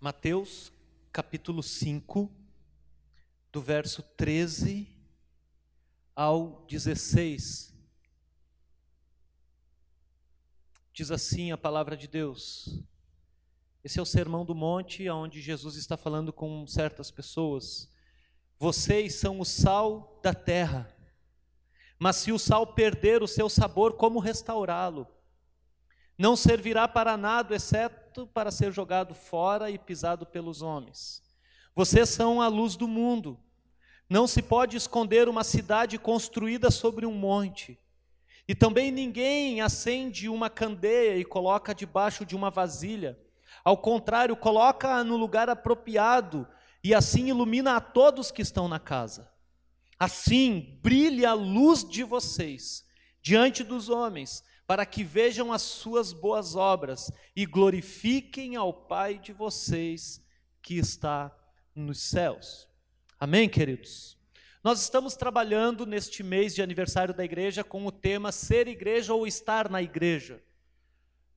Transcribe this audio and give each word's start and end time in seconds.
Mateus 0.00 0.72
capítulo 1.12 1.60
5, 1.60 2.30
do 3.50 3.60
verso 3.60 4.00
13 4.00 4.88
ao 6.14 6.64
16. 6.68 7.74
Diz 10.92 11.10
assim 11.10 11.50
a 11.50 11.58
palavra 11.58 11.96
de 11.96 12.06
Deus. 12.06 12.80
Esse 13.82 13.98
é 13.98 14.02
o 14.02 14.06
sermão 14.06 14.44
do 14.44 14.54
monte, 14.54 15.10
onde 15.10 15.40
Jesus 15.40 15.74
está 15.74 15.96
falando 15.96 16.32
com 16.32 16.64
certas 16.64 17.10
pessoas. 17.10 17.90
Vocês 18.56 19.16
são 19.16 19.40
o 19.40 19.44
sal 19.44 20.20
da 20.22 20.32
terra. 20.32 20.94
Mas 21.98 22.14
se 22.18 22.30
o 22.30 22.38
sal 22.38 22.72
perder 22.72 23.20
o 23.20 23.26
seu 23.26 23.48
sabor, 23.48 23.94
como 23.94 24.20
restaurá-lo? 24.20 25.08
Não 26.16 26.36
servirá 26.36 26.86
para 26.86 27.16
nada, 27.16 27.56
exceto 27.56 28.07
para 28.26 28.50
ser 28.50 28.72
jogado 28.72 29.14
fora 29.14 29.70
e 29.70 29.78
pisado 29.78 30.26
pelos 30.26 30.62
homens. 30.62 31.22
Vocês 31.74 32.08
são 32.08 32.42
a 32.42 32.48
luz 32.48 32.76
do 32.76 32.88
mundo. 32.88 33.38
Não 34.10 34.26
se 34.26 34.42
pode 34.42 34.76
esconder 34.76 35.28
uma 35.28 35.44
cidade 35.44 35.98
construída 35.98 36.70
sobre 36.70 37.06
um 37.06 37.12
monte. 37.12 37.78
E 38.48 38.54
também 38.54 38.90
ninguém 38.90 39.60
acende 39.60 40.28
uma 40.28 40.48
candeia 40.48 41.18
e 41.18 41.24
coloca 41.24 41.74
debaixo 41.74 42.24
de 42.24 42.34
uma 42.34 42.50
vasilha. 42.50 43.18
Ao 43.62 43.76
contrário, 43.76 44.34
coloca 44.34 45.04
no 45.04 45.16
lugar 45.16 45.50
apropriado 45.50 46.48
e 46.82 46.94
assim 46.94 47.28
ilumina 47.28 47.76
a 47.76 47.80
todos 47.80 48.30
que 48.30 48.40
estão 48.40 48.66
na 48.66 48.78
casa. 48.78 49.30
Assim 49.98 50.78
brilhe 50.82 51.26
a 51.26 51.34
luz 51.34 51.86
de 51.86 52.02
vocês 52.02 52.86
diante 53.20 53.62
dos 53.62 53.88
homens, 53.90 54.42
para 54.68 54.84
que 54.84 55.02
vejam 55.02 55.50
as 55.50 55.62
suas 55.62 56.12
boas 56.12 56.54
obras 56.54 57.10
e 57.34 57.46
glorifiquem 57.46 58.54
ao 58.54 58.70
Pai 58.70 59.18
de 59.18 59.32
vocês 59.32 60.22
que 60.60 60.76
está 60.76 61.34
nos 61.74 62.02
céus. 62.02 62.68
Amém, 63.18 63.48
queridos? 63.48 64.18
Nós 64.62 64.82
estamos 64.82 65.16
trabalhando 65.16 65.86
neste 65.86 66.22
mês 66.22 66.54
de 66.54 66.60
aniversário 66.60 67.14
da 67.14 67.24
igreja 67.24 67.64
com 67.64 67.86
o 67.86 67.90
tema 67.90 68.30
ser 68.30 68.68
igreja 68.68 69.14
ou 69.14 69.26
estar 69.26 69.70
na 69.70 69.80
igreja. 69.80 70.38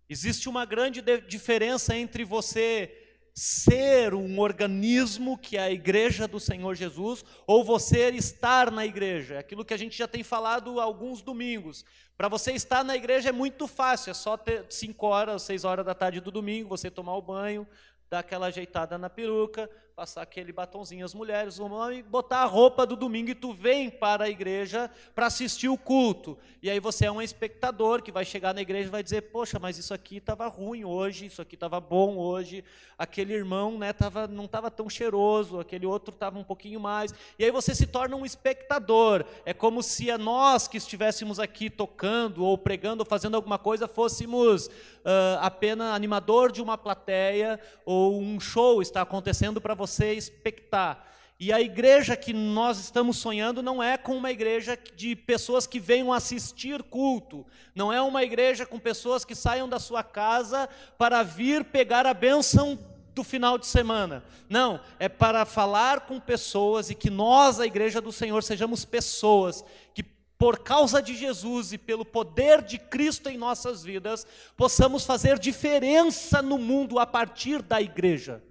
Existe 0.10 0.50
uma 0.50 0.66
grande 0.66 1.02
diferença 1.26 1.96
entre 1.96 2.26
você 2.26 3.02
ser 3.34 4.14
um 4.14 4.40
organismo 4.40 5.38
que 5.38 5.58
é 5.58 5.62
a 5.62 5.72
igreja 5.72 6.28
do 6.28 6.40
Senhor 6.40 6.76
Jesus, 6.76 7.24
ou 7.48 7.64
você 7.64 8.10
estar 8.10 8.70
na 8.70 8.86
igreja. 8.86 9.36
É 9.36 9.38
aquilo 9.38 9.64
que 9.64 9.74
a 9.74 9.78
gente 9.78 9.98
já 9.98 10.08
tem 10.08 10.24
falado 10.24 10.80
alguns 10.80 11.22
domingos. 11.22 11.86
Para 12.22 12.28
você 12.28 12.52
estar 12.52 12.84
na 12.84 12.96
igreja 12.96 13.30
é 13.30 13.32
muito 13.32 13.66
fácil, 13.66 14.12
é 14.12 14.14
só 14.14 14.38
ter 14.38 14.64
5 14.70 15.08
horas, 15.08 15.42
6 15.42 15.66
horas 15.66 15.84
da 15.84 15.96
tarde 15.96 16.22
do 16.22 16.30
domingo, 16.30 16.70
você 16.70 16.92
tomar 16.92 17.16
o 17.16 17.22
banho, 17.24 17.68
dar 18.12 18.20
aquela 18.20 18.46
ajeitada 18.46 18.96
na 18.96 19.10
peruca, 19.10 19.68
passar 19.96 20.22
aquele 20.22 20.52
batonzinho 20.52 21.06
às 21.06 21.14
mulheres, 21.14 21.60
o 21.60 21.66
homem, 21.66 22.02
botar 22.04 22.40
a 22.40 22.46
roupa 22.46 22.86
do 22.86 22.96
domingo 22.96 23.30
e 23.30 23.36
tu 23.36 23.54
vem 23.54 23.90
para 23.90 24.26
a 24.26 24.30
igreja 24.30 24.90
para 25.14 25.28
assistir 25.28 25.68
o 25.68 25.78
culto. 25.78 26.38
E 26.62 26.70
aí 26.70 26.80
você 26.80 27.06
é 27.06 27.12
um 27.12 27.22
espectador 27.22 28.02
que 28.02 28.12
vai 28.12 28.24
chegar 28.24 28.54
na 28.54 28.62
igreja 28.62 28.88
e 28.88 28.92
vai 28.92 29.04
dizer: 29.04 29.24
"Poxa, 29.24 29.60
mas 29.60 29.78
isso 29.78 29.94
aqui 29.94 30.18
estava 30.18 30.48
ruim 30.48 30.84
hoje, 30.84 31.26
isso 31.26 31.42
aqui 31.42 31.56
estava 31.56 31.80
bom 31.80 32.18
hoje, 32.18 32.64
aquele 32.98 33.34
irmão, 33.34 33.78
né, 33.78 33.92
tava, 33.92 34.28
não 34.28 34.46
estava 34.46 34.72
tão 34.72 34.90
cheiroso, 34.90 35.60
aquele 35.60 35.86
outro 35.86 36.14
estava 36.14 36.40
um 36.40 36.44
pouquinho 36.44 36.80
mais". 36.80 37.14
E 37.38 37.44
aí 37.44 37.52
você 37.52 37.76
se 37.76 37.86
torna 37.86 38.16
um 38.16 38.26
espectador. 38.26 39.26
É 39.46 39.54
como 39.54 39.84
se 39.84 40.10
a 40.10 40.18
nós 40.18 40.68
que 40.68 40.78
estivéssemos 40.78 41.40
aqui 41.40 41.70
tocando 41.70 42.46
ou 42.46 42.58
pregando 42.58 43.04
ou 43.04 43.06
fazendo 43.06 43.36
alguma 43.36 43.60
coisa 43.60 43.88
fôssemos 43.88 44.68
uh, 44.68 45.40
apenas 45.42 45.94
animador 45.94 46.52
de 46.52 46.62
uma 46.62 46.78
plateia 46.78 47.60
ou 47.86 48.20
um 48.20 48.40
show 48.40 48.82
está 48.82 49.02
acontecendo 49.02 49.60
para 49.60 49.74
você 49.82 50.14
expectar. 50.14 51.08
E 51.40 51.52
a 51.52 51.60
igreja 51.60 52.16
que 52.16 52.34
nós 52.34 52.78
estamos 52.78 53.18
sonhando 53.18 53.64
não 53.64 53.82
é 53.82 53.98
com 53.98 54.16
uma 54.16 54.30
igreja 54.30 54.78
de 54.96 55.16
pessoas 55.16 55.66
que 55.66 55.80
venham 55.80 56.14
assistir 56.14 56.84
culto, 56.84 57.44
não 57.74 57.92
é 57.92 58.00
uma 58.00 58.24
igreja 58.24 58.64
com 58.64 58.78
pessoas 58.78 59.26
que 59.26 59.34
saiam 59.34 59.68
da 59.68 59.80
sua 59.80 60.04
casa 60.04 60.70
para 61.00 61.24
vir 61.24 61.66
pegar 61.66 62.06
a 62.06 62.14
bênção 62.14 62.78
do 63.16 63.24
final 63.24 63.58
de 63.58 63.66
semana. 63.66 64.24
Não, 64.48 64.80
é 65.00 65.10
para 65.10 65.44
falar 65.44 66.02
com 66.02 66.20
pessoas 66.20 66.92
e 66.92 66.96
que 66.96 67.10
nós, 67.10 67.60
a 67.60 67.66
igreja 67.66 68.00
do 68.00 68.12
Senhor, 68.12 68.44
sejamos 68.44 68.86
pessoas 68.86 69.66
que 69.96 70.04
por 70.04 70.60
causa 70.60 71.02
de 71.02 71.16
Jesus 71.16 71.74
e 71.74 71.78
pelo 71.78 72.06
poder 72.06 72.62
de 72.62 72.78
Cristo 72.78 73.30
em 73.30 73.38
nossas 73.38 73.84
vidas, 73.84 74.28
possamos 74.56 75.06
fazer 75.06 75.40
diferença 75.40 76.40
no 76.40 76.60
mundo 76.60 77.00
a 77.00 77.06
partir 77.08 77.64
da 77.64 77.82
igreja. 77.82 78.44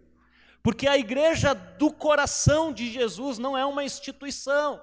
Porque 0.62 0.86
a 0.86 0.98
igreja 0.98 1.54
do 1.54 1.90
coração 1.90 2.72
de 2.72 2.90
Jesus 2.90 3.38
não 3.38 3.56
é 3.56 3.64
uma 3.64 3.84
instituição. 3.84 4.82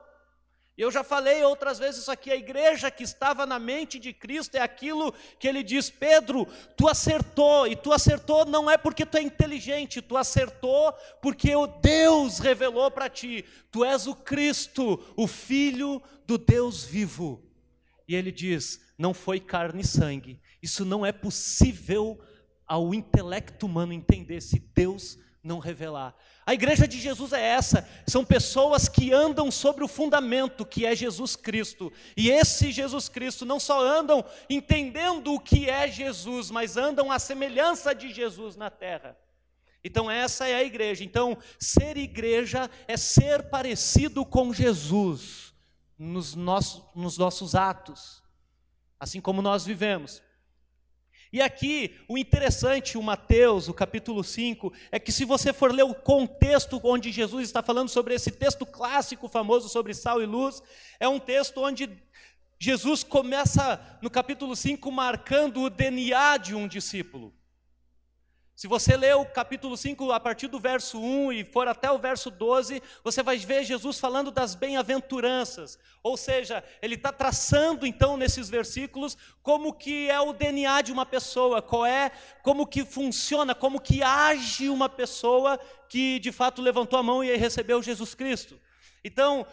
Eu 0.77 0.91
já 0.91 1.03
falei 1.03 1.43
outras 1.43 1.79
vezes 1.79 2.01
isso 2.01 2.11
aqui, 2.11 2.29
a 2.29 2.35
igreja 2.35 2.91
que 2.91 3.01
estava 3.01 3.47
na 3.47 3.57
mente 3.57 3.97
de 3.97 4.13
Cristo 4.13 4.55
é 4.55 4.61
aquilo 4.61 5.11
que 5.39 5.47
ele 5.47 5.63
diz: 5.63 5.89
Pedro, 5.89 6.47
tu 6.77 6.87
acertou, 6.87 7.67
e 7.67 7.75
tu 7.75 7.91
acertou 7.91 8.45
não 8.45 8.69
é 8.69 8.77
porque 8.77 9.03
tu 9.03 9.17
é 9.17 9.21
inteligente, 9.23 10.03
tu 10.03 10.15
acertou 10.15 10.93
porque 11.19 11.55
o 11.55 11.65
Deus 11.65 12.37
revelou 12.37 12.91
para 12.91 13.09
ti, 13.09 13.43
tu 13.71 13.83
és 13.83 14.05
o 14.05 14.13
Cristo, 14.13 15.03
o 15.15 15.25
Filho 15.25 15.99
do 16.27 16.37
Deus 16.37 16.83
vivo. 16.83 17.43
E 18.07 18.15
ele 18.15 18.31
diz: 18.31 18.79
não 18.99 19.15
foi 19.15 19.39
carne 19.39 19.81
e 19.81 19.87
sangue, 19.87 20.39
isso 20.61 20.85
não 20.85 21.03
é 21.03 21.11
possível 21.11 22.21
ao 22.67 22.93
intelecto 22.93 23.65
humano 23.65 23.93
entender 23.93 24.41
se 24.41 24.59
Deus 24.59 25.17
não 25.47 25.59
revelar. 25.59 26.13
A 26.45 26.53
igreja 26.53 26.87
de 26.87 26.99
Jesus 26.99 27.33
é 27.33 27.41
essa, 27.41 27.87
são 28.05 28.23
pessoas 28.23 28.87
que 28.87 29.11
andam 29.13 29.49
sobre 29.49 29.83
o 29.83 29.87
fundamento 29.87 30.65
que 30.65 30.85
é 30.85 30.95
Jesus 30.95 31.35
Cristo. 31.35 31.91
E 32.15 32.29
esse 32.29 32.71
Jesus 32.71 33.09
Cristo 33.09 33.45
não 33.45 33.59
só 33.59 33.81
andam 33.81 34.23
entendendo 34.49 35.33
o 35.33 35.39
que 35.39 35.69
é 35.69 35.87
Jesus, 35.87 36.51
mas 36.51 36.77
andam 36.77 37.11
à 37.11 37.17
semelhança 37.17 37.95
de 37.95 38.13
Jesus 38.13 38.55
na 38.55 38.69
terra. 38.69 39.17
Então 39.83 40.11
essa 40.11 40.47
é 40.47 40.55
a 40.55 40.63
igreja. 40.63 41.03
Então, 41.03 41.37
ser 41.57 41.97
igreja 41.97 42.69
é 42.87 42.97
ser 42.97 43.43
parecido 43.43 44.25
com 44.25 44.53
Jesus 44.53 45.53
nos 45.97 46.35
nossos, 46.35 46.83
nos 46.93 47.17
nossos 47.17 47.55
atos, 47.55 48.21
assim 48.99 49.21
como 49.21 49.41
nós 49.41 49.65
vivemos. 49.65 50.21
E 51.31 51.41
aqui, 51.41 51.95
o 52.07 52.17
interessante, 52.17 52.97
o 52.97 53.03
Mateus, 53.03 53.67
o 53.67 53.73
capítulo 53.73 54.23
5, 54.23 54.71
é 54.91 54.99
que 54.99 55.11
se 55.11 55.25
você 55.25 55.51
for 55.51 55.73
ler 55.73 55.83
o 55.83 55.93
contexto 55.93 56.79
onde 56.83 57.11
Jesus 57.11 57.47
está 57.47 57.61
falando 57.61 57.89
sobre 57.89 58.13
esse 58.13 58.31
texto 58.31 58.65
clássico 58.65 59.27
famoso 59.27 59.67
sobre 59.67 59.93
sal 59.93 60.21
e 60.21 60.25
luz, 60.25 60.63
é 60.99 61.07
um 61.07 61.19
texto 61.19 61.61
onde 61.61 61.89
Jesus 62.59 63.03
começa 63.03 63.99
no 64.01 64.09
capítulo 64.09 64.55
5 64.55 64.91
marcando 64.91 65.61
o 65.61 65.69
DNA 65.69 66.37
de 66.37 66.55
um 66.55 66.67
discípulo. 66.67 67.33
Se 68.57 68.65
você 68.65 68.97
ler 68.97 69.15
o 69.15 69.23
capítulo 69.23 69.77
5 69.77 70.11
a 70.11 70.19
partir 70.19 70.47
do 70.47 70.59
verso 70.59 70.99
1 70.99 71.31
e 71.31 71.43
for 71.43 71.67
até 71.67 71.91
o 71.91 71.99
verso 71.99 72.31
12, 72.31 72.81
você 73.03 73.21
vai 73.21 73.37
ver 73.37 73.63
Jesus 73.63 73.99
falando 73.99 74.31
das 74.31 74.55
bem-aventuranças. 74.55 75.77
Ou 76.01 76.17
seja, 76.17 76.63
ele 76.81 76.95
está 76.95 77.13
traçando 77.13 77.85
então 77.85 78.17
nesses 78.17 78.49
versículos 78.49 79.15
como 79.43 79.71
que 79.71 80.09
é 80.09 80.19
o 80.19 80.33
DNA 80.33 80.81
de 80.81 80.91
uma 80.91 81.05
pessoa, 81.05 81.61
qual 81.61 81.85
é, 81.85 82.11
como 82.41 82.65
que 82.65 82.83
funciona, 82.83 83.53
como 83.53 83.79
que 83.79 84.01
age 84.01 84.69
uma 84.69 84.89
pessoa 84.89 85.59
que 85.87 86.17
de 86.17 86.31
fato 86.31 86.59
levantou 86.59 86.97
a 86.97 87.03
mão 87.03 87.23
e 87.23 87.37
recebeu 87.37 87.83
Jesus 87.83 88.15
Cristo. 88.15 88.59
Então, 89.03 89.45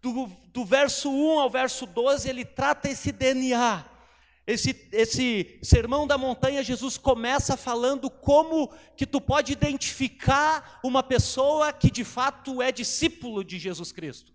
do, 0.00 0.30
do 0.52 0.64
verso 0.64 1.10
1 1.10 1.40
ao 1.40 1.50
verso 1.50 1.84
12, 1.84 2.28
ele 2.28 2.44
trata 2.44 2.88
esse 2.88 3.10
DNA. 3.10 3.91
Esse, 4.44 4.88
esse 4.90 5.60
sermão 5.62 6.06
da 6.06 6.18
montanha, 6.18 6.64
Jesus 6.64 6.98
começa 6.98 7.56
falando 7.56 8.10
como 8.10 8.72
que 8.96 9.06
tu 9.06 9.20
pode 9.20 9.52
identificar 9.52 10.80
uma 10.82 11.02
pessoa 11.02 11.72
que 11.72 11.90
de 11.90 12.02
fato 12.02 12.60
é 12.60 12.72
discípulo 12.72 13.44
de 13.44 13.58
Jesus 13.58 13.92
Cristo. 13.92 14.32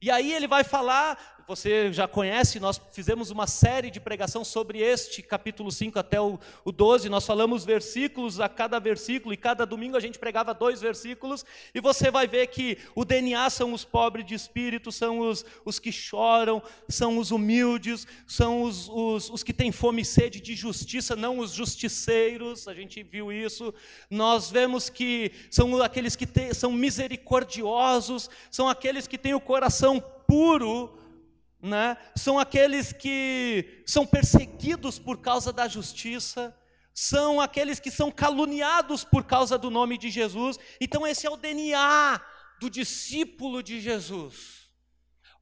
E 0.00 0.10
aí 0.10 0.32
ele 0.32 0.46
vai 0.46 0.62
falar 0.62 1.33
você 1.46 1.92
já 1.92 2.08
conhece, 2.08 2.58
nós 2.58 2.80
fizemos 2.92 3.30
uma 3.30 3.46
série 3.46 3.90
de 3.90 4.00
pregação 4.00 4.44
sobre 4.44 4.80
este 4.80 5.22
capítulo 5.22 5.70
5 5.70 5.98
até 5.98 6.20
o, 6.20 6.38
o 6.64 6.72
12, 6.72 7.08
nós 7.08 7.26
falamos 7.26 7.64
versículos 7.64 8.40
a 8.40 8.48
cada 8.48 8.78
versículo, 8.78 9.34
e 9.34 9.36
cada 9.36 9.66
domingo 9.66 9.96
a 9.96 10.00
gente 10.00 10.18
pregava 10.18 10.54
dois 10.54 10.80
versículos, 10.80 11.44
e 11.74 11.80
você 11.80 12.10
vai 12.10 12.26
ver 12.26 12.46
que 12.46 12.78
o 12.94 13.04
DNA 13.04 13.50
são 13.50 13.72
os 13.72 13.84
pobres 13.84 14.24
de 14.24 14.34
espírito, 14.34 14.90
são 14.90 15.18
os, 15.20 15.44
os 15.64 15.78
que 15.78 15.92
choram, 15.92 16.62
são 16.88 17.18
os 17.18 17.30
humildes, 17.30 18.06
são 18.26 18.62
os, 18.62 18.88
os, 18.88 19.30
os 19.30 19.42
que 19.42 19.52
têm 19.52 19.70
fome 19.70 20.02
e 20.02 20.04
sede 20.04 20.40
de 20.40 20.54
justiça, 20.54 21.14
não 21.14 21.38
os 21.38 21.52
justiceiros, 21.52 22.66
a 22.66 22.74
gente 22.74 23.02
viu 23.02 23.30
isso. 23.30 23.74
Nós 24.08 24.50
vemos 24.50 24.88
que 24.88 25.32
são 25.50 25.80
aqueles 25.82 26.16
que 26.16 26.26
te, 26.26 26.54
são 26.54 26.72
misericordiosos, 26.72 28.30
são 28.50 28.68
aqueles 28.68 29.06
que 29.06 29.18
têm 29.18 29.34
o 29.34 29.40
coração 29.40 30.02
puro, 30.26 31.03
né, 31.64 31.96
são 32.14 32.38
aqueles 32.38 32.92
que 32.92 33.82
são 33.86 34.06
perseguidos 34.06 34.98
por 34.98 35.22
causa 35.22 35.50
da 35.50 35.66
justiça. 35.66 36.54
são 36.96 37.40
aqueles 37.40 37.80
que 37.80 37.90
são 37.90 38.08
caluniados 38.08 39.02
por 39.02 39.24
causa 39.24 39.58
do 39.58 39.68
nome 39.68 39.98
de 39.98 40.10
Jesus. 40.10 40.56
Então, 40.80 41.04
esse 41.04 41.26
é 41.26 41.30
o 41.30 41.36
DNA 41.36 42.20
do 42.60 42.70
discípulo 42.70 43.64
de 43.64 43.80
Jesus. 43.80 44.70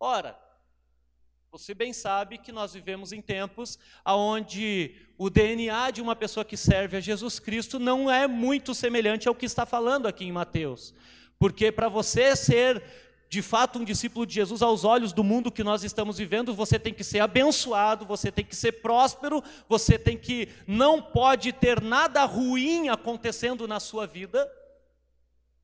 Ora, 0.01 0.39
você 1.51 1.75
bem 1.75 1.93
sabe 1.93 2.39
que 2.39 2.51
nós 2.51 2.73
vivemos 2.73 3.13
em 3.13 3.21
tempos 3.21 3.79
onde 4.07 4.97
o 5.19 5.29
DNA 5.29 5.91
de 5.91 6.01
uma 6.01 6.17
pessoa 6.17 6.43
que 6.43 6.57
serve 6.57 6.97
a 6.97 7.01
Jesus 7.01 7.39
Cristo 7.39 7.79
não 7.79 8.11
é 8.11 8.27
muito 8.27 8.75
semelhante 8.75 9.29
ao 9.29 9.35
que 9.35 9.45
está 9.45 9.67
falando 9.67 10.09
aqui 10.09 10.25
em 10.25 10.33
Mateus. 10.33 10.95
Porque 11.39 11.71
para 11.71 11.89
você 11.89 12.35
ser 12.35 12.83
de 13.33 13.41
fato 13.41 13.79
um 13.79 13.85
discípulo 13.85 14.27
de 14.27 14.35
Jesus 14.35 14.61
aos 14.61 14.85
olhos 14.85 15.11
do 15.11 15.25
mundo 15.25 15.51
que 15.51 15.65
nós 15.65 15.83
estamos 15.83 16.19
vivendo, 16.19 16.53
você 16.53 16.79
tem 16.79 16.93
que 16.93 17.03
ser 17.03 17.21
abençoado, 17.21 18.05
você 18.05 18.31
tem 18.31 18.45
que 18.45 18.55
ser 18.55 18.73
próspero, 18.73 19.43
você 19.67 19.99
tem 19.99 20.19
que 20.19 20.51
não 20.67 21.01
pode 21.01 21.51
ter 21.51 21.81
nada 21.81 22.27
ruim 22.27 22.91
acontecendo 22.91 23.67
na 23.67 23.81
sua 23.81 24.07
vida. 24.07 24.47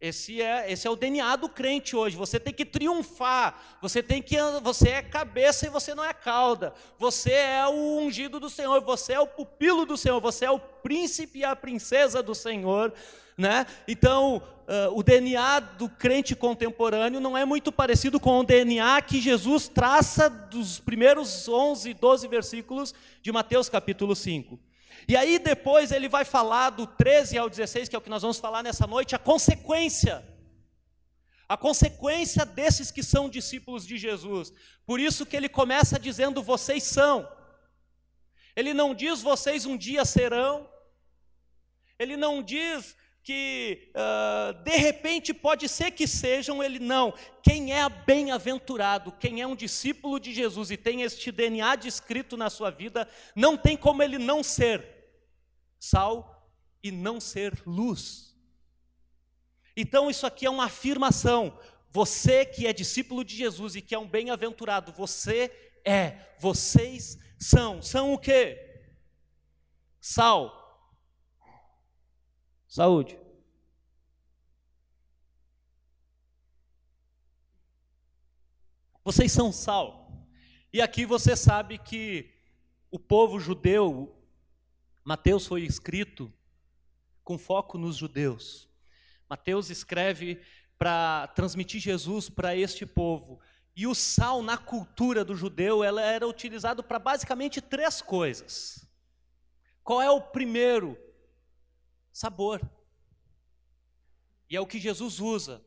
Esse 0.01 0.41
é, 0.41 0.71
esse 0.71 0.87
é 0.87 0.91
o 0.91 0.95
DNA 0.95 1.35
do 1.35 1.49
crente 1.49 1.97
hoje. 1.97 2.17
Você 2.17 2.39
tem 2.39 2.55
que 2.55 2.65
triunfar. 2.65 3.79
Você 3.83 4.01
tem 4.01 4.23
que 4.23 4.37
você 4.63 4.91
é 4.91 5.03
cabeça 5.03 5.67
e 5.67 5.71
você 5.71 5.93
não 5.93 6.05
é 6.05 6.15
cauda. 6.15 6.73
Você 6.99 7.33
é 7.33 7.67
o 7.67 7.99
ungido 7.99 8.39
do 8.39 8.49
Senhor, 8.49 8.81
você 8.81 9.15
é 9.15 9.21
o 9.21 9.27
pupilo 9.27 9.85
do 9.85 9.97
Senhor, 9.97 10.21
você 10.21 10.45
é 10.45 10.51
o 10.51 10.61
príncipe 10.61 11.41
e 11.41 11.45
a 11.45 11.57
princesa 11.57 12.23
do 12.23 12.33
Senhor, 12.33 12.95
né? 13.37 13.67
Então, 13.89 14.37
uh, 14.37 14.97
o 14.97 15.03
DNA 15.03 15.59
do 15.59 15.89
crente 15.89 16.37
contemporâneo 16.37 17.19
não 17.19 17.37
é 17.37 17.45
muito 17.45 17.73
parecido 17.73 18.21
com 18.21 18.39
o 18.39 18.45
DNA 18.45 19.03
que 19.03 19.21
Jesus 19.21 19.67
traça 19.67 20.31
dos 20.31 20.79
primeiros 20.79 21.49
11, 21.49 21.93
12 21.93 22.29
versículos 22.29 22.95
de 23.21 23.33
Mateus 23.33 23.69
capítulo 23.69 24.15
5. 24.15 24.68
E 25.07 25.17
aí 25.17 25.39
depois 25.39 25.93
ele 25.93 26.09
vai 26.09 26.25
falar 26.25 26.71
do 26.71 26.87
13 26.87 27.39
ao 27.39 27.49
16, 27.49 27.89
que 27.89 27.95
é 27.95 27.99
o 27.99 28.03
que 28.03 28.11
nós 28.11 28.23
vamos 28.23 28.39
falar 28.39 28.63
nessa 28.63 28.87
noite, 28.87 29.15
a 29.15 29.19
consequência. 29.19 30.27
A 31.49 31.57
consequência 31.57 32.45
desses 32.45 32.91
que 32.91 33.03
são 33.03 33.29
discípulos 33.29 33.87
de 33.87 33.97
Jesus. 33.97 34.53
Por 34.85 35.01
isso 35.01 35.25
que 35.25 35.37
ele 35.37 35.49
começa 35.49 35.99
dizendo: 35.99 36.43
vocês 36.43 36.83
são. 36.83 37.27
Ele 38.55 38.75
não 38.75 38.95
diz 38.95 39.23
vocês 39.23 39.65
um 39.65 39.77
dia 39.77 40.05
serão. 40.05 40.69
Ele 41.99 42.17
não 42.17 42.43
diz 42.43 42.97
que 43.29 43.91
uh, 43.95 44.55
de 44.63 44.75
repente 44.79 45.35
pode 45.35 45.69
ser 45.69 45.91
que 45.91 46.09
sejam, 46.09 46.63
ele 46.63 46.79
não. 46.79 47.13
Quem 47.43 47.75
é 47.75 47.87
bem-aventurado, 47.87 49.13
quem 49.13 49.43
é 49.43 49.47
um 49.47 49.55
discípulo 49.55 50.19
de 50.19 50.33
Jesus 50.33 50.71
e 50.71 50.79
tem 50.79 51.03
este 51.03 51.31
DNA 51.31 51.77
descrito 51.77 52.39
na 52.39 52.49
sua 52.49 52.71
vida, 52.71 53.07
não 53.37 53.55
tem 53.55 53.77
como 53.77 54.03
ele 54.03 54.17
não 54.17 54.43
ser 54.43 54.83
sal 55.79 56.51
e 56.83 56.91
não 56.91 57.21
ser 57.21 57.63
luz. 57.67 58.35
Então, 59.77 60.09
isso 60.09 60.27
aqui 60.27 60.47
é 60.47 60.51
uma 60.51 60.65
afirmação. 60.65 61.61
Você 61.91 62.47
que 62.47 62.67
é 62.67 62.73
discípulo 62.73 63.23
de 63.23 63.37
Jesus 63.37 63.77
e 63.77 63.83
que 63.83 63.95
é 63.95 63.99
um 63.99 64.09
bem-aventurado, 64.09 64.91
você 64.91 65.55
é, 65.85 66.17
vocês 66.39 67.19
são. 67.39 67.83
São 67.83 68.15
o 68.15 68.19
quê? 68.19 68.81
Sal. 70.01 70.58
Saúde. 72.69 73.19
Vocês 79.03 79.33
são 79.33 79.51
sal. 79.51 80.29
E 80.71 80.83
aqui 80.83 81.07
você 81.07 81.35
sabe 81.35 81.79
que 81.79 82.31
o 82.91 82.99
povo 82.99 83.41
judeu, 83.41 84.15
Mateus 85.03 85.47
foi 85.47 85.63
escrito 85.63 86.31
com 87.25 87.39
foco 87.39 87.79
nos 87.79 87.97
judeus. 87.97 88.69
Mateus 89.31 89.71
escreve 89.71 90.39
para 90.79 91.27
transmitir 91.29 91.81
Jesus 91.81 92.29
para 92.29 92.55
este 92.55 92.85
povo. 92.85 93.41
E 93.75 93.87
o 93.87 93.95
sal 93.95 94.43
na 94.43 94.59
cultura 94.59 95.25
do 95.25 95.35
judeu, 95.35 95.83
ela 95.83 96.03
era 96.03 96.29
utilizado 96.29 96.85
para 96.85 96.99
basicamente 96.99 97.63
três 97.63 98.03
coisas. 98.03 98.87
Qual 99.83 100.03
é 100.03 100.11
o 100.11 100.21
primeiro? 100.21 101.08
Sabor. 102.19 102.61
E 104.51 104.57
é 104.57 104.61
o 104.61 104.67
que 104.67 104.81
Jesus 104.81 105.21
usa. 105.21 105.65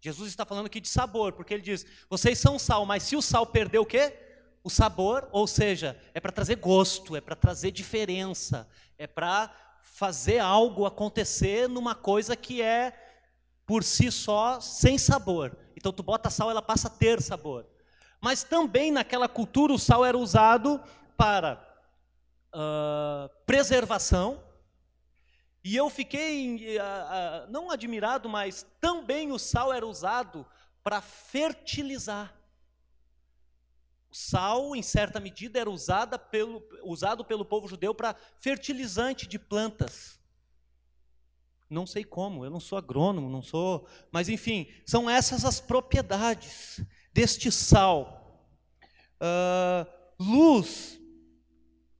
Jesus 0.00 0.28
está 0.28 0.44
falando 0.44 0.66
aqui 0.66 0.80
de 0.80 0.88
sabor, 0.88 1.32
porque 1.32 1.54
ele 1.54 1.62
diz: 1.62 1.86
"Vocês 2.10 2.38
são 2.38 2.58
sal, 2.58 2.84
mas 2.84 3.02
se 3.02 3.16
o 3.16 3.22
sal 3.22 3.46
perder 3.46 3.78
o 3.78 3.86
quê? 3.86 4.26
o 4.66 4.68
sabor, 4.68 5.28
ou 5.30 5.46
seja, 5.46 5.96
é 6.12 6.18
para 6.18 6.32
trazer 6.32 6.56
gosto, 6.56 7.14
é 7.14 7.20
para 7.20 7.36
trazer 7.36 7.70
diferença, 7.70 8.68
é 8.98 9.06
para 9.06 9.48
fazer 9.80 10.40
algo 10.40 10.84
acontecer 10.84 11.68
numa 11.68 11.94
coisa 11.94 12.34
que 12.34 12.60
é 12.60 12.92
por 13.64 13.84
si 13.84 14.10
só 14.10 14.58
sem 14.60 14.98
sabor. 14.98 15.56
Então 15.76 15.92
tu 15.92 16.02
bota 16.02 16.30
sal, 16.30 16.50
ela 16.50 16.60
passa 16.60 16.88
a 16.88 16.90
ter 16.90 17.22
sabor. 17.22 17.64
Mas 18.20 18.42
também 18.42 18.90
naquela 18.90 19.28
cultura 19.28 19.72
o 19.72 19.78
sal 19.78 20.04
era 20.04 20.18
usado 20.18 20.82
para 21.16 21.64
uh, 22.52 23.30
preservação. 23.46 24.42
E 25.66 25.74
eu 25.74 25.90
fiquei 25.90 26.78
uh, 26.78 26.80
uh, 26.80 27.50
não 27.50 27.72
admirado, 27.72 28.28
mas 28.28 28.64
também 28.80 29.32
o 29.32 29.38
sal 29.38 29.72
era 29.72 29.84
usado 29.84 30.46
para 30.80 31.00
fertilizar 31.00 32.32
sal, 34.12 34.76
em 34.76 34.82
certa 34.82 35.18
medida, 35.18 35.58
era 35.58 35.68
usada 35.68 36.20
pelo, 36.20 36.62
usado 36.84 37.24
pelo 37.24 37.44
povo 37.44 37.66
judeu 37.66 37.92
para 37.92 38.14
fertilizante 38.38 39.26
de 39.26 39.40
plantas. 39.40 40.20
Não 41.68 41.84
sei 41.84 42.04
como, 42.04 42.44
eu 42.44 42.50
não 42.50 42.60
sou 42.60 42.78
agrônomo, 42.78 43.28
não 43.28 43.42
sou. 43.42 43.88
Mas, 44.12 44.28
enfim, 44.28 44.72
são 44.86 45.10
essas 45.10 45.44
as 45.44 45.58
propriedades 45.58 46.80
deste 47.12 47.50
sal. 47.50 48.40
Uh, 49.20 49.84
luz. 50.16 51.00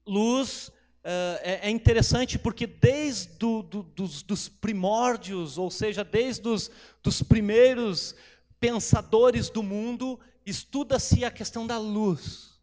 Luz 0.07 0.71
é, 1.09 1.69
é, 1.69 1.71
interessante 1.71 2.37
porque 2.37 2.67
desde 2.67 3.29
do, 3.35 3.63
do, 3.63 3.83
dos, 3.85 4.23
dos, 4.23 4.49
primórdios, 4.49 5.57
ou 5.57 5.71
seja, 5.71 6.03
desde 6.03 6.49
os 6.49 6.69
dos 7.03 7.23
primeiros 7.23 8.15
pensadores 8.59 9.49
do 9.49 9.63
mundo, 9.63 10.19
estuda-se 10.45 11.25
a 11.25 11.31
questão 11.31 11.65
da 11.65 11.79
luz. 11.79 12.59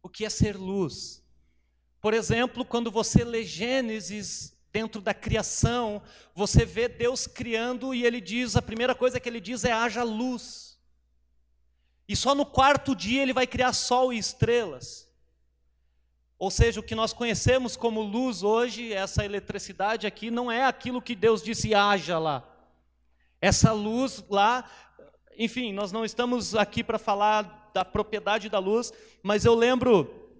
O 0.00 0.08
que 0.08 0.24
é 0.24 0.30
ser 0.30 0.56
luz? 0.56 1.20
Por 2.00 2.14
exemplo, 2.14 2.64
quando 2.64 2.90
você 2.90 3.24
lê 3.24 3.44
Gênesis 3.44 4.56
dentro 4.72 5.00
da 5.00 5.12
criação, 5.12 6.00
você 6.34 6.64
vê 6.64 6.86
Deus 6.88 7.26
criando 7.26 7.92
e 7.92 8.04
ele 8.04 8.20
diz, 8.20 8.54
a 8.54 8.62
primeira 8.62 8.94
coisa 8.94 9.18
que 9.18 9.28
ele 9.28 9.40
diz 9.40 9.64
é 9.64 9.72
haja 9.72 10.04
luz. 10.04 10.78
E 12.08 12.14
só 12.14 12.34
no 12.34 12.46
quarto 12.46 12.94
dia 12.94 13.22
ele 13.22 13.32
vai 13.32 13.46
criar 13.46 13.72
sol 13.72 14.12
e 14.12 14.18
estrelas. 14.18 15.11
Ou 16.42 16.50
seja, 16.50 16.80
o 16.80 16.82
que 16.82 16.96
nós 16.96 17.12
conhecemos 17.12 17.76
como 17.76 18.02
luz 18.02 18.42
hoje, 18.42 18.92
essa 18.92 19.24
eletricidade 19.24 20.08
aqui, 20.08 20.28
não 20.28 20.50
é 20.50 20.64
aquilo 20.64 21.00
que 21.00 21.14
Deus 21.14 21.40
disse 21.40 21.72
haja 21.72 22.18
lá. 22.18 22.42
Essa 23.40 23.70
luz 23.70 24.24
lá 24.28 24.68
enfim, 25.38 25.72
nós 25.72 25.92
não 25.92 26.04
estamos 26.04 26.54
aqui 26.54 26.82
para 26.82 26.98
falar 26.98 27.70
da 27.72 27.84
propriedade 27.84 28.48
da 28.48 28.58
luz, 28.58 28.92
mas 29.22 29.44
eu 29.44 29.54
lembro 29.54 30.30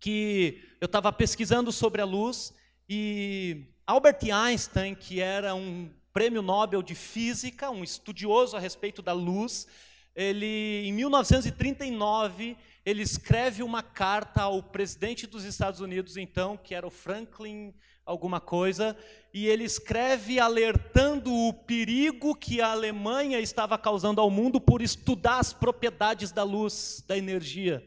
que 0.00 0.64
eu 0.80 0.86
estava 0.86 1.12
pesquisando 1.12 1.70
sobre 1.70 2.00
a 2.00 2.04
luz 2.04 2.54
e 2.88 3.66
Albert 3.86 4.20
Einstein, 4.32 4.94
que 4.94 5.20
era 5.20 5.54
um 5.54 5.90
prêmio 6.12 6.42
Nobel 6.42 6.82
de 6.82 6.94
Física, 6.94 7.70
um 7.70 7.84
estudioso 7.84 8.56
a 8.56 8.60
respeito 8.60 9.02
da 9.02 9.12
luz, 9.12 9.68
ele, 10.16 10.82
em 10.84 10.92
1939, 10.92 12.56
ele 12.88 13.02
escreve 13.02 13.62
uma 13.62 13.82
carta 13.82 14.40
ao 14.40 14.62
presidente 14.62 15.26
dos 15.26 15.44
Estados 15.44 15.80
Unidos, 15.80 16.16
então, 16.16 16.56
que 16.56 16.74
era 16.74 16.86
o 16.86 16.90
Franklin 16.90 17.74
alguma 18.06 18.40
coisa, 18.40 18.96
e 19.34 19.46
ele 19.46 19.64
escreve 19.64 20.40
alertando 20.40 21.30
o 21.30 21.52
perigo 21.52 22.34
que 22.34 22.62
a 22.62 22.72
Alemanha 22.72 23.38
estava 23.40 23.76
causando 23.76 24.22
ao 24.22 24.30
mundo 24.30 24.58
por 24.58 24.80
estudar 24.80 25.38
as 25.38 25.52
propriedades 25.52 26.32
da 26.32 26.42
luz, 26.42 27.04
da 27.06 27.18
energia. 27.18 27.86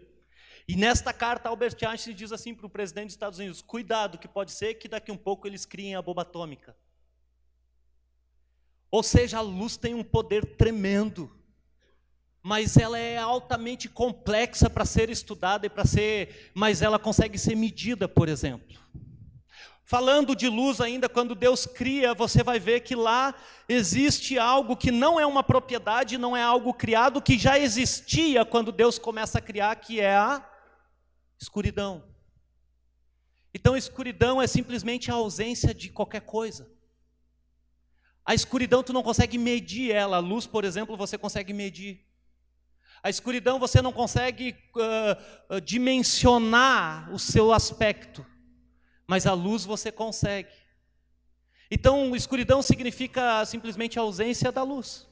E 0.68 0.76
nesta 0.76 1.12
carta, 1.12 1.50
Albert 1.50 1.78
Einstein 1.84 2.14
diz 2.14 2.32
assim 2.32 2.54
para 2.54 2.68
o 2.68 2.70
presidente 2.70 3.08
dos 3.08 3.16
Estados 3.16 3.40
Unidos: 3.40 3.64
cuidado, 3.64 4.20
que 4.20 4.28
pode 4.28 4.52
ser 4.52 4.76
que 4.76 4.88
daqui 4.88 5.12
um 5.12 5.18
pouco 5.18 5.48
eles 5.48 5.66
criem 5.66 5.96
a 5.96 6.02
bomba 6.04 6.22
atômica. 6.22 6.78
Ou 8.92 9.02
seja, 9.02 9.40
a 9.40 9.42
luz 9.42 9.78
tem 9.78 9.96
um 9.96 10.04
poder 10.04 10.58
tremendo, 10.58 11.41
mas 12.44 12.76
ela 12.78 12.98
é 12.98 13.18
altamente 13.18 13.88
complexa 13.88 14.70
para 14.70 14.86
ser 14.86 15.10
estudada 15.10 15.66
e 15.66 15.70
para 15.70 15.86
ser, 15.86 16.52
mas 16.54 16.82
ela 16.82 16.98
consegue 16.98 17.38
ser 17.38 17.56
medida, 17.56 18.08
por 18.08 18.28
exemplo. 18.28 18.80
Falando 19.84 20.36
de 20.36 20.48
luz 20.48 20.80
ainda, 20.80 21.10
quando 21.10 21.36
Deus 21.36 21.66
cria, 21.66 22.14
você 22.14 22.42
vai 22.44 22.60
ver 22.60 22.80
que 22.80 22.96
lá 22.96 23.36
existe 23.68 24.40
algo 24.40 24.78
que 24.78 24.90
não 24.90 25.20
é 25.20 25.26
uma 25.26 25.44
propriedade, 25.44 26.18
não 26.18 26.36
é 26.36 26.42
algo 26.42 26.74
criado, 26.74 27.22
que 27.22 27.38
já 27.38 27.60
existia 27.60 28.46
quando 28.46 28.72
Deus 28.72 28.98
começa 28.98 29.38
a 29.38 29.42
criar, 29.42 29.76
que 29.76 30.00
é 30.00 30.16
a 30.16 30.50
escuridão. 31.40 32.04
Então, 33.54 33.76
escuridão 33.76 34.42
é 34.42 34.48
simplesmente 34.48 35.12
a 35.12 35.16
ausência 35.16 35.74
de 35.74 35.90
qualquer 35.90 36.22
coisa. 36.22 36.72
A 38.26 38.34
escuridão 38.34 38.82
tu 38.82 38.94
não 38.94 39.04
consegue 39.04 39.38
medir 39.38 39.92
ela. 39.92 40.18
A 40.18 40.22
luz, 40.22 40.48
por 40.48 40.64
exemplo, 40.64 40.96
você 40.96 41.18
consegue 41.18 41.52
medir. 41.52 42.00
A 43.04 43.10
escuridão 43.10 43.58
você 43.58 43.82
não 43.82 43.92
consegue 43.92 44.56
uh, 44.76 45.60
dimensionar 45.62 47.12
o 47.12 47.18
seu 47.18 47.52
aspecto, 47.52 48.26
mas 49.08 49.26
a 49.26 49.34
luz 49.34 49.66
você 49.66 49.92
consegue. 49.92 50.54
Então, 51.70 52.16
escuridão 52.16 52.62
significa 52.62 53.44
simplesmente 53.46 53.98
a 53.98 54.04
ausência 54.04 54.52
da 54.52 54.62
luz. 54.62 55.10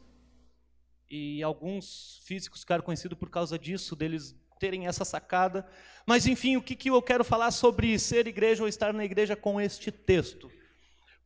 E 1.09 1.41
alguns 1.41 2.21
físicos 2.25 2.61
ficaram 2.61 2.83
conhecidos 2.83 3.17
por 3.17 3.29
causa 3.29 3.57
disso, 3.57 3.95
deles 3.95 4.35
terem 4.59 4.85
essa 4.85 5.03
sacada. 5.03 5.67
Mas, 6.05 6.27
enfim, 6.27 6.57
o 6.57 6.61
que, 6.61 6.75
que 6.75 6.89
eu 6.91 7.01
quero 7.01 7.23
falar 7.23 7.49
sobre 7.49 7.97
ser 7.97 8.27
igreja 8.27 8.61
ou 8.61 8.69
estar 8.69 8.93
na 8.93 9.05
igreja 9.05 9.35
com 9.35 9.59
este 9.59 9.91
texto? 9.91 10.51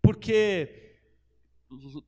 Porque 0.01 0.92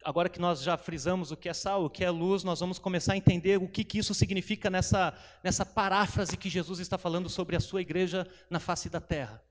agora 0.04 0.30
que 0.30 0.40
nós 0.40 0.62
já 0.62 0.78
frisamos 0.78 1.32
o 1.32 1.38
que 1.38 1.50
é 1.50 1.54
sal, 1.54 1.86
o 1.86 1.90
que 1.90 2.04
é 2.04 2.10
luz, 2.10 2.44
nós 2.44 2.60
vamos 2.60 2.80
começar 2.80 3.14
a 3.14 3.18
entender 3.18 3.58
o 3.58 3.68
que, 3.68 3.84
que 3.84 3.98
isso 3.98 4.14
significa 4.14 4.70
nessa, 4.70 5.14
nessa 5.44 5.66
paráfrase 5.66 6.38
que 6.38 6.50
Jesus 6.50 6.80
está 6.80 6.98
falando 6.98 7.30
sobre 7.30 7.56
a 7.56 7.60
sua 7.60 7.82
igreja 7.82 8.28
na 8.50 8.60
face 8.60 8.90
da 8.90 9.00
terra. 9.00 9.42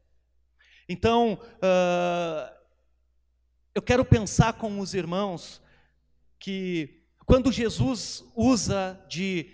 Então, 0.88 1.34
uh, 1.34 2.54
eu 3.74 3.82
quero 3.82 4.04
pensar 4.04 4.54
com 4.54 4.80
os 4.80 4.94
irmãos 4.94 5.60
que 6.38 7.02
quando 7.24 7.50
Jesus 7.50 8.24
usa 8.36 9.00
de 9.08 9.50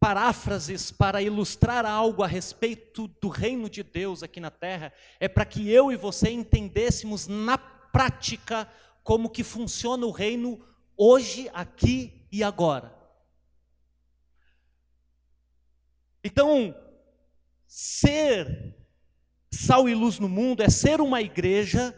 paráfrases 0.00 0.90
para 0.90 1.20
ilustrar 1.20 1.84
algo 1.84 2.22
a 2.22 2.26
respeito 2.26 3.06
do 3.20 3.28
reino 3.28 3.68
de 3.68 3.82
Deus 3.82 4.22
aqui 4.22 4.40
na 4.40 4.50
terra, 4.50 4.92
é 5.20 5.28
para 5.28 5.44
que 5.44 5.70
eu 5.70 5.92
e 5.92 5.96
você 5.96 6.30
entendêssemos 6.30 7.28
na 7.28 7.58
prática 7.58 8.66
como 9.02 9.30
que 9.30 9.42
funciona 9.42 10.06
o 10.06 10.10
reino 10.10 10.60
hoje, 10.96 11.50
aqui 11.52 12.26
e 12.30 12.42
agora. 12.42 12.94
Então, 16.22 16.74
ser 17.66 18.76
sal 19.50 19.88
e 19.88 19.94
luz 19.94 20.18
no 20.18 20.28
mundo 20.28 20.62
é 20.62 20.68
ser 20.68 21.00
uma 21.00 21.20
igreja 21.20 21.96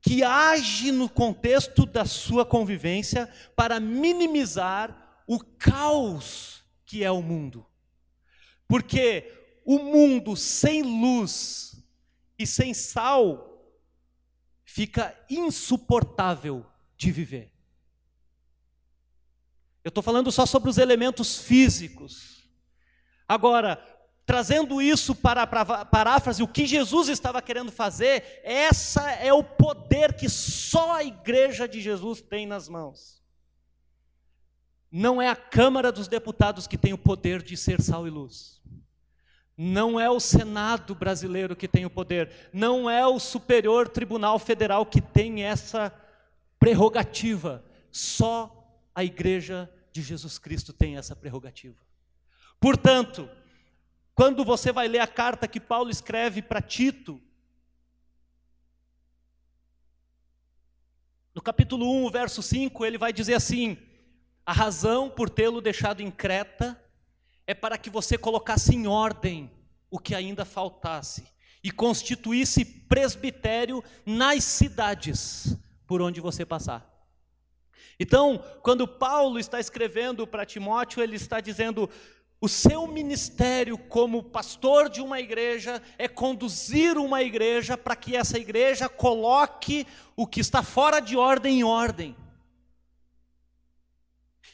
que 0.00 0.22
age 0.22 0.90
no 0.90 1.08
contexto 1.08 1.86
da 1.86 2.04
sua 2.04 2.44
convivência 2.44 3.32
para 3.54 3.78
minimizar 3.78 5.22
o 5.26 5.38
caos 5.38 6.64
que 6.84 7.04
é 7.04 7.10
o 7.10 7.22
mundo. 7.22 7.64
Porque 8.66 9.32
o 9.64 9.78
mundo 9.78 10.36
sem 10.36 10.82
luz 10.82 11.82
e 12.38 12.46
sem 12.46 12.74
sal 12.74 13.51
fica 14.72 15.14
insuportável 15.28 16.64
de 16.96 17.12
viver. 17.12 17.52
Eu 19.84 19.90
estou 19.90 20.02
falando 20.02 20.32
só 20.32 20.46
sobre 20.46 20.70
os 20.70 20.78
elementos 20.78 21.36
físicos. 21.36 22.48
Agora, 23.28 23.76
trazendo 24.24 24.80
isso 24.80 25.14
para 25.14 25.42
a 25.42 25.84
paráfrase, 25.84 26.42
o 26.42 26.48
que 26.48 26.64
Jesus 26.64 27.08
estava 27.08 27.42
querendo 27.42 27.70
fazer, 27.70 28.40
essa 28.42 29.10
é 29.10 29.30
o 29.30 29.44
poder 29.44 30.14
que 30.14 30.26
só 30.30 30.94
a 30.94 31.04
igreja 31.04 31.68
de 31.68 31.78
Jesus 31.78 32.22
tem 32.22 32.46
nas 32.46 32.66
mãos. 32.66 33.22
Não 34.90 35.20
é 35.20 35.28
a 35.28 35.36
Câmara 35.36 35.92
dos 35.92 36.08
Deputados 36.08 36.66
que 36.66 36.78
tem 36.78 36.94
o 36.94 36.98
poder 36.98 37.42
de 37.42 37.58
ser 37.58 37.82
sal 37.82 38.06
e 38.06 38.10
luz. 38.10 38.61
Não 39.56 40.00
é 40.00 40.10
o 40.10 40.18
Senado 40.18 40.94
brasileiro 40.94 41.54
que 41.54 41.68
tem 41.68 41.84
o 41.84 41.90
poder. 41.90 42.50
Não 42.52 42.88
é 42.88 43.06
o 43.06 43.18
Superior 43.18 43.88
Tribunal 43.88 44.38
Federal 44.38 44.86
que 44.86 45.00
tem 45.00 45.44
essa 45.44 45.92
prerrogativa. 46.58 47.64
Só 47.90 48.80
a 48.94 49.04
Igreja 49.04 49.70
de 49.92 50.02
Jesus 50.02 50.38
Cristo 50.38 50.72
tem 50.72 50.96
essa 50.96 51.14
prerrogativa. 51.14 51.78
Portanto, 52.58 53.28
quando 54.14 54.44
você 54.44 54.72
vai 54.72 54.88
ler 54.88 55.00
a 55.00 55.06
carta 55.06 55.46
que 55.46 55.60
Paulo 55.60 55.90
escreve 55.90 56.40
para 56.40 56.62
Tito, 56.62 57.20
no 61.34 61.42
capítulo 61.42 62.06
1, 62.06 62.10
verso 62.10 62.42
5, 62.42 62.84
ele 62.84 62.98
vai 62.98 63.12
dizer 63.12 63.34
assim: 63.34 63.76
A 64.46 64.52
razão 64.52 65.10
por 65.10 65.28
tê-lo 65.28 65.60
deixado 65.60 66.00
em 66.00 66.10
Creta 66.10 66.81
é 67.46 67.54
para 67.54 67.76
que 67.78 67.90
você 67.90 68.16
colocasse 68.16 68.74
em 68.74 68.86
ordem 68.86 69.50
o 69.90 69.98
que 69.98 70.14
ainda 70.14 70.44
faltasse 70.44 71.24
e 71.62 71.70
constituísse 71.70 72.64
presbitério 72.64 73.82
nas 74.04 74.42
cidades 74.44 75.56
por 75.86 76.00
onde 76.02 76.20
você 76.20 76.44
passar. 76.44 76.88
Então, 78.00 78.42
quando 78.62 78.88
Paulo 78.88 79.38
está 79.38 79.60
escrevendo 79.60 80.26
para 80.26 80.46
Timóteo, 80.46 81.02
ele 81.02 81.16
está 81.16 81.40
dizendo: 81.40 81.88
o 82.40 82.48
seu 82.48 82.86
ministério 82.88 83.78
como 83.78 84.22
pastor 84.22 84.88
de 84.88 85.00
uma 85.00 85.20
igreja 85.20 85.80
é 85.98 86.08
conduzir 86.08 86.96
uma 86.98 87.22
igreja 87.22 87.76
para 87.78 87.94
que 87.94 88.16
essa 88.16 88.38
igreja 88.38 88.88
coloque 88.88 89.86
o 90.16 90.26
que 90.26 90.40
está 90.40 90.62
fora 90.62 90.98
de 90.98 91.16
ordem 91.16 91.60
em 91.60 91.64
ordem. 91.64 92.16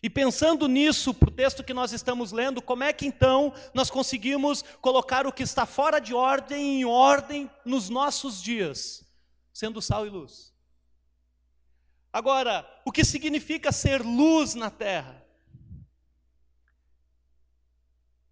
E 0.02 0.08
pensando 0.08 0.68
nisso, 0.68 1.12
para 1.12 1.28
o 1.28 1.32
texto 1.32 1.64
que 1.64 1.74
nós 1.74 1.92
estamos 1.92 2.30
lendo, 2.30 2.62
como 2.62 2.84
é 2.84 2.92
que 2.92 3.06
então 3.06 3.52
nós 3.74 3.90
conseguimos 3.90 4.62
colocar 4.80 5.26
o 5.26 5.32
que 5.32 5.42
está 5.42 5.66
fora 5.66 6.00
de 6.00 6.14
ordem 6.14 6.80
em 6.80 6.84
ordem 6.84 7.50
nos 7.64 7.88
nossos 7.88 8.40
dias, 8.40 9.04
sendo 9.52 9.82
sal 9.82 10.06
e 10.06 10.10
luz? 10.10 10.54
Agora, 12.12 12.66
o 12.84 12.92
que 12.92 13.04
significa 13.04 13.72
ser 13.72 14.02
luz 14.02 14.54
na 14.54 14.70
terra? 14.70 15.24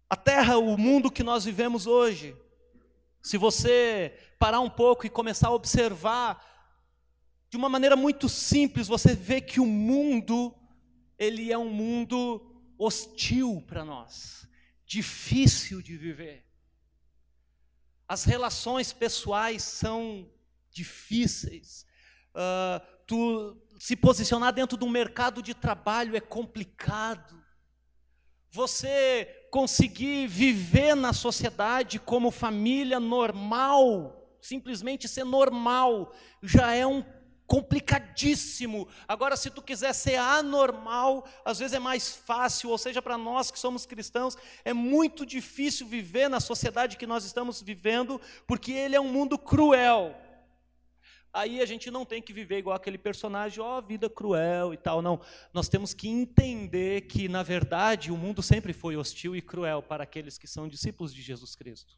A 0.09 0.15
terra, 0.15 0.57
o 0.57 0.77
mundo 0.77 1.11
que 1.11 1.21
nós 1.21 1.43
vivemos 1.43 1.85
hoje, 1.85 2.35
se 3.21 3.37
você 3.37 4.17
parar 4.39 4.61
um 4.61 4.69
pouco 4.69 5.05
e 5.05 5.09
começar 5.09 5.49
a 5.49 5.53
observar 5.53 6.45
de 7.49 7.57
uma 7.57 7.67
maneira 7.67 7.95
muito 7.95 8.29
simples, 8.29 8.87
você 8.87 9.13
vê 9.13 9.41
que 9.41 9.59
o 9.59 9.65
mundo, 9.65 10.53
ele 11.17 11.51
é 11.51 11.57
um 11.57 11.69
mundo 11.69 12.63
hostil 12.77 13.63
para 13.67 13.83
nós, 13.83 14.47
difícil 14.85 15.81
de 15.81 15.97
viver. 15.97 16.45
As 18.07 18.23
relações 18.23 18.93
pessoais 18.93 19.63
são 19.63 20.31
difíceis. 20.71 21.85
Uh, 22.29 22.79
tu 23.05 23.57
se 23.79 23.95
posicionar 23.95 24.53
dentro 24.53 24.77
do 24.77 24.87
mercado 24.87 25.41
de 25.41 25.53
trabalho 25.53 26.15
é 26.15 26.21
complicado. 26.21 27.43
Você 28.49 29.47
conseguir 29.51 30.27
viver 30.27 30.95
na 30.95 31.13
sociedade 31.13 31.99
como 31.99 32.31
família 32.31 32.99
normal, 32.99 34.37
simplesmente 34.41 35.07
ser 35.07 35.25
normal, 35.25 36.13
já 36.41 36.73
é 36.73 36.85
um 36.85 37.03
complicadíssimo. 37.47 38.87
Agora, 39.07 39.35
se 39.35 39.49
tu 39.49 39.61
quiser 39.61 39.93
ser 39.93 40.17
anormal, 40.17 41.27
às 41.43 41.57
vezes 41.57 41.73
é 41.73 41.79
mais 41.79 42.11
fácil, 42.15 42.69
ou 42.69 42.77
seja, 42.77 43.01
para 43.01 43.17
nós 43.17 43.49
que 43.49 43.57
somos 43.57 43.85
cristãos, 43.85 44.37
é 44.63 44.73
muito 44.73 45.25
difícil 45.25 45.87
viver 45.87 46.29
na 46.29 46.39
sociedade 46.39 46.97
que 46.97 47.07
nós 47.07 47.23
estamos 47.23 47.61
vivendo, 47.61 48.21
porque 48.45 48.71
ele 48.71 48.95
é 48.95 49.01
um 49.01 49.11
mundo 49.11 49.37
cruel 49.39 50.15
aí 51.37 51.61
a 51.61 51.65
gente 51.65 51.91
não 51.91 52.03
tem 52.03 52.21
que 52.21 52.33
viver 52.33 52.57
igual 52.57 52.75
aquele 52.75 52.97
personagem, 52.97 53.61
ó, 53.61 53.77
oh, 53.77 53.81
vida 53.81 54.09
cruel 54.09 54.73
e 54.73 54.77
tal, 54.77 55.01
não. 55.01 55.21
Nós 55.53 55.69
temos 55.69 55.93
que 55.93 56.07
entender 56.07 57.01
que, 57.01 57.27
na 57.27 57.43
verdade, 57.43 58.11
o 58.11 58.17
mundo 58.17 58.41
sempre 58.41 58.73
foi 58.73 58.97
hostil 58.97 59.35
e 59.35 59.41
cruel 59.41 59.81
para 59.81 60.03
aqueles 60.03 60.37
que 60.37 60.47
são 60.47 60.67
discípulos 60.67 61.13
de 61.13 61.21
Jesus 61.21 61.55
Cristo. 61.55 61.95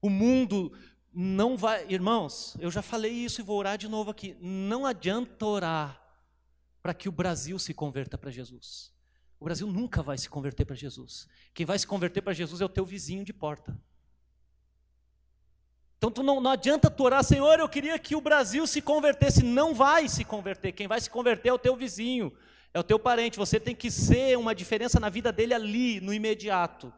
O 0.00 0.08
mundo 0.10 0.72
não 1.14 1.56
vai, 1.56 1.86
irmãos, 1.88 2.56
eu 2.58 2.70
já 2.70 2.80
falei 2.80 3.12
isso 3.12 3.40
e 3.40 3.44
vou 3.44 3.58
orar 3.58 3.76
de 3.76 3.88
novo 3.88 4.10
aqui. 4.10 4.36
Não 4.40 4.86
adianta 4.86 5.44
orar 5.44 6.02
para 6.82 6.94
que 6.94 7.08
o 7.08 7.12
Brasil 7.12 7.58
se 7.58 7.74
converta 7.74 8.16
para 8.16 8.30
Jesus. 8.30 8.90
O 9.38 9.44
Brasil 9.44 9.66
nunca 9.66 10.02
vai 10.02 10.16
se 10.16 10.28
converter 10.28 10.64
para 10.64 10.74
Jesus. 10.74 11.28
Quem 11.52 11.66
vai 11.66 11.78
se 11.78 11.86
converter 11.86 12.22
para 12.22 12.32
Jesus 12.32 12.60
é 12.60 12.64
o 12.64 12.68
teu 12.68 12.84
vizinho 12.84 13.24
de 13.24 13.32
porta. 13.32 13.76
Então 15.98 16.10
tu 16.10 16.22
não, 16.22 16.40
não 16.40 16.50
adianta 16.50 16.90
tu 16.90 17.04
orar, 17.04 17.22
Senhor, 17.22 17.60
eu 17.60 17.68
queria 17.68 17.98
que 17.98 18.16
o 18.16 18.20
Brasil 18.20 18.66
se 18.66 18.80
convertesse. 18.80 19.44
Não 19.44 19.74
vai 19.74 20.08
se 20.08 20.24
converter. 20.24 20.72
Quem 20.72 20.88
vai 20.88 21.00
se 21.00 21.10
converter 21.10 21.50
é 21.50 21.52
o 21.52 21.58
teu 21.58 21.76
vizinho, 21.76 22.32
é 22.72 22.80
o 22.80 22.82
teu 22.82 22.98
parente. 22.98 23.38
Você 23.38 23.60
tem 23.60 23.74
que 23.74 23.90
ser 23.90 24.38
uma 24.38 24.54
diferença 24.54 24.98
na 24.98 25.08
vida 25.08 25.30
dele 25.30 25.54
ali, 25.54 26.00
no 26.00 26.12
imediato. 26.14 26.92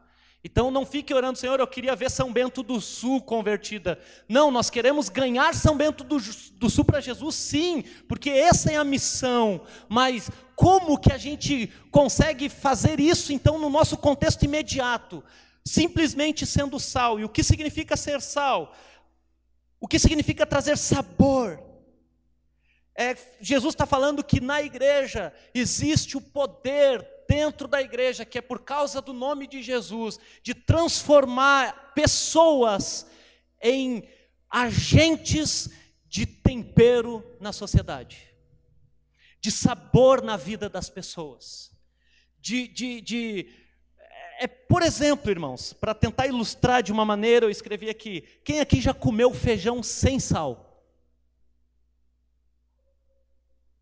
Então 0.45 0.69
não 0.69 0.85
fique 0.85 1.11
orando, 1.11 1.39
Senhor, 1.39 1.59
eu 1.59 1.65
queria 1.65 1.95
ver 1.95 2.11
São 2.11 2.31
Bento 2.31 2.61
do 2.61 2.79
Sul 2.79 3.19
convertida. 3.19 3.99
Não, 4.29 4.51
nós 4.51 4.69
queremos 4.69 5.09
ganhar 5.09 5.55
São 5.55 5.75
Bento 5.75 6.03
do, 6.03 6.17
do 6.19 6.69
Sul 6.69 6.85
para 6.85 7.01
Jesus, 7.01 7.33
sim, 7.33 7.83
porque 8.07 8.29
essa 8.29 8.71
é 8.71 8.75
a 8.75 8.83
missão. 8.83 9.61
Mas 9.89 10.29
como 10.55 10.99
que 10.99 11.11
a 11.11 11.17
gente 11.17 11.73
consegue 11.89 12.47
fazer 12.47 12.99
isso 12.99 13.33
então 13.33 13.57
no 13.57 13.71
nosso 13.71 13.97
contexto 13.97 14.45
imediato? 14.45 15.23
Simplesmente 15.65 16.45
sendo 16.45 16.79
sal. 16.79 17.19
E 17.19 17.25
o 17.25 17.29
que 17.29 17.41
significa 17.41 17.97
ser 17.97 18.21
sal? 18.21 18.71
O 19.79 19.87
que 19.87 19.97
significa 19.97 20.45
trazer 20.45 20.77
sabor? 20.77 21.59
É, 22.95 23.17
Jesus 23.41 23.73
está 23.73 23.87
falando 23.87 24.23
que 24.23 24.39
na 24.39 24.61
igreja 24.61 25.33
existe 25.55 26.15
o 26.15 26.21
poder 26.21 27.14
dentro 27.27 27.67
da 27.67 27.81
igreja, 27.81 28.25
que 28.25 28.37
é 28.37 28.41
por 28.41 28.59
causa 28.59 29.01
do 29.01 29.13
nome 29.13 29.47
de 29.47 29.61
Jesus, 29.61 30.19
de 30.41 30.53
transformar 30.53 31.93
pessoas 31.93 33.07
em 33.61 34.07
agentes 34.49 35.69
de 36.07 36.25
tempero 36.25 37.23
na 37.39 37.51
sociedade, 37.51 38.33
de 39.39 39.51
sabor 39.51 40.21
na 40.21 40.37
vida 40.37 40.69
das 40.69 40.89
pessoas, 40.89 41.71
de, 42.39 42.67
de, 42.67 43.01
de 43.01 43.49
é, 44.39 44.47
por 44.47 44.81
exemplo, 44.81 45.31
irmãos, 45.31 45.73
para 45.73 45.93
tentar 45.93 46.27
ilustrar 46.27 46.83
de 46.83 46.91
uma 46.91 47.05
maneira, 47.05 47.45
eu 47.45 47.49
escrevi 47.49 47.89
aqui: 47.89 48.21
quem 48.43 48.59
aqui 48.59 48.81
já 48.81 48.93
comeu 48.93 49.33
feijão 49.33 49.81
sem 49.81 50.19
sal? 50.19 50.83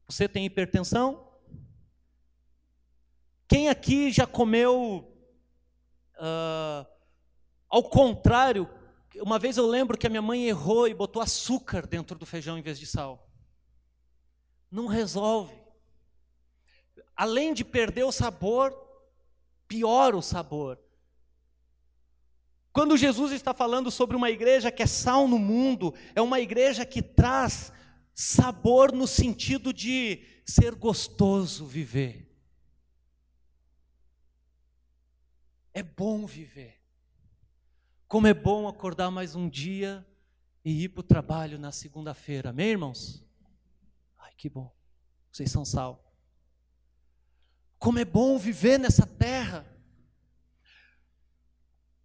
Você 0.07 0.27
tem 0.27 0.45
hipertensão? 0.45 1.33
Quem 3.47 3.69
aqui 3.69 4.12
já 4.12 4.25
comeu, 4.25 5.12
uh, 6.15 6.88
ao 7.69 7.83
contrário, 7.83 8.69
uma 9.21 9.38
vez 9.38 9.57
eu 9.57 9.67
lembro 9.67 9.97
que 9.97 10.07
a 10.07 10.09
minha 10.09 10.21
mãe 10.21 10.47
errou 10.47 10.88
e 10.88 10.93
botou 10.93 11.21
açúcar 11.21 11.85
dentro 11.85 12.17
do 12.17 12.25
feijão 12.25 12.57
em 12.57 12.62
vez 12.62 12.79
de 12.79 12.85
sal. 12.85 13.29
Não 14.71 14.88
resolve. 14.88 15.53
Além 17.15 17.53
de 17.53 17.63
perder 17.63 18.03
o 18.05 18.12
sabor, 18.12 18.75
piora 19.67 20.17
o 20.17 20.21
sabor. 20.21 20.79
Quando 22.71 22.97
Jesus 22.97 23.31
está 23.31 23.53
falando 23.53 23.91
sobre 23.91 24.15
uma 24.15 24.31
igreja 24.31 24.71
que 24.71 24.81
é 24.81 24.88
sal 24.88 25.27
no 25.27 25.38
mundo, 25.38 25.93
é 26.15 26.21
uma 26.21 26.39
igreja 26.39 26.83
que 26.83 27.03
traz 27.03 27.71
sabor 28.15 28.91
no 28.91 29.05
sentido 29.05 29.71
de 29.71 30.23
ser 30.43 30.73
gostoso 30.73 31.67
viver. 31.67 32.33
É 35.74 35.82
bom 35.82 36.25
viver. 36.25 36.80
Como 38.08 38.27
é 38.27 38.34
bom 38.34 38.68
acordar 38.68 39.10
mais 39.10 39.34
um 39.34 39.50
dia 39.50 40.06
e 40.63 40.84
ir 40.84 40.89
para 40.89 41.00
o 41.00 41.03
trabalho 41.03 41.58
na 41.58 41.72
segunda-feira. 41.72 42.51
Amém, 42.51 42.70
irmãos? 42.70 43.25
Ai, 44.20 44.32
que 44.38 44.48
bom. 44.48 44.72
Vocês 45.32 45.51
são 45.51 45.65
sal. 45.65 46.13
Como 47.80 47.98
é 47.98 48.06
bom 48.06 48.38
viver 48.38 48.77
nessa 48.77 49.08
terra. 49.08 49.65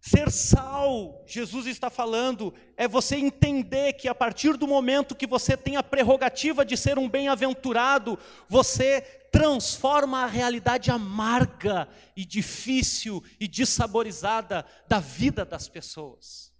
Ser 0.01 0.31
sal, 0.31 1.23
Jesus 1.27 1.67
está 1.67 1.91
falando, 1.91 2.51
é 2.75 2.87
você 2.87 3.17
entender 3.17 3.93
que 3.93 4.07
a 4.07 4.15
partir 4.15 4.57
do 4.57 4.65
momento 4.65 5.15
que 5.15 5.27
você 5.27 5.55
tem 5.55 5.75
a 5.75 5.83
prerrogativa 5.83 6.65
de 6.65 6.75
ser 6.75 6.97
um 6.97 7.07
bem-aventurado, 7.07 8.17
você 8.47 9.18
transforma 9.31 10.23
a 10.23 10.27
realidade 10.27 10.91
amarga 10.91 11.87
e 12.15 12.25
difícil 12.25 13.23
e 13.39 13.47
desaborizada 13.47 14.65
da 14.87 14.99
vida 14.99 15.45
das 15.45 15.67
pessoas. 15.67 16.53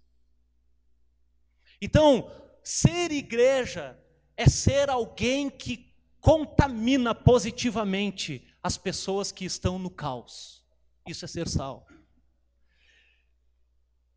Então, 1.80 2.30
ser 2.62 3.10
igreja 3.10 3.98
é 4.36 4.48
ser 4.48 4.90
alguém 4.90 5.48
que 5.48 5.94
contamina 6.20 7.14
positivamente 7.14 8.46
as 8.62 8.76
pessoas 8.76 9.32
que 9.32 9.44
estão 9.44 9.78
no 9.78 9.90
caos. 9.90 10.64
Isso 11.06 11.24
é 11.24 11.28
ser 11.28 11.48
sal. 11.48 11.86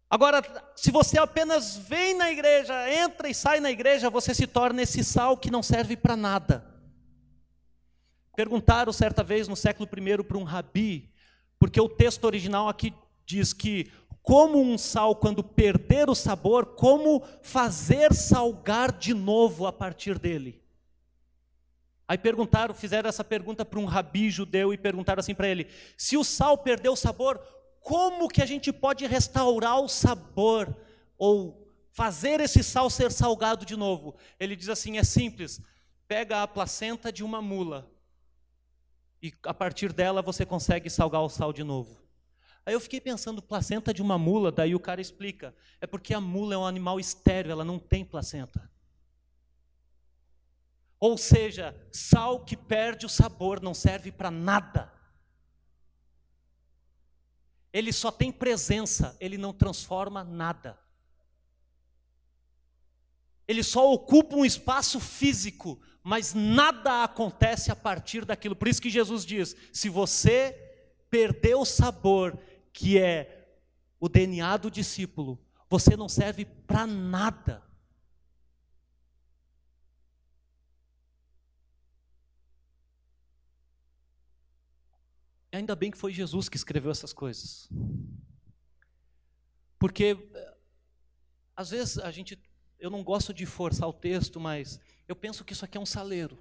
Agora, 0.09 0.43
se 0.75 0.91
você 0.91 1.17
apenas 1.17 1.75
vem 1.75 2.13
na 2.13 2.29
igreja, 2.29 2.73
entra 2.93 3.27
e 3.27 3.33
sai 3.33 3.59
na 3.59 3.71
igreja, 3.71 4.11
você 4.11 4.33
se 4.33 4.45
torna 4.45 4.83
esse 4.83 5.03
sal 5.03 5.35
que 5.35 5.49
não 5.49 5.63
serve 5.63 5.97
para 5.97 6.15
nada. 6.15 6.72
Perguntaram 8.35 8.91
certa 8.91 9.23
vez 9.23 9.47
no 9.47 9.55
século 9.55 9.87
I 9.87 10.23
para 10.23 10.37
um 10.37 10.43
rabi, 10.43 11.09
porque 11.59 11.79
o 11.79 11.89
texto 11.89 12.25
original 12.25 12.67
aqui 12.67 12.93
diz 13.25 13.53
que 13.53 13.91
como 14.21 14.61
um 14.61 14.77
sal 14.77 15.15
quando 15.15 15.43
perder 15.43 16.09
o 16.09 16.15
sabor, 16.15 16.65
como 16.75 17.21
fazer 17.41 18.13
salgar 18.13 18.91
de 18.91 19.13
novo 19.13 19.67
a 19.67 19.73
partir 19.73 20.17
dele. 20.17 20.63
Aí 22.07 22.17
perguntaram, 22.17 22.73
fizeram 22.73 23.09
essa 23.09 23.23
pergunta 23.23 23.65
para 23.65 23.79
um 23.79 23.85
rabi 23.85 24.29
judeu 24.29 24.73
e 24.73 24.77
perguntaram 24.77 25.19
assim 25.19 25.35
para 25.35 25.47
ele: 25.47 25.67
se 25.97 26.17
o 26.17 26.23
sal 26.23 26.57
perdeu 26.57 26.93
o 26.93 26.97
sabor, 26.97 27.39
como 27.81 28.29
que 28.29 28.41
a 28.41 28.45
gente 28.45 28.71
pode 28.71 29.05
restaurar 29.05 29.79
o 29.79 29.89
sabor 29.89 30.75
ou 31.17 31.67
fazer 31.91 32.39
esse 32.39 32.63
sal 32.63 32.89
ser 32.89 33.11
salgado 33.11 33.65
de 33.65 33.75
novo? 33.75 34.15
Ele 34.39 34.55
diz 34.55 34.69
assim: 34.69 34.97
é 34.97 35.03
simples, 35.03 35.61
pega 36.07 36.43
a 36.43 36.47
placenta 36.47 37.11
de 37.11 37.23
uma 37.23 37.41
mula, 37.41 37.91
e 39.23 39.33
a 39.43 39.53
partir 39.53 39.93
dela 39.93 40.21
você 40.21 40.45
consegue 40.45 40.89
salgar 40.89 41.21
o 41.21 41.29
sal 41.29 41.53
de 41.53 41.63
novo. 41.63 42.03
Aí 42.65 42.73
eu 42.73 42.79
fiquei 42.81 42.99
pensando, 42.99 43.41
placenta 43.41 43.93
de 43.93 44.01
uma 44.01 44.17
mula, 44.17 44.51
daí 44.51 44.75
o 44.75 44.79
cara 44.79 44.99
explica, 44.99 45.55
é 45.79 45.87
porque 45.87 46.13
a 46.13 46.19
mula 46.19 46.55
é 46.55 46.57
um 46.57 46.65
animal 46.65 46.99
estéreo, 46.99 47.53
ela 47.53 47.63
não 47.63 47.79
tem 47.79 48.03
placenta. 48.03 48.69
Ou 50.99 51.17
seja, 51.17 51.73
sal 51.91 52.43
que 52.43 52.57
perde 52.57 53.05
o 53.05 53.09
sabor 53.09 53.61
não 53.61 53.73
serve 53.73 54.11
para 54.11 54.29
nada. 54.29 54.91
Ele 57.71 57.93
só 57.93 58.11
tem 58.11 58.31
presença, 58.31 59.15
ele 59.21 59.37
não 59.37 59.53
transforma 59.53 60.23
nada. 60.23 60.77
Ele 63.47 63.63
só 63.63 63.91
ocupa 63.91 64.35
um 64.35 64.45
espaço 64.45 64.99
físico, 64.99 65.81
mas 66.01 66.33
nada 66.33 67.03
acontece 67.03 67.71
a 67.71 67.75
partir 67.75 68.25
daquilo. 68.25 68.55
Por 68.55 68.67
isso 68.67 68.81
que 68.81 68.89
Jesus 68.89 69.25
diz: 69.25 69.55
se 69.71 69.89
você 69.89 70.51
perder 71.09 71.55
o 71.55 71.65
sabor, 71.65 72.37
que 72.71 72.97
é 72.97 73.57
o 73.99 74.09
DNA 74.09 74.57
do 74.57 74.71
discípulo, 74.71 75.39
você 75.69 75.95
não 75.95 76.09
serve 76.09 76.45
para 76.45 76.85
nada. 76.87 77.63
Ainda 85.51 85.75
bem 85.75 85.91
que 85.91 85.97
foi 85.97 86.11
Jesus 86.11 86.49
que 86.49 86.57
escreveu 86.57 86.89
essas 86.89 87.13
coisas. 87.13 87.69
Porque 89.77 90.17
às 91.55 91.69
vezes 91.69 91.99
a 91.99 92.09
gente 92.09 92.41
eu 92.83 92.89
não 92.89 93.01
gosto 93.01 93.33
de 93.33 93.45
forçar 93.45 93.87
o 93.87 93.93
texto, 93.93 94.41
mas 94.41 94.77
eu 95.07 95.15
penso 95.15 95.45
que 95.45 95.53
isso 95.53 95.63
aqui 95.63 95.77
é 95.77 95.79
um 95.79 95.85
saleiro. 95.85 96.37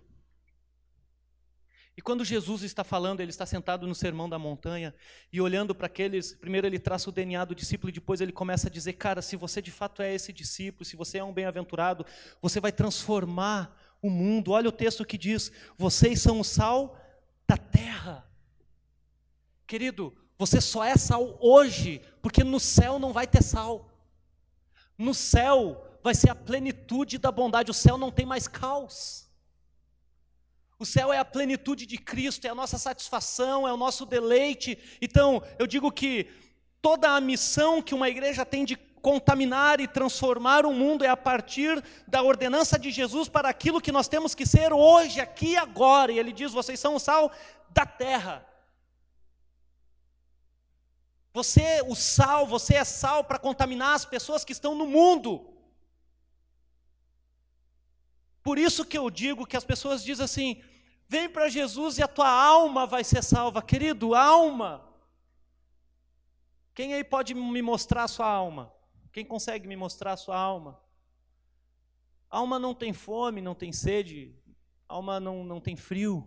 E 1.96 2.02
quando 2.02 2.24
Jesus 2.24 2.64
está 2.64 2.82
falando, 2.82 3.20
ele 3.20 3.30
está 3.30 3.46
sentado 3.46 3.86
no 3.86 3.94
sermão 3.94 4.28
da 4.28 4.40
montanha 4.40 4.92
e 5.32 5.40
olhando 5.40 5.72
para 5.72 5.86
aqueles, 5.86 6.32
primeiro 6.32 6.66
ele 6.66 6.80
traça 6.80 7.08
o 7.08 7.12
DNA 7.12 7.44
do 7.44 7.54
discípulo 7.54 7.90
e 7.90 7.92
depois 7.92 8.20
ele 8.20 8.32
começa 8.32 8.66
a 8.66 8.70
dizer: 8.70 8.94
"Cara, 8.94 9.22
se 9.22 9.36
você 9.36 9.62
de 9.62 9.70
fato 9.70 10.02
é 10.02 10.12
esse 10.12 10.32
discípulo, 10.32 10.84
se 10.84 10.96
você 10.96 11.18
é 11.18 11.24
um 11.24 11.32
bem-aventurado, 11.32 12.04
você 12.40 12.58
vai 12.58 12.72
transformar 12.72 13.78
o 14.02 14.10
mundo". 14.10 14.50
Olha 14.50 14.68
o 14.68 14.72
texto 14.72 15.04
que 15.04 15.16
diz: 15.16 15.52
"Vocês 15.78 16.20
são 16.20 16.40
o 16.40 16.44
sal 16.44 16.98
da 17.46 17.56
terra". 17.56 18.28
Querido, 19.64 20.12
você 20.36 20.60
só 20.60 20.82
é 20.82 20.96
sal 20.96 21.38
hoje, 21.40 22.02
porque 22.20 22.42
no 22.42 22.58
céu 22.58 22.98
não 22.98 23.12
vai 23.12 23.28
ter 23.28 23.44
sal. 23.44 23.88
No 24.98 25.14
céu 25.14 25.91
vai 26.02 26.14
ser 26.14 26.30
a 26.30 26.34
plenitude 26.34 27.18
da 27.18 27.30
bondade. 27.30 27.70
O 27.70 27.74
céu 27.74 27.96
não 27.96 28.10
tem 28.10 28.26
mais 28.26 28.48
caos. 28.48 29.28
O 30.78 30.84
céu 30.84 31.12
é 31.12 31.18
a 31.18 31.24
plenitude 31.24 31.86
de 31.86 31.96
Cristo, 31.96 32.44
é 32.44 32.50
a 32.50 32.54
nossa 32.54 32.76
satisfação, 32.76 33.68
é 33.68 33.72
o 33.72 33.76
nosso 33.76 34.04
deleite. 34.04 34.76
Então, 35.00 35.40
eu 35.58 35.66
digo 35.66 35.92
que 35.92 36.28
toda 36.80 37.10
a 37.10 37.20
missão 37.20 37.80
que 37.80 37.94
uma 37.94 38.08
igreja 38.08 38.44
tem 38.44 38.64
de 38.64 38.74
contaminar 38.74 39.80
e 39.80 39.86
transformar 39.86 40.66
o 40.66 40.72
mundo 40.72 41.04
é 41.04 41.08
a 41.08 41.16
partir 41.16 41.82
da 42.06 42.22
ordenança 42.22 42.78
de 42.78 42.90
Jesus 42.90 43.28
para 43.28 43.48
aquilo 43.48 43.80
que 43.80 43.92
nós 43.92 44.08
temos 44.08 44.34
que 44.34 44.44
ser 44.44 44.72
hoje, 44.72 45.20
aqui 45.20 45.50
e 45.50 45.56
agora. 45.56 46.10
E 46.10 46.18
ele 46.18 46.32
diz: 46.32 46.52
vocês 46.52 46.80
são 46.80 46.96
o 46.96 47.00
sal 47.00 47.30
da 47.70 47.86
terra. 47.86 48.44
Você, 51.32 51.82
o 51.86 51.94
sal, 51.94 52.46
você 52.46 52.74
é 52.74 52.84
sal 52.84 53.24
para 53.24 53.38
contaminar 53.38 53.94
as 53.94 54.04
pessoas 54.04 54.44
que 54.44 54.52
estão 54.52 54.74
no 54.74 54.86
mundo. 54.86 55.51
Por 58.42 58.58
isso 58.58 58.84
que 58.84 58.98
eu 58.98 59.08
digo 59.08 59.46
que 59.46 59.56
as 59.56 59.64
pessoas 59.64 60.02
dizem 60.02 60.24
assim: 60.24 60.62
vem 61.08 61.28
para 61.28 61.48
Jesus 61.48 61.98
e 61.98 62.02
a 62.02 62.08
tua 62.08 62.30
alma 62.30 62.86
vai 62.86 63.04
ser 63.04 63.22
salva. 63.22 63.62
Querido, 63.62 64.14
alma. 64.14 64.88
Quem 66.74 66.94
aí 66.94 67.04
pode 67.04 67.34
me 67.34 67.62
mostrar 67.62 68.04
a 68.04 68.08
sua 68.08 68.26
alma? 68.26 68.72
Quem 69.12 69.24
consegue 69.24 69.68
me 69.68 69.76
mostrar 69.76 70.12
a 70.12 70.16
sua 70.16 70.36
alma? 70.36 70.80
Alma 72.30 72.58
não 72.58 72.74
tem 72.74 72.94
fome, 72.94 73.42
não 73.42 73.54
tem 73.54 73.70
sede, 73.72 74.34
alma 74.88 75.20
não, 75.20 75.44
não 75.44 75.60
tem 75.60 75.76
frio. 75.76 76.26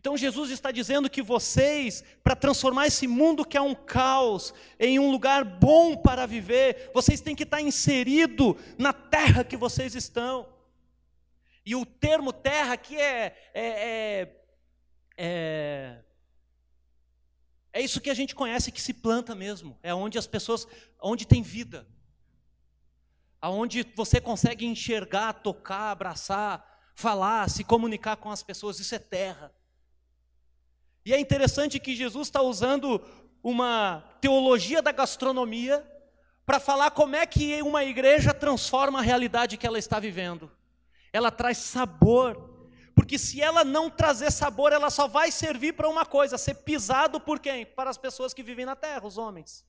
Então 0.00 0.16
Jesus 0.16 0.50
está 0.50 0.70
dizendo 0.70 1.10
que 1.10 1.20
vocês, 1.20 2.02
para 2.24 2.34
transformar 2.34 2.86
esse 2.86 3.06
mundo 3.06 3.44
que 3.44 3.58
é 3.58 3.60
um 3.60 3.74
caos, 3.74 4.54
em 4.78 4.98
um 4.98 5.10
lugar 5.10 5.44
bom 5.44 5.94
para 5.94 6.24
viver, 6.24 6.90
vocês 6.94 7.20
têm 7.20 7.36
que 7.36 7.42
estar 7.42 7.60
inserido 7.60 8.56
na 8.78 8.94
terra 8.94 9.44
que 9.44 9.58
vocês 9.58 9.94
estão. 9.94 10.48
E 11.66 11.76
o 11.76 11.84
termo 11.84 12.32
terra 12.32 12.72
aqui 12.72 12.96
é, 12.96 13.36
é, 13.52 13.62
é, 13.62 14.36
é, 15.18 15.98
é 17.74 17.82
isso 17.82 18.00
que 18.00 18.08
a 18.08 18.14
gente 18.14 18.34
conhece 18.34 18.72
que 18.72 18.80
se 18.80 18.94
planta 18.94 19.34
mesmo. 19.34 19.78
É 19.82 19.92
onde 19.92 20.16
as 20.16 20.26
pessoas, 20.26 20.66
onde 20.98 21.26
tem 21.26 21.42
vida. 21.42 21.86
Aonde 23.38 23.86
você 23.94 24.18
consegue 24.18 24.64
enxergar, 24.64 25.34
tocar, 25.34 25.90
abraçar, 25.90 26.64
falar, 26.94 27.50
se 27.50 27.62
comunicar 27.64 28.16
com 28.16 28.30
as 28.30 28.42
pessoas. 28.42 28.80
Isso 28.80 28.94
é 28.94 28.98
terra. 28.98 29.59
E 31.04 31.14
é 31.14 31.18
interessante 31.18 31.80
que 31.80 31.96
Jesus 31.96 32.28
está 32.28 32.42
usando 32.42 33.00
uma 33.42 34.04
teologia 34.20 34.82
da 34.82 34.92
gastronomia 34.92 35.84
para 36.44 36.60
falar 36.60 36.90
como 36.90 37.16
é 37.16 37.24
que 37.26 37.62
uma 37.62 37.84
igreja 37.84 38.34
transforma 38.34 38.98
a 38.98 39.02
realidade 39.02 39.56
que 39.56 39.66
ela 39.66 39.78
está 39.78 39.98
vivendo. 39.98 40.50
Ela 41.12 41.30
traz 41.30 41.58
sabor, 41.58 42.68
porque 42.94 43.18
se 43.18 43.40
ela 43.40 43.64
não 43.64 43.88
trazer 43.88 44.30
sabor, 44.30 44.72
ela 44.72 44.90
só 44.90 45.08
vai 45.08 45.30
servir 45.30 45.72
para 45.72 45.88
uma 45.88 46.04
coisa: 46.04 46.36
ser 46.36 46.54
pisado 46.54 47.20
por 47.20 47.40
quem? 47.40 47.64
Para 47.64 47.90
as 47.90 47.96
pessoas 47.96 48.34
que 48.34 48.42
vivem 48.42 48.66
na 48.66 48.76
terra, 48.76 49.06
os 49.06 49.16
homens. 49.16 49.64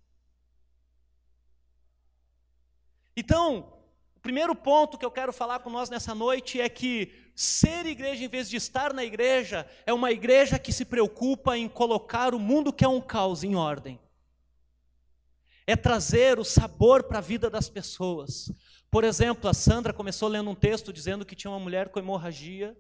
Então, 3.15 3.80
o 4.21 4.29
primeiro 4.31 4.53
ponto 4.53 4.99
que 4.99 5.05
eu 5.05 5.09
quero 5.09 5.33
falar 5.33 5.61
com 5.61 5.69
nós 5.71 5.89
nessa 5.89 6.13
noite 6.13 6.61
é 6.61 6.69
que 6.69 7.11
ser 7.35 7.87
igreja 7.87 8.23
em 8.23 8.27
vez 8.27 8.47
de 8.47 8.55
estar 8.55 8.93
na 8.93 9.03
igreja 9.03 9.67
é 9.83 9.91
uma 9.91 10.11
igreja 10.11 10.59
que 10.59 10.71
se 10.71 10.85
preocupa 10.85 11.57
em 11.57 11.67
colocar 11.67 12.35
o 12.35 12.39
mundo 12.39 12.71
que 12.71 12.85
é 12.85 12.87
um 12.87 13.01
caos 13.01 13.43
em 13.43 13.55
ordem. 13.55 13.99
É 15.65 15.75
trazer 15.75 16.37
o 16.37 16.43
sabor 16.43 17.01
para 17.05 17.17
a 17.17 17.21
vida 17.21 17.49
das 17.49 17.67
pessoas. 17.67 18.53
Por 18.91 19.03
exemplo, 19.03 19.49
a 19.49 19.55
Sandra 19.55 19.91
começou 19.91 20.29
lendo 20.29 20.51
um 20.51 20.55
texto 20.55 20.93
dizendo 20.93 21.25
que 21.25 21.35
tinha 21.35 21.49
uma 21.49 21.59
mulher 21.59 21.89
com 21.89 21.97
hemorragia 21.97 22.77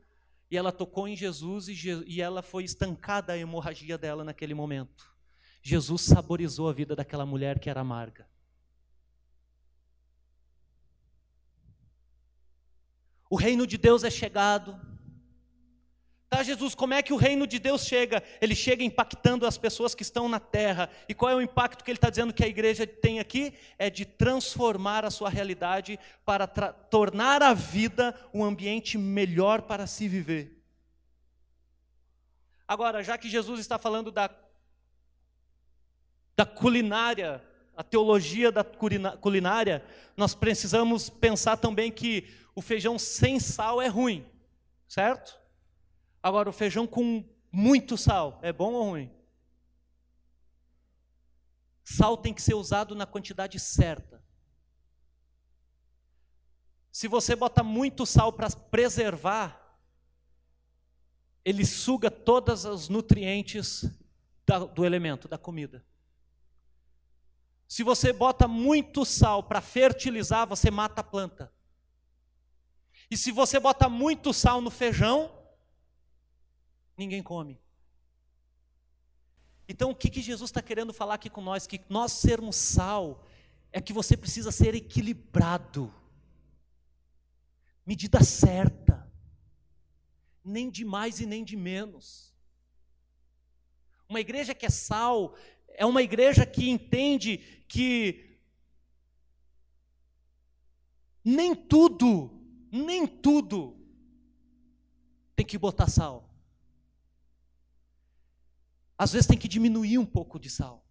e 0.51 0.55
ela 0.55 0.71
tocou 0.71 1.07
em 1.07 1.15
Jesus 1.15 1.67
e, 1.67 2.03
e 2.05 2.21
ela 2.21 2.43
foi 2.43 2.65
estancada 2.65 3.33
a 3.33 3.37
hemorragia 3.37 3.97
dela 3.97 4.23
naquele 4.23 4.53
momento. 4.53 5.11
Jesus 5.63 6.03
saborizou 6.03 6.69
a 6.69 6.73
vida 6.73 6.95
daquela 6.95 7.25
mulher 7.25 7.57
que 7.57 7.67
era 7.67 7.81
amarga. 7.81 8.29
O 13.31 13.37
reino 13.37 13.65
de 13.65 13.77
Deus 13.77 14.03
é 14.03 14.09
chegado. 14.09 14.77
Tá, 16.29 16.43
Jesus, 16.43 16.75
como 16.75 16.93
é 16.93 17.01
que 17.01 17.13
o 17.13 17.15
reino 17.15 17.47
de 17.47 17.59
Deus 17.59 17.85
chega? 17.85 18.21
Ele 18.41 18.53
chega 18.53 18.83
impactando 18.83 19.45
as 19.47 19.57
pessoas 19.57 19.95
que 19.95 20.01
estão 20.01 20.27
na 20.27 20.37
terra. 20.37 20.89
E 21.07 21.13
qual 21.13 21.31
é 21.31 21.35
o 21.35 21.41
impacto 21.41 21.81
que 21.81 21.89
ele 21.89 21.95
está 21.97 22.09
dizendo 22.09 22.33
que 22.33 22.43
a 22.43 22.47
igreja 22.47 22.85
tem 22.85 23.21
aqui? 23.21 23.53
É 23.79 23.89
de 23.89 24.03
transformar 24.03 25.05
a 25.05 25.09
sua 25.09 25.29
realidade 25.29 25.97
para 26.25 26.45
tornar 26.45 27.41
a 27.41 27.53
vida 27.53 28.13
um 28.33 28.43
ambiente 28.43 28.97
melhor 28.97 29.61
para 29.61 29.87
se 29.87 30.09
viver. 30.09 30.61
Agora, 32.67 33.01
já 33.01 33.17
que 33.17 33.29
Jesus 33.29 33.61
está 33.61 33.79
falando 33.79 34.11
da, 34.11 34.29
da 36.35 36.45
culinária, 36.45 37.41
a 37.81 37.83
teologia 37.83 38.51
da 38.51 38.63
culinária, 38.63 39.83
nós 40.15 40.35
precisamos 40.35 41.09
pensar 41.09 41.57
também 41.57 41.91
que 41.91 42.31
o 42.53 42.61
feijão 42.61 42.99
sem 42.99 43.39
sal 43.39 43.81
é 43.81 43.87
ruim, 43.87 44.23
certo? 44.87 45.35
Agora, 46.21 46.47
o 46.47 46.53
feijão 46.53 46.85
com 46.85 47.25
muito 47.51 47.97
sal 47.97 48.39
é 48.43 48.53
bom 48.53 48.73
ou 48.73 48.89
ruim? 48.91 49.11
Sal 51.83 52.17
tem 52.17 52.31
que 52.35 52.41
ser 52.43 52.53
usado 52.53 52.93
na 52.93 53.07
quantidade 53.07 53.59
certa. 53.59 54.23
Se 56.91 57.07
você 57.07 57.35
bota 57.35 57.63
muito 57.63 58.05
sal 58.05 58.31
para 58.31 58.47
preservar, 58.51 59.59
ele 61.43 61.65
suga 61.65 62.11
todos 62.11 62.63
os 62.63 62.89
nutrientes 62.89 63.89
do 64.75 64.85
elemento, 64.85 65.27
da 65.27 65.39
comida. 65.39 65.83
Se 67.71 67.83
você 67.83 68.11
bota 68.11 68.49
muito 68.49 69.05
sal 69.05 69.41
para 69.41 69.61
fertilizar, 69.61 70.45
você 70.45 70.69
mata 70.69 70.99
a 70.99 71.03
planta. 71.05 71.49
E 73.09 73.15
se 73.15 73.31
você 73.31 73.61
bota 73.61 73.87
muito 73.87 74.33
sal 74.33 74.59
no 74.59 74.69
feijão, 74.69 75.33
ninguém 76.97 77.23
come. 77.23 77.57
Então, 79.69 79.91
o 79.91 79.95
que, 79.95 80.09
que 80.09 80.21
Jesus 80.21 80.49
está 80.49 80.61
querendo 80.61 80.91
falar 80.91 81.13
aqui 81.13 81.29
com 81.29 81.39
nós? 81.39 81.65
Que 81.65 81.79
nós 81.87 82.11
sermos 82.11 82.57
sal 82.57 83.25
é 83.71 83.79
que 83.79 83.93
você 83.93 84.17
precisa 84.17 84.51
ser 84.51 84.75
equilibrado, 84.75 85.93
medida 87.85 88.21
certa, 88.21 89.09
nem 90.43 90.69
de 90.69 90.83
mais 90.83 91.21
e 91.21 91.25
nem 91.25 91.41
de 91.41 91.55
menos. 91.55 92.35
Uma 94.09 94.19
igreja 94.19 94.53
que 94.53 94.65
é 94.65 94.69
sal 94.69 95.33
é 95.75 95.85
uma 95.85 96.01
igreja 96.01 96.45
que 96.45 96.69
entende 96.69 97.37
que 97.67 98.37
nem 101.23 101.55
tudo 101.55 102.41
nem 102.71 103.05
tudo 103.05 103.77
tem 105.35 105.45
que 105.45 105.57
botar 105.57 105.87
sal. 105.87 106.29
Às 108.97 109.11
vezes 109.11 109.27
tem 109.27 109.37
que 109.37 109.47
diminuir 109.47 109.97
um 109.97 110.05
pouco 110.05 110.39
de 110.39 110.49
sal. 110.49 110.85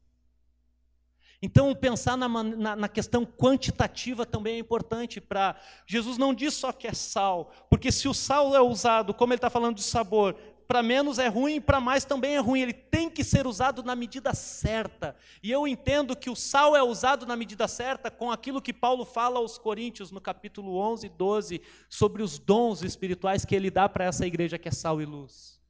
Então, 1.42 1.74
pensar 1.74 2.18
na, 2.18 2.28
na, 2.28 2.76
na, 2.76 2.88
questão 2.88 3.24
quantitativa 3.24 4.26
também 4.26 4.56
é 4.56 4.58
importante 4.58 5.22
para. 5.22 5.58
Jesus 5.86 6.18
não 6.18 6.34
diz 6.34 6.52
só 6.52 6.70
que 6.70 6.86
é 6.86 6.92
sal, 6.92 7.50
porque 7.70 7.90
se 7.90 8.06
o 8.06 8.12
sal 8.12 8.54
é 8.54 8.60
usado, 8.60 9.14
como 9.14 9.32
ele 9.32 9.38
está 9.38 9.48
falando 9.48 9.76
de 9.76 9.82
sabor, 9.82 10.36
para 10.70 10.85
menos 10.85 11.18
é 11.18 11.26
ruim 11.26 11.61
para 11.61 11.80
mais 11.80 12.04
também 12.04 12.37
é 12.37 12.38
ruim. 12.38 12.61
Ele 12.61 12.72
tem 12.72 13.11
que 13.11 13.24
ser 13.24 13.44
usado 13.44 13.83
na 13.83 13.96
medida 13.96 14.33
certa. 14.33 15.16
E 15.42 15.50
eu 15.50 15.66
entendo 15.66 16.14
que 16.14 16.30
o 16.30 16.37
sal 16.37 16.76
é 16.76 16.83
usado 16.83 17.26
na 17.26 17.35
medida 17.35 17.66
certa 17.66 18.09
com 18.09 18.30
aquilo 18.30 18.62
que 18.62 18.72
Paulo 18.72 19.04
fala 19.04 19.40
aos 19.40 19.59
Coríntios 19.59 20.12
no 20.12 20.20
capítulo 20.20 20.76
11 20.76 21.06
e 21.06 21.09
12 21.09 21.61
sobre 21.88 22.22
os 22.22 22.38
dons 22.38 22.85
espirituais 22.85 23.44
que 23.44 23.52
ele 23.52 23.68
dá 23.68 23.88
para 23.88 24.04
essa 24.04 24.24
igreja 24.24 24.61
que 24.61 24.68
é 24.68 24.70
sal 24.70 25.02
e 25.02 25.04
luz. 25.04 25.61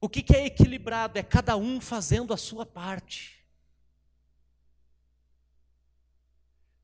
O 0.00 0.08
que, 0.08 0.22
que 0.22 0.34
é 0.34 0.46
equilibrado? 0.46 1.18
É 1.18 1.22
cada 1.22 1.54
um 1.54 1.78
fazendo 1.78 2.32
a 2.32 2.38
sua 2.38 2.64
parte. 2.64 3.33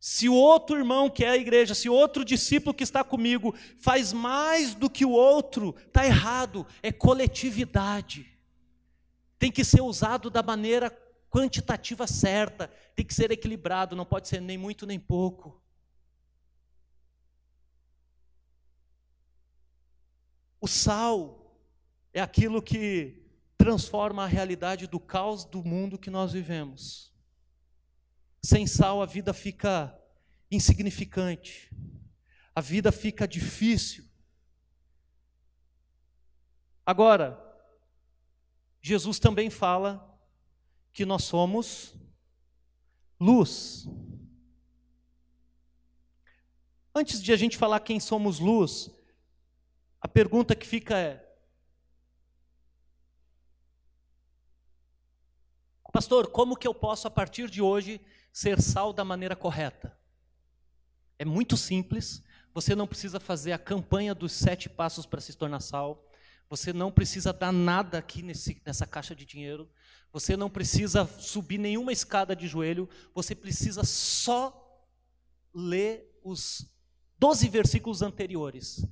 Se 0.01 0.31
o 0.31 0.35
outro 0.35 0.79
irmão 0.79 1.11
que 1.11 1.23
é 1.23 1.29
a 1.29 1.37
igreja, 1.37 1.75
se 1.75 1.87
outro 1.87 2.25
discípulo 2.25 2.73
que 2.73 2.83
está 2.83 3.05
comigo 3.05 3.55
faz 3.77 4.15
mais 4.15 4.75
do 4.75 4.89
que 4.89 5.05
o 5.05 5.11
outro, 5.11 5.77
está 5.87 6.07
errado, 6.07 6.67
é 6.83 6.91
coletividade. 6.91 8.27
Tem 9.39 9.53
que 9.53 9.63
ser 9.63 9.83
usado 9.83 10.31
da 10.31 10.43
maneira 10.43 10.91
quantitativa 11.29 12.07
certa, 12.07 12.69
tem 12.97 13.05
que 13.05 13.13
ser 13.13 13.31
equilibrado, 13.31 13.95
não 13.95 14.07
pode 14.07 14.27
ser 14.27 14.41
nem 14.41 14.57
muito 14.57 14.87
nem 14.87 14.99
pouco. 14.99 15.63
O 20.59 20.67
sal 20.67 21.59
é 22.15 22.23
aquilo 22.23 22.63
que 22.63 23.23
transforma 23.59 24.25
a 24.25 24.27
realidade 24.27 24.87
do 24.87 24.99
caos 24.99 25.45
do 25.45 25.63
mundo 25.63 25.99
que 25.99 26.09
nós 26.09 26.33
vivemos. 26.33 27.10
Sem 28.43 28.67
sal 28.67 29.03
a 29.03 29.07
vida 29.07 29.33
fica 29.33 29.97
insignificante, 30.51 31.71
a 32.55 32.61
vida 32.61 32.91
fica 32.91 33.29
difícil. 33.29 34.05
Agora, 36.85 37.39
Jesus 38.83 39.19
também 39.19 39.51
fala 39.51 40.19
que 40.93 41.05
nós 41.05 41.25
somos 41.25 41.95
luz. 43.21 43.87
Antes 46.95 47.23
de 47.23 47.33
a 47.33 47.37
gente 47.37 47.57
falar 47.57 47.81
quem 47.81 48.01
somos 48.01 48.41
luz, 48.41 48.91
a 50.01 50.09
pergunta 50.09 50.57
que 50.57 50.67
fica 50.67 50.99
é: 50.99 51.30
Pastor, 55.93 56.29
como 56.29 56.57
que 56.57 56.67
eu 56.67 56.75
posso 56.75 57.09
a 57.09 57.11
partir 57.11 57.51
de 57.51 57.61
hoje 57.61 58.01
ser 58.33 58.61
sal 58.61 58.93
da 58.93 59.05
maneira 59.05 59.35
correta? 59.35 59.97
É 61.19 61.25
muito 61.25 61.57
simples. 61.57 62.23
Você 62.55 62.75
não 62.75 62.87
precisa 62.87 63.21
fazer 63.21 63.53
a 63.53 63.59
campanha 63.59 64.15
dos 64.15 64.33
sete 64.33 64.69
passos 64.69 65.05
para 65.05 65.21
se 65.21 65.35
tornar 65.35 65.61
sal. 65.61 66.07
Você 66.49 66.73
não 66.73 66.91
precisa 66.91 67.33
dar 67.33 67.53
nada 67.53 67.99
aqui 67.99 68.23
nesse, 68.23 68.61
nessa 68.65 68.87
caixa 68.87 69.15
de 69.15 69.25
dinheiro. 69.25 69.69
Você 70.13 70.37
não 70.37 70.51
precisa 70.51 71.07
subir 71.19 71.59
nenhuma 71.59 71.93
escada 71.93 72.35
de 72.35 72.49
joelho. 72.49 72.89
Você 73.15 73.35
precisa 73.35 73.85
só 73.85 74.87
ler 75.55 76.19
os 76.25 76.67
12 77.19 77.49
versículos 77.49 78.03
anteriores 78.03 78.85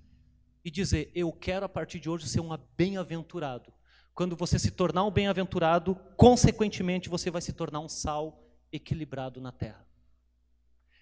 e 0.65 0.71
dizer: 0.71 1.11
Eu 1.15 1.33
quero 1.33 1.67
a 1.67 1.69
partir 1.69 1.99
de 1.99 2.09
hoje 2.09 2.29
ser 2.29 2.41
um 2.41 2.57
bem-aventurado. 2.77 3.73
Quando 4.19 4.35
você 4.35 4.59
se 4.59 4.73
tornar 4.73 5.05
um 5.05 5.13
bem-aventurado, 5.13 5.95
consequentemente 6.17 7.09
você 7.09 7.31
vai 7.31 7.41
se 7.41 7.53
tornar 7.53 7.79
um 7.79 7.89
sal 7.89 8.45
equilibrado 8.73 9.41
na 9.41 9.53
terra. 9.53 9.87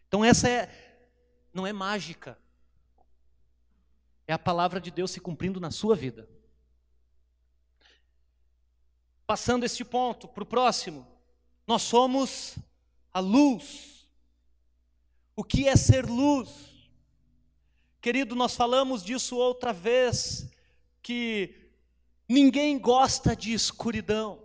Então 0.07 0.23
essa 0.23 0.51
é 0.51 1.09
não 1.51 1.67
é 1.67 1.73
mágica. 1.73 2.39
É 4.27 4.35
a 4.35 4.39
palavra 4.39 4.79
de 4.79 4.91
Deus 4.91 5.13
se 5.13 5.19
cumprindo 5.19 5.59
na 5.59 5.71
sua 5.71 5.97
vida. 5.97 6.29
Passando 9.27 9.65
este 9.65 9.83
ponto 9.83 10.29
para 10.29 10.43
o 10.43 10.47
próximo, 10.47 11.07
nós 11.67 11.81
somos 11.81 12.59
a 13.15 13.21
luz. 13.21 14.07
O 15.35 15.43
que 15.43 15.67
é 15.67 15.75
ser 15.75 16.05
luz? 16.05 16.91
Querido, 17.99 18.35
nós 18.35 18.55
falamos 18.55 19.03
disso 19.03 19.39
outra 19.39 19.73
vez, 19.73 20.51
que 21.03 21.66
Ninguém 22.29 22.79
gosta 22.79 23.37
de 23.37 23.53
escuridão. 23.53 24.43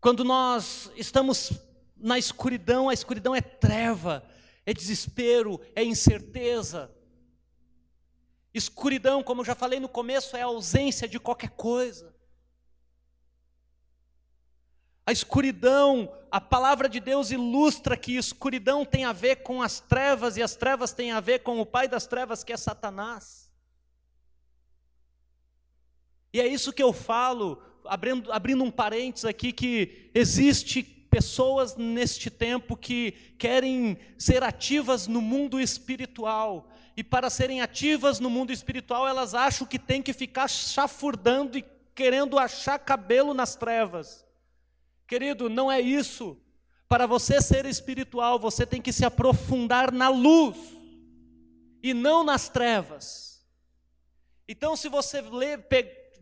Quando 0.00 0.22
nós 0.22 0.90
estamos 0.96 1.52
na 1.96 2.18
escuridão, 2.18 2.88
a 2.88 2.94
escuridão 2.94 3.34
é 3.34 3.40
treva, 3.40 4.22
é 4.66 4.72
desespero, 4.72 5.60
é 5.74 5.82
incerteza. 5.82 6.94
Escuridão, 8.52 9.22
como 9.22 9.40
eu 9.40 9.44
já 9.44 9.54
falei 9.54 9.80
no 9.80 9.88
começo, 9.88 10.36
é 10.36 10.42
a 10.42 10.46
ausência 10.46 11.08
de 11.08 11.18
qualquer 11.18 11.50
coisa. 11.50 12.14
A 15.06 15.12
escuridão, 15.12 16.14
a 16.30 16.40
palavra 16.40 16.88
de 16.88 17.00
Deus 17.00 17.30
ilustra 17.30 17.96
que 17.96 18.16
escuridão 18.16 18.84
tem 18.84 19.04
a 19.04 19.12
ver 19.12 19.36
com 19.36 19.60
as 19.60 19.80
trevas 19.80 20.36
e 20.36 20.42
as 20.42 20.54
trevas 20.54 20.92
têm 20.92 21.12
a 21.12 21.20
ver 21.20 21.40
com 21.40 21.60
o 21.60 21.66
pai 21.66 21.88
das 21.88 22.06
trevas, 22.06 22.44
que 22.44 22.52
é 22.52 22.56
Satanás. 22.56 23.43
E 26.34 26.40
é 26.40 26.48
isso 26.48 26.72
que 26.72 26.82
eu 26.82 26.92
falo, 26.92 27.62
abrindo, 27.84 28.32
abrindo 28.32 28.64
um 28.64 28.70
parênteses 28.70 29.24
aqui, 29.24 29.52
que 29.52 30.10
existe 30.12 30.82
pessoas 30.82 31.76
neste 31.76 32.28
tempo 32.28 32.76
que 32.76 33.12
querem 33.38 33.96
ser 34.18 34.42
ativas 34.42 35.06
no 35.06 35.22
mundo 35.22 35.60
espiritual. 35.60 36.68
E 36.96 37.04
para 37.04 37.30
serem 37.30 37.60
ativas 37.60 38.18
no 38.18 38.28
mundo 38.28 38.52
espiritual, 38.52 39.06
elas 39.06 39.32
acham 39.32 39.64
que 39.64 39.78
tem 39.78 40.02
que 40.02 40.12
ficar 40.12 40.48
chafurdando 40.48 41.56
e 41.56 41.64
querendo 41.94 42.36
achar 42.36 42.80
cabelo 42.80 43.32
nas 43.32 43.54
trevas. 43.54 44.26
Querido, 45.06 45.48
não 45.48 45.70
é 45.70 45.80
isso. 45.80 46.36
Para 46.88 47.06
você 47.06 47.40
ser 47.40 47.64
espiritual, 47.64 48.40
você 48.40 48.66
tem 48.66 48.82
que 48.82 48.92
se 48.92 49.04
aprofundar 49.04 49.92
na 49.92 50.08
luz 50.08 50.56
e 51.80 51.94
não 51.94 52.24
nas 52.24 52.48
trevas. 52.48 53.46
Então, 54.48 54.74
se 54.74 54.88
você 54.88 55.20
ler, 55.20 55.68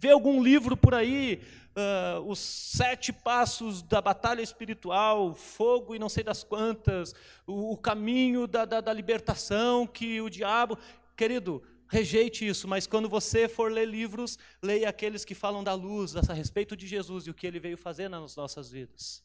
vê 0.02 0.10
algum 0.10 0.42
livro 0.42 0.76
por 0.76 0.94
aí, 0.94 1.40
uh, 1.76 2.28
os 2.28 2.40
sete 2.40 3.12
passos 3.12 3.82
da 3.82 4.00
batalha 4.00 4.42
espiritual, 4.42 5.32
fogo 5.32 5.94
e 5.94 5.98
não 5.98 6.08
sei 6.08 6.24
das 6.24 6.42
quantas, 6.42 7.14
o, 7.46 7.74
o 7.74 7.76
caminho 7.76 8.48
da, 8.48 8.64
da, 8.64 8.80
da 8.80 8.92
libertação 8.92 9.86
que 9.86 10.20
o 10.20 10.28
diabo. 10.28 10.76
Querido, 11.16 11.62
rejeite 11.88 12.44
isso, 12.44 12.66
mas 12.66 12.84
quando 12.84 13.08
você 13.08 13.48
for 13.48 13.70
ler 13.70 13.86
livros, 13.86 14.40
leia 14.60 14.88
aqueles 14.88 15.24
que 15.24 15.36
falam 15.36 15.62
da 15.62 15.72
luz, 15.72 16.16
a 16.16 16.34
respeito 16.34 16.76
de 16.76 16.88
Jesus 16.88 17.28
e 17.28 17.30
o 17.30 17.34
que 17.34 17.46
ele 17.46 17.60
veio 17.60 17.76
fazer 17.78 18.08
nas 18.08 18.34
nossas 18.34 18.72
vidas. 18.72 19.22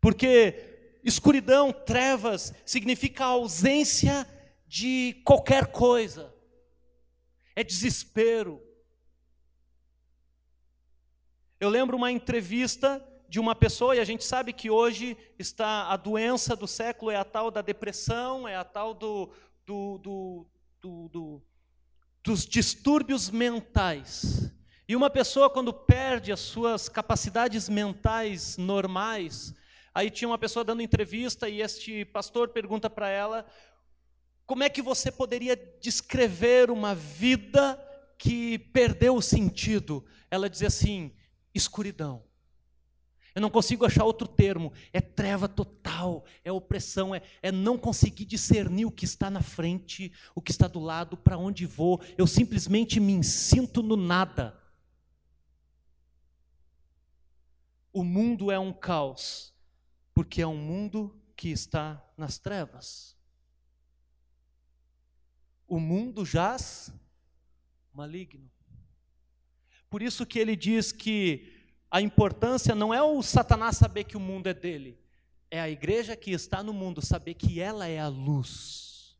Porque 0.00 1.00
escuridão, 1.02 1.72
trevas, 1.72 2.54
significa 2.64 3.24
ausência 3.24 4.24
de 4.64 5.20
qualquer 5.24 5.72
coisa, 5.72 6.32
é 7.56 7.64
desespero, 7.64 8.62
eu 11.64 11.70
lembro 11.70 11.96
uma 11.96 12.12
entrevista 12.12 13.02
de 13.26 13.40
uma 13.40 13.54
pessoa, 13.54 13.96
e 13.96 13.98
a 14.00 14.04
gente 14.04 14.22
sabe 14.22 14.52
que 14.52 14.68
hoje 14.68 15.16
está 15.38 15.90
a 15.90 15.96
doença 15.96 16.54
do 16.54 16.68
século 16.68 17.10
é 17.10 17.16
a 17.16 17.24
tal 17.24 17.50
da 17.50 17.62
depressão, 17.62 18.46
é 18.46 18.54
a 18.54 18.62
tal 18.62 18.92
do, 18.92 19.30
do, 19.64 19.98
do, 19.98 20.46
do 21.08 21.42
dos 22.22 22.46
distúrbios 22.46 23.30
mentais. 23.30 24.50
E 24.86 24.94
uma 24.94 25.08
pessoa, 25.08 25.48
quando 25.48 25.72
perde 25.72 26.32
as 26.32 26.40
suas 26.40 26.88
capacidades 26.88 27.68
mentais 27.68 28.58
normais, 28.58 29.54
aí 29.94 30.10
tinha 30.10 30.28
uma 30.28 30.38
pessoa 30.38 30.64
dando 30.64 30.82
entrevista 30.82 31.48
e 31.48 31.62
este 31.62 32.04
pastor 32.04 32.50
pergunta 32.50 32.90
para 32.90 33.08
ela: 33.08 33.46
como 34.44 34.62
é 34.62 34.68
que 34.68 34.82
você 34.82 35.10
poderia 35.10 35.56
descrever 35.80 36.70
uma 36.70 36.94
vida 36.94 37.78
que 38.18 38.58
perdeu 38.58 39.16
o 39.16 39.22
sentido? 39.22 40.04
Ela 40.30 40.50
dizia 40.50 40.68
assim: 40.68 41.10
escuridão. 41.54 42.24
Eu 43.34 43.42
não 43.42 43.50
consigo 43.50 43.84
achar 43.84 44.04
outro 44.04 44.28
termo. 44.28 44.72
É 44.92 45.00
treva 45.00 45.48
total, 45.48 46.24
é 46.44 46.52
opressão, 46.52 47.14
é, 47.14 47.20
é, 47.42 47.50
não 47.50 47.76
conseguir 47.76 48.24
discernir 48.24 48.84
o 48.86 48.92
que 48.92 49.04
está 49.04 49.28
na 49.28 49.42
frente, 49.42 50.12
o 50.34 50.40
que 50.40 50.52
está 50.52 50.68
do 50.68 50.78
lado, 50.78 51.16
para 51.16 51.36
onde 51.36 51.66
vou. 51.66 52.00
Eu 52.16 52.26
simplesmente 52.26 53.00
me 53.00 53.22
sinto 53.24 53.82
no 53.82 53.96
nada. 53.96 54.56
O 57.92 58.04
mundo 58.04 58.52
é 58.52 58.58
um 58.58 58.72
caos, 58.72 59.52
porque 60.14 60.40
é 60.40 60.46
um 60.46 60.56
mundo 60.56 61.20
que 61.36 61.48
está 61.48 62.04
nas 62.16 62.38
trevas. 62.38 63.16
O 65.66 65.80
mundo 65.80 66.24
jaz 66.24 66.92
maligno. 67.92 68.53
Por 69.94 70.02
isso 70.02 70.26
que 70.26 70.40
ele 70.40 70.56
diz 70.56 70.90
que 70.90 71.52
a 71.88 72.00
importância 72.00 72.74
não 72.74 72.92
é 72.92 73.00
o 73.00 73.22
Satanás 73.22 73.76
saber 73.76 74.02
que 74.02 74.16
o 74.16 74.20
mundo 74.20 74.48
é 74.48 74.52
dele, 74.52 74.98
é 75.48 75.60
a 75.60 75.70
igreja 75.70 76.16
que 76.16 76.32
está 76.32 76.64
no 76.64 76.72
mundo 76.72 77.00
saber 77.00 77.34
que 77.34 77.60
ela 77.60 77.86
é 77.86 78.00
a 78.00 78.08
luz. 78.08 79.16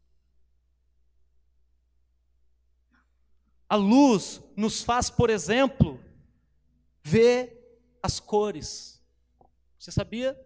A 3.68 3.76
luz 3.76 4.42
nos 4.56 4.82
faz, 4.82 5.08
por 5.08 5.30
exemplo, 5.30 6.00
ver 7.04 7.78
as 8.02 8.18
cores. 8.18 9.00
Você 9.78 9.92
sabia 9.92 10.36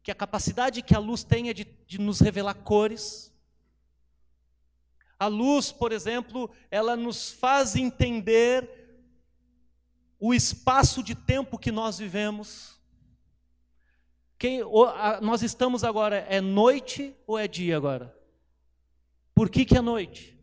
que 0.00 0.12
a 0.12 0.14
capacidade 0.14 0.80
que 0.80 0.94
a 0.94 1.00
luz 1.00 1.24
tem 1.24 1.48
é 1.48 1.52
de, 1.52 1.64
de 1.88 1.98
nos 1.98 2.20
revelar 2.20 2.54
cores? 2.54 3.32
A 5.18 5.26
luz, 5.26 5.72
por 5.72 5.90
exemplo, 5.90 6.48
ela 6.70 6.94
nos 6.94 7.32
faz 7.32 7.74
entender 7.74 8.81
o 10.24 10.32
espaço 10.32 11.02
de 11.02 11.16
tempo 11.16 11.58
que 11.58 11.72
nós 11.72 11.98
vivemos. 11.98 12.80
Quem, 14.38 14.60
nós 15.20 15.42
estamos 15.42 15.82
agora, 15.82 16.18
é 16.28 16.40
noite 16.40 17.12
ou 17.26 17.36
é 17.36 17.48
dia 17.48 17.76
agora? 17.76 18.16
Por 19.34 19.50
que, 19.50 19.64
que 19.64 19.76
é 19.76 19.80
noite? 19.80 20.38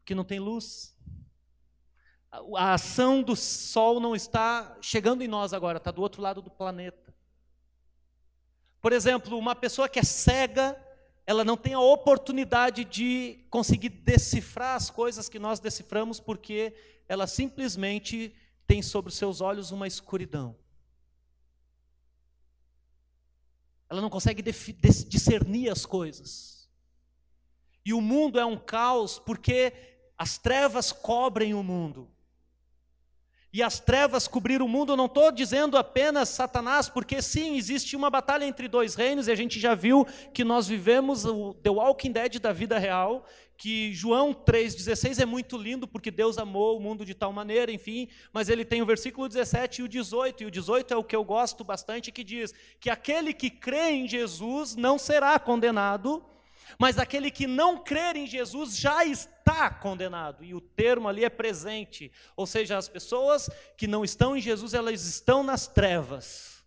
Porque 0.00 0.14
não 0.14 0.22
tem 0.22 0.38
luz. 0.38 0.94
A 2.58 2.74
ação 2.74 3.22
do 3.22 3.34
sol 3.34 3.98
não 3.98 4.14
está 4.14 4.76
chegando 4.82 5.22
em 5.22 5.28
nós 5.28 5.54
agora, 5.54 5.78
está 5.78 5.90
do 5.90 6.02
outro 6.02 6.20
lado 6.20 6.42
do 6.42 6.50
planeta. 6.50 7.14
Por 8.82 8.92
exemplo, 8.92 9.38
uma 9.38 9.56
pessoa 9.56 9.88
que 9.88 9.98
é 9.98 10.04
cega, 10.04 10.78
ela 11.26 11.42
não 11.42 11.56
tem 11.56 11.72
a 11.72 11.80
oportunidade 11.80 12.84
de 12.84 13.46
conseguir 13.48 13.88
decifrar 13.88 14.76
as 14.76 14.90
coisas 14.90 15.26
que 15.26 15.38
nós 15.38 15.58
deciframos, 15.58 16.20
porque 16.20 16.74
ela 17.08 17.26
simplesmente 17.26 18.34
tem 18.66 18.82
sobre 18.82 19.10
os 19.10 19.16
seus 19.16 19.40
olhos 19.40 19.70
uma 19.70 19.86
escuridão. 19.86 20.56
Ela 23.88 24.00
não 24.00 24.10
consegue 24.10 24.42
discernir 24.42 25.70
as 25.70 25.84
coisas. 25.84 26.68
E 27.84 27.92
o 27.92 28.00
mundo 28.00 28.38
é 28.38 28.44
um 28.44 28.56
caos 28.56 29.18
porque 29.18 29.72
as 30.16 30.38
trevas 30.38 30.90
cobrem 30.90 31.52
o 31.54 31.62
mundo 31.62 32.13
e 33.54 33.62
as 33.62 33.78
trevas 33.78 34.26
cobriram 34.26 34.66
o 34.66 34.68
mundo, 34.68 34.96
não 34.96 35.06
estou 35.06 35.30
dizendo 35.30 35.78
apenas 35.78 36.28
Satanás, 36.28 36.88
porque 36.88 37.22
sim, 37.22 37.56
existe 37.56 37.94
uma 37.94 38.10
batalha 38.10 38.44
entre 38.44 38.66
dois 38.66 38.96
reinos, 38.96 39.28
e 39.28 39.30
a 39.30 39.34
gente 39.36 39.60
já 39.60 39.76
viu 39.76 40.04
que 40.32 40.42
nós 40.42 40.66
vivemos 40.66 41.24
o 41.24 41.54
The 41.54 41.70
Walking 41.70 42.10
Dead 42.10 42.40
da 42.40 42.52
vida 42.52 42.76
real, 42.80 43.24
que 43.56 43.92
João 43.92 44.34
3,16 44.34 45.22
é 45.22 45.24
muito 45.24 45.56
lindo, 45.56 45.86
porque 45.86 46.10
Deus 46.10 46.36
amou 46.36 46.76
o 46.76 46.80
mundo 46.80 47.04
de 47.04 47.14
tal 47.14 47.32
maneira, 47.32 47.70
enfim, 47.70 48.08
mas 48.32 48.48
ele 48.48 48.64
tem 48.64 48.82
o 48.82 48.86
versículo 48.86 49.28
17 49.28 49.82
e 49.82 49.84
o 49.84 49.88
18, 49.88 50.42
e 50.42 50.46
o 50.46 50.50
18 50.50 50.92
é 50.92 50.96
o 50.96 51.04
que 51.04 51.14
eu 51.14 51.22
gosto 51.22 51.62
bastante, 51.62 52.10
que 52.10 52.24
diz 52.24 52.52
que 52.80 52.90
aquele 52.90 53.32
que 53.32 53.50
crê 53.50 53.90
em 53.90 54.08
Jesus 54.08 54.74
não 54.74 54.98
será 54.98 55.38
condenado, 55.38 56.24
mas 56.78 56.98
aquele 56.98 57.30
que 57.30 57.46
não 57.46 57.82
crer 57.82 58.16
em 58.16 58.26
Jesus 58.26 58.76
já 58.76 59.04
está 59.04 59.70
condenado, 59.70 60.44
e 60.44 60.54
o 60.54 60.60
termo 60.60 61.08
ali 61.08 61.24
é 61.24 61.30
presente, 61.30 62.10
ou 62.36 62.46
seja, 62.46 62.76
as 62.76 62.88
pessoas 62.88 63.50
que 63.76 63.86
não 63.86 64.04
estão 64.04 64.36
em 64.36 64.40
Jesus, 64.40 64.74
elas 64.74 65.04
estão 65.04 65.42
nas 65.42 65.66
trevas, 65.66 66.64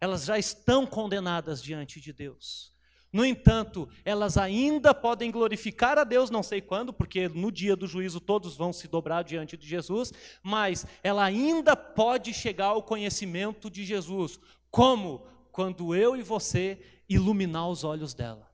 elas 0.00 0.24
já 0.24 0.38
estão 0.38 0.86
condenadas 0.86 1.62
diante 1.62 2.00
de 2.00 2.12
Deus. 2.12 2.74
No 3.14 3.24
entanto, 3.24 3.88
elas 4.04 4.36
ainda 4.36 4.92
podem 4.92 5.30
glorificar 5.30 5.98
a 5.98 6.02
Deus, 6.02 6.30
não 6.30 6.42
sei 6.42 6.60
quando, 6.60 6.92
porque 6.92 7.28
no 7.28 7.52
dia 7.52 7.76
do 7.76 7.86
juízo 7.86 8.18
todos 8.18 8.56
vão 8.56 8.72
se 8.72 8.88
dobrar 8.88 9.22
diante 9.22 9.56
de 9.56 9.68
Jesus, 9.68 10.12
mas 10.42 10.84
ela 11.00 11.22
ainda 11.22 11.76
pode 11.76 12.34
chegar 12.34 12.66
ao 12.66 12.82
conhecimento 12.82 13.70
de 13.70 13.84
Jesus. 13.84 14.40
Como? 14.68 15.24
Quando 15.52 15.94
eu 15.94 16.16
e 16.16 16.22
você 16.22 16.76
iluminar 17.08 17.68
os 17.68 17.84
olhos 17.84 18.14
dela. 18.14 18.50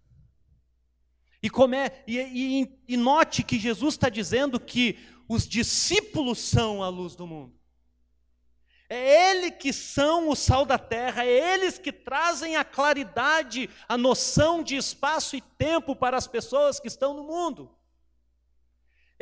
E, 1.43 1.51
e, 2.07 2.19
e, 2.19 2.79
e 2.89 2.97
note 2.97 3.43
que 3.43 3.59
Jesus 3.59 3.95
está 3.95 4.09
dizendo 4.09 4.61
que 4.61 4.99
os 5.29 5.47
discípulos 5.47 6.39
são 6.39 6.83
a 6.83 6.89
luz 6.89 7.15
do 7.15 7.27
mundo. 7.27 7.55
É 8.89 9.31
ele 9.31 9.53
que 9.53 9.73
são 9.73 10.29
o 10.29 10.35
sal 10.35 10.67
da 10.67 10.77
terra, 10.77 11.25
é 11.25 11.55
eles 11.55 11.79
que 11.79 11.93
trazem 11.93 12.57
a 12.57 12.65
claridade, 12.65 13.71
a 13.89 13.97
noção 13.97 14.65
de 14.65 14.75
espaço 14.75 15.37
e 15.37 15.41
tempo 15.41 15.95
para 15.95 16.17
as 16.17 16.27
pessoas 16.27 16.81
que 16.81 16.89
estão 16.89 17.15
no 17.15 17.23
mundo. 17.23 17.71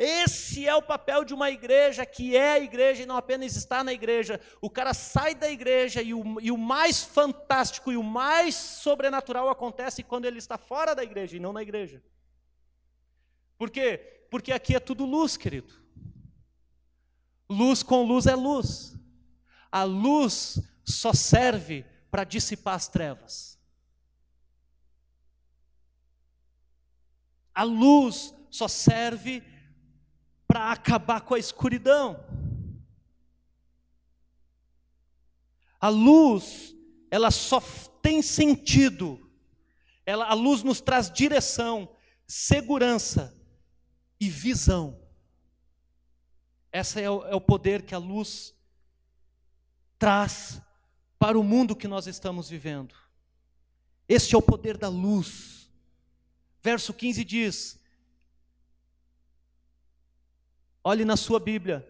Esse 0.01 0.65
é 0.65 0.73
o 0.73 0.81
papel 0.81 1.25
de 1.25 1.33
uma 1.33 1.51
igreja 1.51 2.05
que 2.05 2.33
é 2.33 2.53
a 2.53 2.59
igreja 2.59 3.03
e 3.03 3.05
não 3.05 3.17
apenas 3.17 3.57
está 3.57 3.83
na 3.83 3.91
igreja. 3.91 4.39
O 4.61 4.69
cara 4.69 4.93
sai 4.93 5.35
da 5.35 5.51
igreja 5.51 6.01
e 6.01 6.13
o, 6.13 6.39
e 6.39 6.49
o 6.49 6.57
mais 6.57 7.03
fantástico 7.03 7.91
e 7.91 7.97
o 7.97 8.03
mais 8.03 8.55
sobrenatural 8.55 9.49
acontece 9.49 10.01
quando 10.01 10.23
ele 10.23 10.37
está 10.37 10.57
fora 10.57 10.95
da 10.95 11.03
igreja 11.03 11.35
e 11.35 11.39
não 11.41 11.51
na 11.51 11.61
igreja. 11.61 12.01
Por 13.57 13.69
quê? 13.69 13.97
Porque 14.31 14.53
aqui 14.53 14.73
é 14.73 14.79
tudo 14.79 15.03
luz, 15.03 15.35
querido. 15.35 15.73
Luz 17.49 17.83
com 17.83 18.01
luz 18.03 18.25
é 18.25 18.35
luz. 18.35 18.97
A 19.69 19.83
luz 19.83 20.61
só 20.85 21.11
serve 21.11 21.85
para 22.09 22.23
dissipar 22.23 22.75
as 22.75 22.87
trevas. 22.87 23.59
A 27.53 27.63
luz 27.63 28.33
só 28.49 28.69
serve 28.69 29.41
para 29.41 29.58
acabar 30.53 31.21
com 31.21 31.35
a 31.35 31.39
escuridão. 31.39 32.23
A 35.79 35.89
luz, 35.89 36.75
ela 37.11 37.31
só 37.31 37.61
tem 38.01 38.21
sentido. 38.21 39.29
Ela, 40.05 40.25
a 40.25 40.33
luz 40.33 40.63
nos 40.63 40.81
traz 40.81 41.11
direção, 41.11 41.89
segurança 42.27 43.33
e 44.19 44.29
visão. 44.29 44.99
Esse 46.71 47.01
é 47.01 47.09
o, 47.09 47.25
é 47.25 47.35
o 47.35 47.41
poder 47.41 47.83
que 47.83 47.95
a 47.95 47.99
luz 47.99 48.53
traz 49.97 50.61
para 51.17 51.37
o 51.37 51.43
mundo 51.43 51.75
que 51.75 51.87
nós 51.87 52.07
estamos 52.07 52.49
vivendo. 52.49 52.95
Este 54.07 54.33
é 54.33 54.37
o 54.37 54.41
poder 54.41 54.77
da 54.77 54.89
luz. 54.89 55.69
Verso 56.61 56.93
15 56.93 57.23
diz: 57.23 57.78
Olhe 60.89 61.05
na 61.05 61.15
sua 61.15 61.39
Bíblia. 61.39 61.87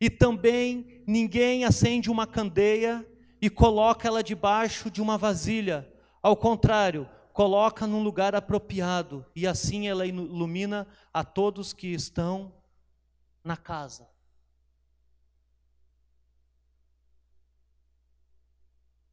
E 0.00 0.10
também 0.10 1.04
ninguém 1.06 1.64
acende 1.64 2.10
uma 2.10 2.26
candeia 2.26 3.08
e 3.40 3.48
coloca 3.48 4.08
ela 4.08 4.24
debaixo 4.24 4.90
de 4.90 5.00
uma 5.00 5.16
vasilha. 5.16 5.88
Ao 6.20 6.36
contrário, 6.36 7.08
coloca 7.32 7.86
num 7.86 8.02
lugar 8.02 8.34
apropriado 8.34 9.24
e 9.36 9.46
assim 9.46 9.86
ela 9.86 10.04
ilumina 10.04 10.84
a 11.14 11.22
todos 11.22 11.72
que 11.72 11.86
estão 11.92 12.52
na 13.44 13.56
casa. 13.56 14.08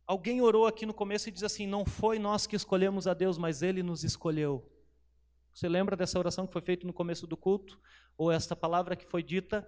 Alguém 0.07 0.41
orou 0.41 0.65
aqui 0.65 0.83
no 0.83 0.95
começo 0.95 1.29
e 1.29 1.31
diz 1.31 1.43
assim: 1.43 1.67
Não 1.67 1.85
foi 1.85 2.17
nós 2.17 2.47
que 2.47 2.55
escolhemos 2.55 3.05
a 3.05 3.13
Deus, 3.13 3.37
mas 3.37 3.61
Ele 3.61 3.83
nos 3.83 4.03
escolheu. 4.03 4.67
Você 5.57 5.67
lembra 5.67 5.95
dessa 5.95 6.19
oração 6.19 6.45
que 6.45 6.53
foi 6.53 6.61
feita 6.61 6.85
no 6.85 6.93
começo 6.93 7.25
do 7.25 7.35
culto? 7.35 7.81
Ou 8.15 8.31
esta 8.31 8.55
palavra 8.55 8.95
que 8.95 9.07
foi 9.07 9.23
dita? 9.23 9.67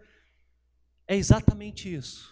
É 1.07 1.15
exatamente 1.15 1.91
isso. 1.91 2.31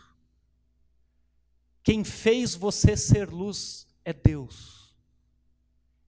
Quem 1.82 2.04
fez 2.04 2.54
você 2.54 2.96
ser 2.96 3.32
luz 3.32 3.88
é 4.06 4.14
Deus. 4.14 4.96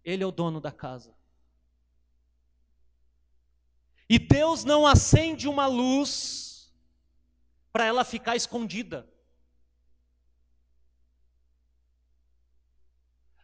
Ele 0.04 0.22
é 0.22 0.28
o 0.28 0.32
dono 0.32 0.62
da 0.62 0.72
casa. 0.72 1.12
E 4.08 4.20
Deus 4.20 4.64
não 4.64 4.86
acende 4.86 5.48
uma 5.48 5.66
luz 5.66 6.72
para 7.74 7.84
ela 7.84 8.06
ficar 8.06 8.36
escondida. 8.36 9.10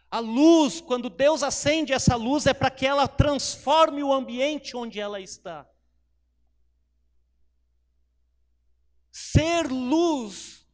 A 0.09 0.19
luz, 0.19 0.79
quando 0.79 1.09
Deus 1.09 1.43
acende 1.43 1.91
essa 1.91 2.15
luz, 2.15 2.45
é 2.45 2.53
para 2.53 2.69
que 2.69 2.85
ela 2.85 3.07
transforme 3.07 4.03
o 4.03 4.13
ambiente 4.13 4.77
onde 4.77 4.99
ela 4.99 5.19
está. 5.19 5.67
Ser 9.11 9.67
luz 9.67 10.65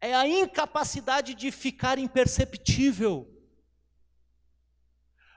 é 0.00 0.14
a 0.14 0.26
incapacidade 0.26 1.34
de 1.34 1.50
ficar 1.50 1.98
imperceptível. 1.98 3.32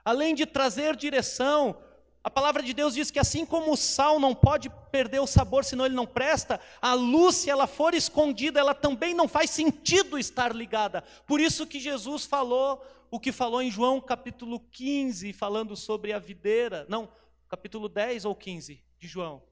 Além 0.04 0.34
de 0.34 0.46
trazer 0.46 0.96
direção, 0.96 1.82
a 2.22 2.28
palavra 2.28 2.62
de 2.62 2.74
Deus 2.74 2.94
diz 2.94 3.10
que 3.10 3.18
assim 3.18 3.46
como 3.46 3.72
o 3.72 3.76
sal 3.76 4.20
não 4.20 4.34
pode 4.34 4.68
perder 4.90 5.20
o 5.20 5.26
sabor, 5.26 5.64
senão 5.64 5.86
ele 5.86 5.94
não 5.94 6.06
presta, 6.06 6.60
a 6.80 6.92
luz, 6.92 7.36
se 7.36 7.50
ela 7.50 7.66
for 7.66 7.94
escondida, 7.94 8.60
ela 8.60 8.74
também 8.74 9.14
não 9.14 9.26
faz 9.26 9.50
sentido 9.50 10.18
estar 10.18 10.54
ligada. 10.54 11.02
Por 11.26 11.40
isso 11.40 11.66
que 11.66 11.80
Jesus 11.80 12.26
falou 12.26 12.84
o 13.10 13.18
que 13.18 13.32
falou 13.32 13.62
em 13.62 13.70
João 13.70 14.00
capítulo 14.00 14.60
15, 14.70 15.32
falando 15.32 15.74
sobre 15.74 16.12
a 16.12 16.18
videira, 16.18 16.86
não, 16.88 17.08
capítulo 17.48 17.88
10 17.88 18.26
ou 18.26 18.34
15 18.34 18.84
de 18.98 19.08
João. 19.08 19.42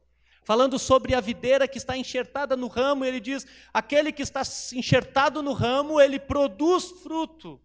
Falando 0.44 0.78
sobre 0.78 1.14
a 1.14 1.20
videira 1.20 1.66
que 1.66 1.78
está 1.78 1.96
enxertada 1.96 2.56
no 2.56 2.68
ramo, 2.68 3.04
ele 3.04 3.20
diz: 3.20 3.46
aquele 3.72 4.12
que 4.12 4.22
está 4.22 4.42
enxertado 4.72 5.42
no 5.42 5.52
ramo, 5.52 6.00
ele 6.00 6.18
produz 6.18 6.90
fruto. 7.02 7.60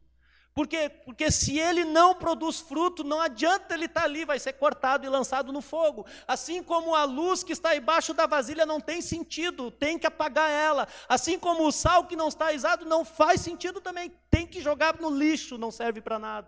Porque, 0.53 0.87
porque 0.87 1.31
se 1.31 1.57
ele 1.57 1.83
não 1.83 2.13
produz 2.13 2.59
fruto, 2.59 3.03
não 3.03 3.19
adianta 3.19 3.73
ele 3.73 3.85
estar 3.85 4.03
ali, 4.03 4.23
vai 4.23 4.37
ser 4.37 4.53
cortado 4.53 5.03
e 5.03 5.09
lançado 5.09 5.51
no 5.51 5.61
fogo. 5.61 6.05
Assim 6.27 6.61
como 6.61 6.93
a 6.93 7.03
luz 7.05 7.43
que 7.43 7.53
está 7.53 7.75
embaixo 7.75 8.13
da 8.13 8.27
vasilha 8.27 8.63
não 8.63 8.79
tem 8.79 9.01
sentido, 9.01 9.71
tem 9.71 9.97
que 9.97 10.05
apagar 10.05 10.51
ela. 10.51 10.87
Assim 11.09 11.39
como 11.39 11.65
o 11.65 11.71
sal 11.71 12.05
que 12.05 12.15
não 12.15 12.27
está 12.27 12.53
exado 12.53 12.85
não 12.85 13.03
faz 13.03 13.41
sentido 13.41 13.81
também, 13.81 14.13
tem 14.29 14.45
que 14.45 14.61
jogar 14.61 14.99
no 15.01 15.09
lixo, 15.09 15.57
não 15.57 15.71
serve 15.71 16.01
para 16.01 16.19
nada. 16.19 16.47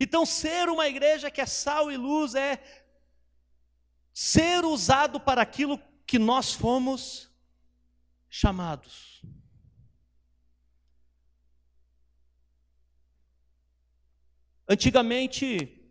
Então, 0.00 0.26
ser 0.26 0.68
uma 0.68 0.88
igreja 0.88 1.30
que 1.30 1.40
é 1.40 1.46
sal 1.46 1.92
e 1.92 1.96
luz 1.96 2.34
é 2.34 2.60
ser 4.12 4.64
usado 4.64 5.20
para 5.20 5.40
aquilo 5.40 5.80
que 6.04 6.18
nós 6.18 6.52
fomos 6.52 7.30
chamados. 8.28 9.11
Antigamente, 14.72 15.84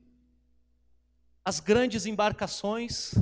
as 1.45 1.59
grandes 1.59 2.07
embarcações, 2.07 3.13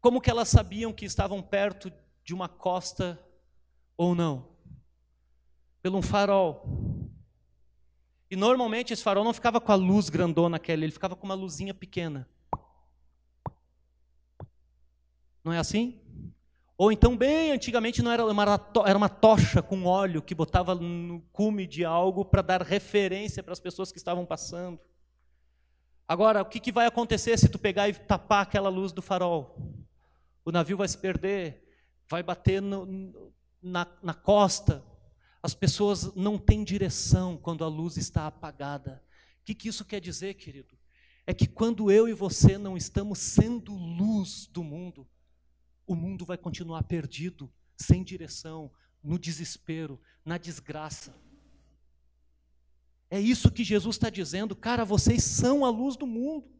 como 0.00 0.20
que 0.20 0.30
elas 0.30 0.48
sabiam 0.48 0.92
que 0.92 1.04
estavam 1.04 1.42
perto 1.42 1.92
de 2.22 2.32
uma 2.32 2.48
costa 2.48 3.20
ou 3.96 4.14
não? 4.14 4.48
Pelo 5.82 5.98
um 5.98 6.02
farol. 6.02 6.64
E 8.30 8.36
normalmente 8.36 8.92
esse 8.92 9.02
farol 9.02 9.24
não 9.24 9.34
ficava 9.34 9.60
com 9.60 9.72
a 9.72 9.74
luz 9.74 10.08
grandona 10.08 10.56
aquela, 10.56 10.84
ele 10.84 10.92
ficava 10.92 11.16
com 11.16 11.26
uma 11.26 11.34
luzinha 11.34 11.74
pequena. 11.74 12.28
Não 15.42 15.52
é 15.52 15.58
assim? 15.58 16.00
Ou 16.76 16.90
então, 16.90 17.16
bem 17.16 17.52
antigamente, 17.52 18.02
não 18.02 18.10
era 18.10 18.24
uma, 18.24 18.42
era 18.86 18.98
uma 18.98 19.08
tocha 19.08 19.62
com 19.62 19.84
óleo 19.84 20.22
que 20.22 20.34
botava 20.34 20.74
no 20.74 21.20
cume 21.32 21.66
de 21.66 21.84
algo 21.84 22.24
para 22.24 22.42
dar 22.42 22.62
referência 22.62 23.42
para 23.42 23.52
as 23.52 23.60
pessoas 23.60 23.92
que 23.92 23.98
estavam 23.98 24.24
passando. 24.24 24.80
Agora, 26.08 26.42
o 26.42 26.44
que, 26.44 26.60
que 26.60 26.72
vai 26.72 26.86
acontecer 26.86 27.38
se 27.38 27.48
tu 27.48 27.58
pegar 27.58 27.88
e 27.88 27.94
tapar 27.94 28.42
aquela 28.42 28.68
luz 28.68 28.92
do 28.92 29.00
farol? 29.00 29.56
O 30.44 30.50
navio 30.50 30.76
vai 30.76 30.88
se 30.88 30.98
perder, 30.98 31.62
vai 32.08 32.22
bater 32.22 32.60
no, 32.60 33.32
na, 33.62 33.86
na 34.02 34.14
costa. 34.14 34.84
As 35.42 35.54
pessoas 35.54 36.14
não 36.14 36.38
têm 36.38 36.64
direção 36.64 37.36
quando 37.36 37.64
a 37.64 37.68
luz 37.68 37.96
está 37.96 38.26
apagada. 38.26 39.02
O 39.40 39.44
que, 39.44 39.54
que 39.54 39.68
isso 39.68 39.84
quer 39.84 40.00
dizer, 40.00 40.34
querido? 40.34 40.76
É 41.26 41.32
que 41.32 41.46
quando 41.46 41.90
eu 41.90 42.08
e 42.08 42.12
você 42.12 42.58
não 42.58 42.76
estamos 42.76 43.18
sendo 43.18 43.72
luz 43.72 44.46
do 44.46 44.64
mundo, 44.64 45.06
o 45.86 45.94
mundo 45.94 46.24
vai 46.24 46.36
continuar 46.36 46.82
perdido, 46.84 47.52
sem 47.76 48.02
direção, 48.02 48.70
no 49.02 49.18
desespero, 49.18 50.00
na 50.24 50.38
desgraça. 50.38 51.14
É 53.10 53.20
isso 53.20 53.50
que 53.50 53.64
Jesus 53.64 53.96
está 53.96 54.08
dizendo, 54.08 54.56
cara, 54.56 54.84
vocês 54.84 55.22
são 55.22 55.64
a 55.64 55.70
luz 55.70 55.96
do 55.96 56.06
mundo. 56.06 56.50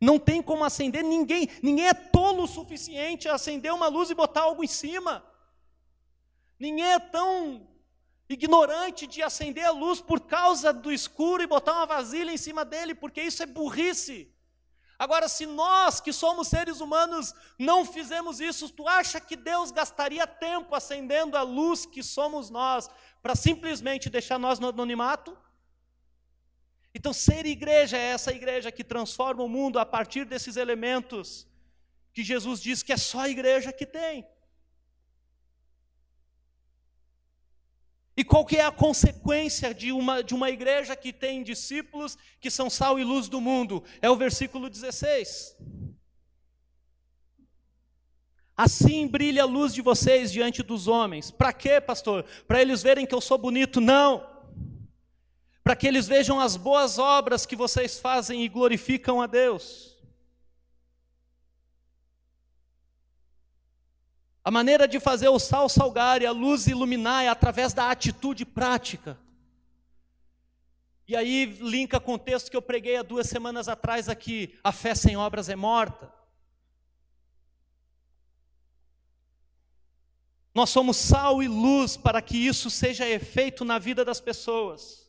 Não 0.00 0.18
tem 0.18 0.42
como 0.42 0.64
acender 0.64 1.04
ninguém, 1.04 1.48
ninguém 1.62 1.86
é 1.86 1.94
tolo 1.94 2.44
o 2.44 2.48
suficiente 2.48 3.28
a 3.28 3.34
acender 3.34 3.72
uma 3.72 3.88
luz 3.88 4.10
e 4.10 4.14
botar 4.14 4.42
algo 4.42 4.64
em 4.64 4.68
cima. 4.68 5.24
Ninguém 6.58 6.92
é 6.92 6.98
tão 6.98 7.68
ignorante 8.28 9.06
de 9.06 9.22
acender 9.22 9.64
a 9.64 9.70
luz 9.70 10.00
por 10.00 10.20
causa 10.20 10.72
do 10.72 10.90
escuro 10.90 11.42
e 11.42 11.46
botar 11.46 11.72
uma 11.74 11.86
vasilha 11.86 12.32
em 12.32 12.38
cima 12.38 12.64
dele, 12.64 12.94
porque 12.94 13.22
isso 13.22 13.42
é 13.42 13.46
burrice. 13.46 14.33
Agora, 14.98 15.28
se 15.28 15.44
nós 15.44 16.00
que 16.00 16.12
somos 16.12 16.48
seres 16.48 16.80
humanos 16.80 17.34
não 17.58 17.84
fizemos 17.84 18.40
isso, 18.40 18.68
tu 18.68 18.86
acha 18.86 19.20
que 19.20 19.36
Deus 19.36 19.70
gastaria 19.70 20.26
tempo 20.26 20.74
acendendo 20.74 21.36
a 21.36 21.42
luz 21.42 21.84
que 21.84 22.02
somos 22.02 22.48
nós 22.48 22.88
para 23.22 23.34
simplesmente 23.34 24.08
deixar 24.08 24.38
nós 24.38 24.58
no 24.58 24.68
anonimato? 24.68 25.36
Então, 26.94 27.12
ser 27.12 27.44
igreja 27.44 27.96
é 27.96 28.10
essa 28.10 28.32
igreja 28.32 28.70
que 28.70 28.84
transforma 28.84 29.42
o 29.42 29.48
mundo 29.48 29.80
a 29.80 29.86
partir 29.86 30.24
desses 30.24 30.56
elementos 30.56 31.46
que 32.12 32.22
Jesus 32.22 32.60
diz 32.60 32.82
que 32.82 32.92
é 32.92 32.96
só 32.96 33.20
a 33.20 33.28
igreja 33.28 33.72
que 33.72 33.84
tem. 33.84 34.24
E 38.16 38.22
qual 38.22 38.44
que 38.44 38.56
é 38.56 38.64
a 38.64 38.70
consequência 38.70 39.74
de 39.74 39.90
uma, 39.90 40.22
de 40.22 40.34
uma 40.34 40.48
igreja 40.48 40.94
que 40.94 41.12
tem 41.12 41.42
discípulos 41.42 42.16
que 42.40 42.50
são 42.50 42.70
sal 42.70 42.98
e 42.98 43.04
luz 43.04 43.28
do 43.28 43.40
mundo? 43.40 43.82
É 44.00 44.08
o 44.08 44.16
versículo 44.16 44.70
16. 44.70 45.56
Assim 48.56 49.08
brilha 49.08 49.42
a 49.42 49.46
luz 49.46 49.74
de 49.74 49.82
vocês 49.82 50.30
diante 50.30 50.62
dos 50.62 50.86
homens. 50.86 51.32
Para 51.32 51.52
quê, 51.52 51.80
pastor? 51.80 52.24
Para 52.46 52.62
eles 52.62 52.82
verem 52.82 53.04
que 53.04 53.14
eu 53.14 53.20
sou 53.20 53.36
bonito? 53.36 53.80
Não. 53.80 54.24
Para 55.64 55.74
que 55.74 55.86
eles 55.86 56.06
vejam 56.06 56.38
as 56.38 56.56
boas 56.56 56.98
obras 56.98 57.44
que 57.44 57.56
vocês 57.56 57.98
fazem 57.98 58.44
e 58.44 58.48
glorificam 58.48 59.20
a 59.20 59.26
Deus. 59.26 59.93
A 64.44 64.50
maneira 64.50 64.86
de 64.86 65.00
fazer 65.00 65.28
o 65.28 65.38
sal 65.38 65.68
salgar 65.70 66.20
e 66.20 66.26
a 66.26 66.30
luz 66.30 66.66
iluminar 66.66 67.24
é 67.24 67.28
através 67.28 67.72
da 67.72 67.90
atitude 67.90 68.44
prática. 68.44 69.18
E 71.08 71.16
aí 71.16 71.46
linka 71.60 71.98
com 71.98 72.14
o 72.14 72.18
texto 72.18 72.50
que 72.50 72.56
eu 72.56 72.62
preguei 72.62 72.96
há 72.96 73.02
duas 73.02 73.26
semanas 73.26 73.68
atrás 73.68 74.08
aqui: 74.08 74.58
a 74.62 74.70
fé 74.70 74.94
sem 74.94 75.16
obras 75.16 75.48
é 75.48 75.56
morta. 75.56 76.12
Nós 80.54 80.70
somos 80.70 80.98
sal 80.98 81.42
e 81.42 81.48
luz 81.48 81.96
para 81.96 82.22
que 82.22 82.36
isso 82.36 82.70
seja 82.70 83.08
efeito 83.08 83.64
na 83.64 83.78
vida 83.78 84.04
das 84.04 84.20
pessoas. 84.20 85.03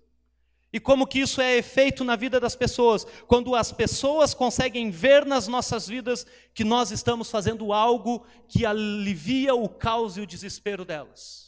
E 0.76 0.80
como 0.82 1.08
que 1.08 1.20
isso 1.20 1.40
é 1.40 1.56
efeito 1.56 2.04
na 2.04 2.18
vida 2.18 2.38
das 2.38 2.54
pessoas? 2.54 3.08
Quando 3.28 3.56
as 3.56 3.72
pessoas 3.72 4.34
conseguem 4.34 4.92
ver 4.92 5.26
nas 5.26 5.48
nossas 5.48 5.88
vidas 5.88 6.28
que 6.54 6.66
nós 6.66 6.92
estamos 6.92 7.32
fazendo 7.32 7.72
algo 7.72 8.26
que 8.46 8.66
alivia 8.66 9.56
o 9.56 9.70
caos 9.70 10.18
e 10.18 10.22
o 10.22 10.28
desespero 10.28 10.84
delas. 10.84 11.45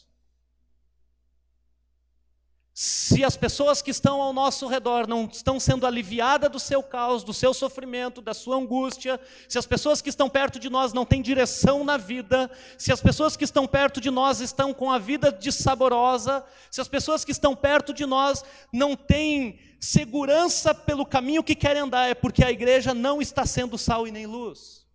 Se 2.80 3.24
as 3.24 3.36
pessoas 3.36 3.82
que 3.82 3.90
estão 3.90 4.22
ao 4.22 4.32
nosso 4.32 4.68
redor 4.68 5.08
não 5.08 5.26
estão 5.26 5.60
sendo 5.60 5.88
aliviadas 5.88 6.48
do 6.52 6.60
seu 6.60 6.84
caos, 6.84 7.24
do 7.24 7.34
seu 7.34 7.52
sofrimento, 7.52 8.22
da 8.22 8.36
sua 8.36 8.56
angústia, 8.56 9.20
se 9.50 9.58
as 9.58 9.66
pessoas 9.66 10.00
que 10.00 10.10
estão 10.10 10.30
perto 10.30 10.60
de 10.60 10.70
nós 10.70 10.94
não 10.94 11.04
têm 11.04 11.20
direção 11.20 11.84
na 11.84 11.98
vida, 11.98 12.52
se 12.78 12.94
as 12.94 13.02
pessoas 13.02 13.36
que 13.36 13.44
estão 13.44 13.66
perto 13.66 14.00
de 14.00 14.12
nós 14.12 14.42
estão 14.42 14.76
com 14.76 14.92
a 14.92 15.00
vida 15.00 15.32
dissaborosa, 15.32 16.46
se 16.70 16.80
as 16.80 16.88
pessoas 16.88 17.26
que 17.26 17.32
estão 17.32 17.56
perto 17.56 17.96
de 17.96 18.06
nós 18.06 18.46
não 18.72 18.96
têm 18.96 19.60
segurança 19.80 20.72
pelo 20.72 21.04
caminho 21.04 21.44
que 21.44 21.56
querem 21.56 21.82
andar, 21.82 22.08
é 22.08 22.14
porque 22.14 22.44
a 22.44 22.52
igreja 22.52 22.94
não 22.94 23.20
está 23.20 23.44
sendo 23.44 23.76
sal 23.76 24.08
e 24.08 24.12
nem 24.12 24.28
luz. 24.28 24.86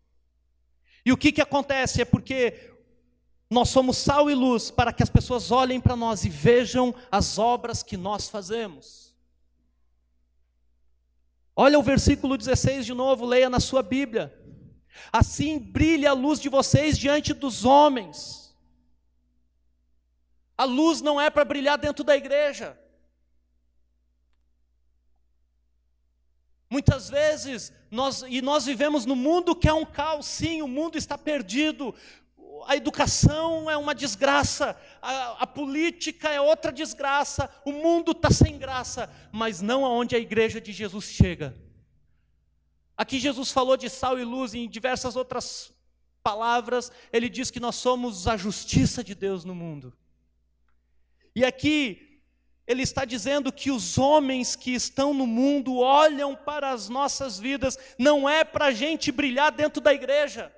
E 1.05 1.13
o 1.13 1.17
que, 1.17 1.33
que 1.33 1.41
acontece? 1.41 2.03
É 2.03 2.05
porque 2.05 2.72
nós 3.53 3.69
somos 3.69 3.99
sal 3.99 4.31
e 4.31 4.35
luz 4.35 4.71
para 4.71 4.93
que 4.93 5.03
as 5.03 5.11
pessoas 5.11 5.51
olhem 5.51 5.81
para 5.81 5.95
nós 5.95 6.25
e 6.25 6.29
vejam 6.29 6.95
as 7.11 7.39
obras 7.39 7.83
que 7.83 7.97
nós 7.97 8.29
fazemos. 8.29 9.15
Olha 11.55 11.79
o 11.79 11.83
versículo 11.83 12.39
16 12.39 12.87
de 12.87 12.95
novo, 12.95 13.27
leia 13.27 13.51
na 13.51 13.61
sua 13.61 13.83
Bíblia. 13.83 14.37
Assim 15.13 15.59
brilha 15.59 16.11
a 16.11 16.15
luz 16.15 16.41
de 16.41 16.49
vocês 16.49 16.99
diante 16.99 17.35
dos 17.35 17.65
homens. 17.65 18.57
A 20.57 20.65
luz 20.65 21.01
não 21.01 21.21
é 21.21 21.29
para 21.29 21.45
brilhar 21.45 21.77
dentro 21.77 22.03
da 22.03 22.17
igreja. 22.17 22.79
Muitas 26.71 27.11
vezes, 27.11 27.71
nós, 27.91 28.25
e 28.27 28.41
nós 28.41 28.65
vivemos 28.65 29.05
no 29.05 29.15
mundo 29.15 29.55
que 29.55 29.69
é 29.69 29.75
um 29.75 29.85
caos, 29.85 30.25
sim, 30.25 30.63
o 30.63 30.69
mundo 30.69 30.97
está 30.97 31.19
perdido, 31.19 31.95
a 32.67 32.77
educação 32.77 33.71
é 33.71 33.77
uma 33.77 33.95
desgraça, 33.95 34.77
a, 35.01 35.43
a 35.43 35.47
política 35.47 36.29
é 36.29 36.41
outra 36.41 36.73
desgraça, 36.73 37.51
o 37.65 37.73
mundo 37.73 38.13
está 38.13 38.31
sem 38.31 38.59
graça, 38.59 39.11
mas 39.31 39.61
não 39.61 39.85
aonde 39.85 40.17
a 40.17 40.19
igreja 40.19 40.61
de 40.61 40.73
Jesus 40.73 41.07
chega. 41.07 41.55
Aqui 42.97 43.19
Jesus 43.19 43.51
falou 43.51 43.77
de 43.77 43.89
sal 43.89 44.19
e 44.19 44.25
luz, 44.25 44.55
e 44.55 44.59
em 44.59 44.69
diversas 44.69 45.17
outras 45.17 45.73
palavras, 46.23 46.93
ele 47.13 47.29
diz 47.29 47.51
que 47.51 47.61
nós 47.61 47.75
somos 47.77 48.29
a 48.29 48.37
justiça 48.37 49.03
de 49.03 49.15
Deus 49.15 49.45
no 49.45 49.55
mundo. 49.55 49.93
E 51.35 51.45
aqui, 51.45 52.21
ele 52.67 52.83
está 52.83 53.05
dizendo 53.05 53.53
que 53.53 53.71
os 53.71 53.99
homens 53.99 54.55
que 54.55 54.73
estão 54.73 55.13
no 55.13 55.27
mundo 55.27 55.77
olham 55.77 56.37
para 56.37 56.71
as 56.71 56.89
nossas 56.89 57.39
vidas, 57.39 57.79
não 57.99 58.29
é 58.29 58.45
para 58.45 58.67
a 58.67 58.73
gente 58.73 59.11
brilhar 59.11 59.51
dentro 59.51 59.81
da 59.81 59.93
igreja, 59.93 60.55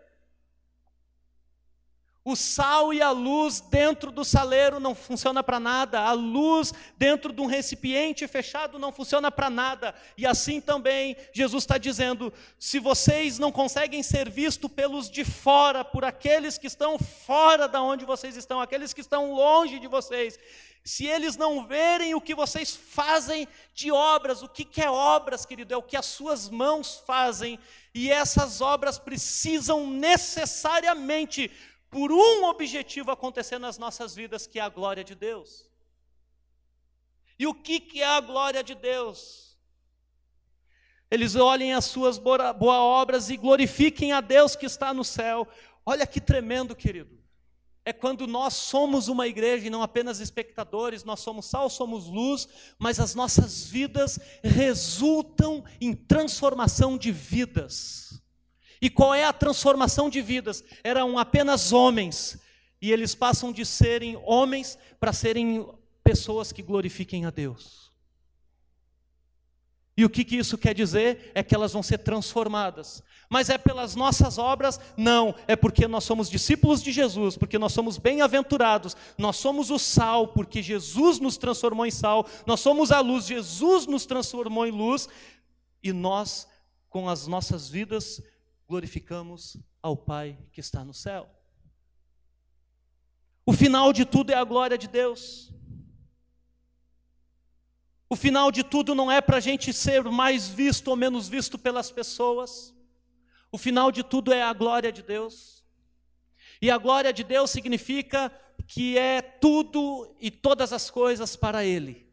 o 2.24 2.34
sal 2.34 2.94
e 2.94 3.02
a 3.02 3.10
luz 3.10 3.60
dentro 3.60 4.10
do 4.10 4.24
saleiro 4.24 4.80
não 4.80 4.94
funciona 4.94 5.42
para 5.42 5.60
nada, 5.60 6.00
a 6.00 6.12
luz 6.12 6.72
dentro 6.96 7.30
de 7.30 7.42
um 7.42 7.46
recipiente 7.46 8.26
fechado 8.26 8.78
não 8.78 8.90
funciona 8.90 9.30
para 9.30 9.50
nada. 9.50 9.94
E 10.16 10.26
assim 10.26 10.58
também 10.58 11.16
Jesus 11.34 11.64
está 11.64 11.76
dizendo: 11.76 12.32
se 12.58 12.78
vocês 12.78 13.38
não 13.38 13.52
conseguem 13.52 14.02
ser 14.02 14.30
vistos 14.30 14.72
pelos 14.72 15.10
de 15.10 15.22
fora, 15.22 15.84
por 15.84 16.02
aqueles 16.02 16.56
que 16.56 16.66
estão 16.66 16.98
fora 16.98 17.68
da 17.68 17.82
onde 17.82 18.06
vocês 18.06 18.36
estão, 18.36 18.58
aqueles 18.58 18.94
que 18.94 19.02
estão 19.02 19.34
longe 19.34 19.78
de 19.78 19.86
vocês, 19.86 20.38
se 20.82 21.06
eles 21.06 21.36
não 21.36 21.66
verem 21.66 22.14
o 22.14 22.20
que 22.20 22.34
vocês 22.34 22.76
fazem 22.76 23.48
de 23.74 23.90
obras, 23.90 24.42
o 24.42 24.48
que, 24.48 24.64
que 24.64 24.82
é 24.82 24.90
obras, 24.90 25.46
querido? 25.46 25.72
É 25.72 25.76
o 25.76 25.82
que 25.82 25.96
as 25.96 26.04
suas 26.04 26.48
mãos 26.50 27.02
fazem, 27.06 27.58
e 27.94 28.10
essas 28.10 28.60
obras 28.60 28.98
precisam 28.98 29.86
necessariamente 29.86 31.50
por 31.94 32.10
um 32.10 32.46
objetivo 32.46 33.12
acontecer 33.12 33.56
nas 33.56 33.78
nossas 33.78 34.16
vidas, 34.16 34.48
que 34.48 34.58
é 34.58 34.62
a 34.62 34.68
glória 34.68 35.04
de 35.04 35.14
Deus. 35.14 35.70
E 37.38 37.46
o 37.46 37.54
que, 37.54 37.78
que 37.78 38.02
é 38.02 38.06
a 38.08 38.20
glória 38.20 38.64
de 38.64 38.74
Deus? 38.74 39.56
Eles 41.08 41.36
olhem 41.36 41.72
as 41.72 41.84
suas 41.84 42.18
boas 42.18 42.56
obras 42.60 43.30
e 43.30 43.36
glorifiquem 43.36 44.12
a 44.12 44.20
Deus 44.20 44.56
que 44.56 44.66
está 44.66 44.92
no 44.92 45.04
céu. 45.04 45.46
Olha 45.86 46.04
que 46.04 46.20
tremendo, 46.20 46.74
querido. 46.74 47.16
É 47.84 47.92
quando 47.92 48.26
nós 48.26 48.54
somos 48.54 49.06
uma 49.06 49.28
igreja 49.28 49.68
e 49.68 49.70
não 49.70 49.80
apenas 49.80 50.18
espectadores, 50.18 51.04
nós 51.04 51.20
somos 51.20 51.46
sal, 51.46 51.70
somos 51.70 52.06
luz, 52.08 52.48
mas 52.76 52.98
as 52.98 53.14
nossas 53.14 53.68
vidas 53.68 54.18
resultam 54.42 55.64
em 55.80 55.94
transformação 55.94 56.98
de 56.98 57.12
vidas. 57.12 58.20
E 58.84 58.90
qual 58.90 59.14
é 59.14 59.24
a 59.24 59.32
transformação 59.32 60.10
de 60.10 60.20
vidas? 60.20 60.62
Eram 60.84 61.16
apenas 61.16 61.72
homens, 61.72 62.38
e 62.82 62.92
eles 62.92 63.14
passam 63.14 63.50
de 63.50 63.64
serem 63.64 64.14
homens 64.26 64.76
para 65.00 65.10
serem 65.10 65.66
pessoas 66.02 66.52
que 66.52 66.60
glorifiquem 66.60 67.24
a 67.24 67.30
Deus. 67.30 67.90
E 69.96 70.04
o 70.04 70.10
que, 70.10 70.22
que 70.22 70.36
isso 70.36 70.58
quer 70.58 70.74
dizer? 70.74 71.32
É 71.34 71.42
que 71.42 71.54
elas 71.54 71.72
vão 71.72 71.82
ser 71.82 71.96
transformadas. 71.96 73.02
Mas 73.30 73.48
é 73.48 73.56
pelas 73.56 73.96
nossas 73.96 74.36
obras? 74.36 74.78
Não, 74.98 75.34
é 75.48 75.56
porque 75.56 75.88
nós 75.88 76.04
somos 76.04 76.28
discípulos 76.28 76.82
de 76.82 76.92
Jesus, 76.92 77.38
porque 77.38 77.58
nós 77.58 77.72
somos 77.72 77.96
bem-aventurados, 77.96 78.94
nós 79.16 79.36
somos 79.36 79.70
o 79.70 79.78
sal, 79.78 80.28
porque 80.28 80.62
Jesus 80.62 81.18
nos 81.18 81.38
transformou 81.38 81.86
em 81.86 81.90
sal, 81.90 82.28
nós 82.44 82.60
somos 82.60 82.92
a 82.92 83.00
luz, 83.00 83.24
Jesus 83.24 83.86
nos 83.86 84.04
transformou 84.04 84.66
em 84.66 84.72
luz, 84.72 85.08
e 85.82 85.90
nós, 85.90 86.46
com 86.90 87.08
as 87.08 87.26
nossas 87.26 87.70
vidas, 87.70 88.20
glorificamos 88.68 89.56
ao 89.82 89.96
Pai 89.96 90.38
que 90.52 90.60
está 90.60 90.84
no 90.84 90.94
céu. 90.94 91.28
O 93.46 93.52
final 93.52 93.92
de 93.92 94.04
tudo 94.04 94.30
é 94.30 94.34
a 94.34 94.44
glória 94.44 94.78
de 94.78 94.88
Deus. 94.88 95.52
O 98.08 98.16
final 98.16 98.50
de 98.50 98.62
tudo 98.62 98.94
não 98.94 99.10
é 99.10 99.20
para 99.20 99.38
a 99.38 99.40
gente 99.40 99.72
ser 99.72 100.04
mais 100.04 100.48
visto 100.48 100.88
ou 100.88 100.96
menos 100.96 101.28
visto 101.28 101.58
pelas 101.58 101.90
pessoas. 101.90 102.74
O 103.50 103.58
final 103.58 103.90
de 103.92 104.02
tudo 104.02 104.32
é 104.32 104.42
a 104.42 104.52
glória 104.52 104.90
de 104.92 105.02
Deus. 105.02 105.64
E 106.60 106.70
a 106.70 106.78
glória 106.78 107.12
de 107.12 107.24
Deus 107.24 107.50
significa 107.50 108.32
que 108.66 108.96
é 108.96 109.20
tudo 109.20 110.16
e 110.20 110.30
todas 110.30 110.72
as 110.72 110.90
coisas 110.90 111.36
para 111.36 111.64
Ele. 111.64 112.03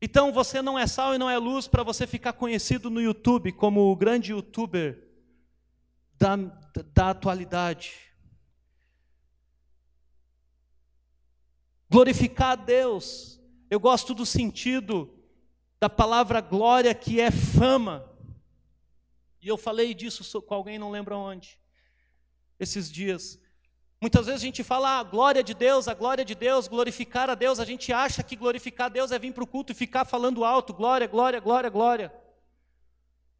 Então 0.00 0.32
você 0.32 0.62
não 0.62 0.78
é 0.78 0.86
sal 0.86 1.14
e 1.14 1.18
não 1.18 1.28
é 1.28 1.36
luz 1.36 1.66
para 1.66 1.82
você 1.82 2.06
ficar 2.06 2.32
conhecido 2.32 2.88
no 2.88 3.00
YouTube 3.00 3.52
como 3.52 3.90
o 3.90 3.96
grande 3.96 4.30
youtuber 4.30 5.08
da, 6.14 6.36
da 6.94 7.10
atualidade. 7.10 7.94
Glorificar 11.90 12.50
a 12.50 12.56
Deus. 12.56 13.40
Eu 13.70 13.80
gosto 13.80 14.14
do 14.14 14.24
sentido 14.24 15.14
da 15.80 15.88
palavra 15.88 16.40
glória 16.40 16.94
que 16.94 17.20
é 17.20 17.30
fama. 17.30 18.08
E 19.40 19.48
eu 19.48 19.56
falei 19.56 19.94
disso 19.94 20.42
com 20.42 20.54
alguém, 20.54 20.78
não 20.78 20.90
lembro 20.90 21.16
onde, 21.16 21.58
esses 22.58 22.90
dias. 22.90 23.40
Muitas 24.00 24.26
vezes 24.26 24.40
a 24.42 24.44
gente 24.44 24.62
fala 24.62 24.90
a 24.90 24.98
ah, 25.00 25.02
glória 25.02 25.42
de 25.42 25.52
Deus, 25.54 25.88
a 25.88 25.94
glória 25.94 26.24
de 26.24 26.34
Deus, 26.34 26.68
glorificar 26.68 27.28
a 27.28 27.34
Deus. 27.34 27.58
A 27.58 27.64
gente 27.64 27.92
acha 27.92 28.22
que 28.22 28.36
glorificar 28.36 28.86
a 28.86 28.90
Deus 28.90 29.10
é 29.10 29.18
vir 29.18 29.32
para 29.32 29.42
o 29.42 29.46
culto 29.46 29.72
e 29.72 29.74
ficar 29.74 30.04
falando 30.04 30.44
alto: 30.44 30.72
glória, 30.72 31.08
glória, 31.08 31.40
glória, 31.40 31.68
glória. 31.68 32.12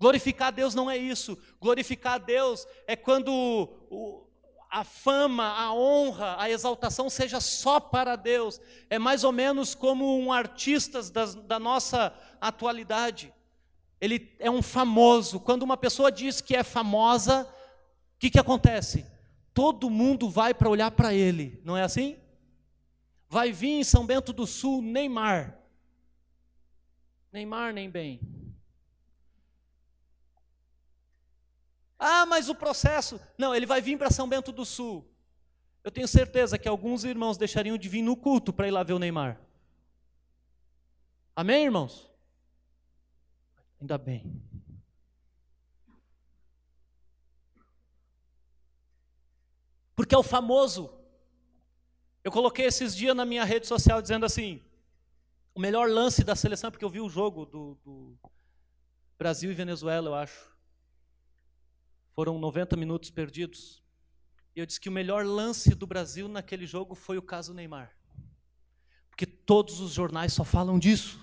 Glorificar 0.01 0.49
a 0.49 0.53
Deus 0.53 0.75
não 0.75 0.91
é 0.91 0.97
isso. 0.97 1.39
Glorificar 1.61 2.15
a 2.15 2.19
Deus 2.19 2.67
é 2.89 2.97
quando 2.97 4.19
a 4.69 4.83
fama, 4.83 5.45
a 5.45 5.73
honra, 5.73 6.37
a 6.39 6.51
exaltação 6.51 7.09
seja 7.09 7.41
só 7.41 7.79
para 7.79 8.17
Deus. 8.17 8.61
É 8.91 8.99
mais 8.99 9.23
ou 9.23 9.31
menos 9.31 9.77
como 9.77 10.19
um 10.19 10.33
artista 10.33 11.01
da, 11.11 11.25
da 11.25 11.59
nossa 11.61 12.13
atualidade. 12.41 13.33
Ele 14.01 14.35
é 14.41 14.51
um 14.51 14.63
famoso. 14.63 15.39
Quando 15.39 15.63
uma 15.63 15.77
pessoa 15.77 16.11
diz 16.11 16.41
que 16.41 16.57
é 16.57 16.65
famosa, 16.65 17.43
o 18.17 18.19
que, 18.19 18.31
que 18.31 18.39
acontece? 18.39 19.07
Todo 19.59 19.91
mundo 19.91 20.31
vai 20.31 20.55
para 20.55 20.71
olhar 20.71 20.89
para 20.93 21.13
ele, 21.13 21.61
não 21.65 21.77
é 21.77 21.83
assim? 21.83 22.17
Vai 23.29 23.51
vir 23.51 23.81
em 23.81 23.83
São 23.83 24.07
Bento 24.07 24.33
do 24.33 24.47
Sul 24.47 24.81
Neymar. 24.81 25.59
Neymar 27.33 27.75
nem 27.75 27.91
bem. 27.91 28.21
Ah, 31.99 32.25
mas 32.25 32.49
o 32.49 32.55
processo. 32.55 33.21
Não, 33.37 33.53
ele 33.53 33.67
vai 33.67 33.81
vir 33.81 33.99
para 33.99 34.13
São 34.13 34.29
Bento 34.29 34.53
do 34.53 34.65
Sul. 34.65 35.05
Eu 35.83 35.91
tenho 35.91 36.07
certeza 36.07 36.57
que 36.57 36.69
alguns 36.69 37.03
irmãos 37.03 37.37
deixariam 37.37 37.77
de 37.77 37.89
vir 37.89 38.03
no 38.03 38.17
culto 38.17 38.53
para 38.53 38.69
ir 38.69 38.71
lá 38.71 38.85
ver 38.85 38.93
o 38.93 38.99
Neymar. 39.01 39.41
Amém, 41.35 41.65
irmãos? 41.65 42.09
Ainda 43.81 43.99
bem. 43.99 44.41
Porque 49.99 50.15
é 50.15 50.19
o 50.19 50.23
famoso. 50.23 50.97
Eu 52.23 52.31
coloquei 52.31 52.67
esses 52.67 52.95
dias 52.95 53.17
na 53.17 53.25
minha 53.25 53.43
rede 53.43 53.67
social 53.67 54.01
dizendo 54.01 54.25
assim: 54.25 54.63
o 55.53 55.59
melhor 55.59 55.91
lance 55.91 56.23
da 56.23 56.37
seleção, 56.37 56.71
porque 56.71 56.85
eu 56.85 56.89
vi 56.89 57.01
o 57.01 57.09
jogo 57.09 57.45
do, 57.45 57.75
do 57.85 58.17
Brasil 59.19 59.51
e 59.51 59.55
Venezuela, 59.55 60.09
eu 60.09 60.15
acho. 60.15 60.57
Foram 62.13 62.39
90 62.39 62.77
minutos 62.77 63.11
perdidos. 63.11 63.83
E 64.55 64.61
eu 64.61 64.67
disse 64.67 64.81
que 64.81 64.89
o 64.89 64.93
melhor 64.93 65.27
lance 65.27 65.75
do 65.75 65.85
Brasil 65.85 66.29
naquele 66.29 66.65
jogo 66.65 66.95
foi 66.95 67.19
o 67.19 67.23
caso 67.23 67.53
Neymar. 67.53 67.93
Porque 69.11 69.27
todos 69.27 69.81
os 69.81 69.91
jornais 69.91 70.33
só 70.33 70.45
falam 70.45 70.79
disso. 70.79 71.19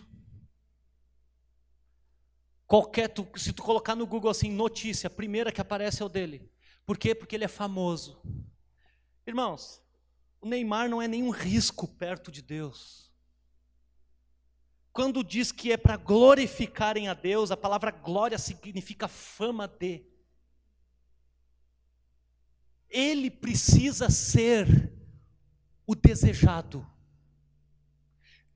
Qualquer, 2.67 3.07
tu, 3.07 3.25
se 3.37 3.53
tu 3.53 3.63
colocar 3.63 3.95
no 3.95 4.05
Google 4.05 4.31
assim, 4.31 4.51
notícia, 4.51 5.07
a 5.07 5.09
primeira 5.09 5.49
que 5.49 5.61
aparece 5.61 6.01
é 6.01 6.05
o 6.05 6.09
dele. 6.09 6.51
Por 6.85 6.97
quê? 6.97 7.15
Porque 7.15 7.37
ele 7.37 7.45
é 7.45 7.47
famoso. 7.47 8.21
Irmãos, 9.27 9.81
o 10.39 10.47
Neymar 10.47 10.87
não 10.87 11.01
é 11.01 11.07
nenhum 11.07 11.31
risco 11.31 11.87
perto 11.87 12.31
de 12.31 12.41
Deus. 12.41 13.11
Quando 14.93 15.23
diz 15.23 15.51
que 15.51 15.71
é 15.71 15.77
para 15.77 15.97
glorificarem 15.97 17.09
a 17.09 17.13
Deus, 17.13 17.51
a 17.51 17.57
palavra 17.57 17.91
glória 17.91 18.37
significa 18.37 19.07
fama 19.07 19.67
de 19.67 20.05
ele 22.89 23.29
precisa 23.29 24.09
ser 24.09 24.93
o 25.85 25.93
desejado. 25.93 26.87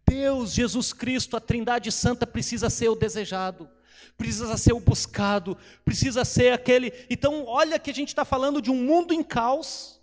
Deus, 0.07 0.53
Jesus 0.53 0.93
Cristo, 0.93 1.35
a 1.35 1.41
Trindade 1.41 1.91
Santa 1.91 2.25
precisa 2.25 2.69
ser 2.69 2.87
o 2.87 2.95
desejado, 2.95 3.69
precisa 4.17 4.55
ser 4.55 4.71
o 4.71 4.79
buscado, 4.79 5.57
precisa 5.83 6.23
ser 6.23 6.53
aquele. 6.53 6.93
Então, 7.09 7.43
olha 7.45 7.77
que 7.77 7.91
a 7.91 7.93
gente 7.93 8.07
está 8.09 8.23
falando 8.23 8.61
de 8.61 8.71
um 8.71 8.81
mundo 8.81 9.13
em 9.13 9.21
caos 9.21 9.98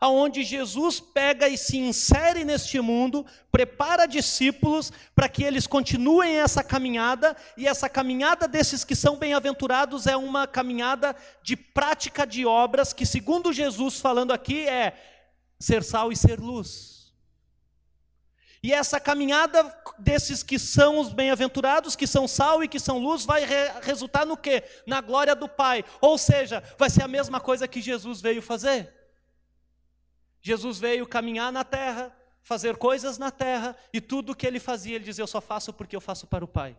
aonde 0.00 0.42
Jesus 0.42 1.00
pega 1.00 1.48
e 1.48 1.56
se 1.56 1.76
insere 1.76 2.44
neste 2.44 2.80
mundo, 2.80 3.24
prepara 3.50 4.06
discípulos 4.06 4.92
para 5.14 5.28
que 5.28 5.42
eles 5.42 5.66
continuem 5.66 6.38
essa 6.38 6.62
caminhada, 6.62 7.36
e 7.56 7.66
essa 7.66 7.88
caminhada 7.88 8.46
desses 8.46 8.84
que 8.84 8.94
são 8.94 9.16
bem-aventurados 9.16 10.06
é 10.06 10.16
uma 10.16 10.46
caminhada 10.46 11.14
de 11.42 11.56
prática 11.56 12.26
de 12.26 12.44
obras 12.44 12.92
que, 12.92 13.06
segundo 13.06 13.52
Jesus 13.52 14.00
falando 14.00 14.32
aqui, 14.32 14.66
é 14.68 14.94
ser 15.58 15.82
sal 15.82 16.12
e 16.12 16.16
ser 16.16 16.38
luz. 16.38 16.96
E 18.62 18.72
essa 18.72 18.98
caminhada 18.98 19.72
desses 19.96 20.42
que 20.42 20.58
são 20.58 20.98
os 20.98 21.12
bem-aventurados, 21.12 21.94
que 21.94 22.06
são 22.06 22.26
sal 22.26 22.64
e 22.64 22.68
que 22.68 22.80
são 22.80 22.98
luz, 22.98 23.24
vai 23.24 23.44
re 23.44 23.70
resultar 23.82 24.26
no 24.26 24.36
quê? 24.36 24.64
Na 24.84 25.00
glória 25.00 25.36
do 25.36 25.48
Pai. 25.48 25.84
Ou 26.00 26.18
seja, 26.18 26.62
vai 26.76 26.90
ser 26.90 27.04
a 27.04 27.08
mesma 27.08 27.38
coisa 27.38 27.68
que 27.68 27.80
Jesus 27.80 28.20
veio 28.20 28.42
fazer. 28.42 28.92
Jesus 30.46 30.78
veio 30.78 31.04
caminhar 31.08 31.50
na 31.50 31.64
terra, 31.64 32.16
fazer 32.40 32.76
coisas 32.76 33.18
na 33.18 33.32
terra, 33.32 33.74
e 33.92 34.00
tudo 34.00 34.30
o 34.30 34.34
que 34.36 34.46
ele 34.46 34.60
fazia, 34.60 34.94
ele 34.94 35.04
dizia: 35.04 35.24
Eu 35.24 35.26
só 35.26 35.40
faço 35.40 35.72
porque 35.72 35.96
eu 35.96 36.00
faço 36.00 36.24
para 36.24 36.44
o 36.44 36.46
Pai. 36.46 36.76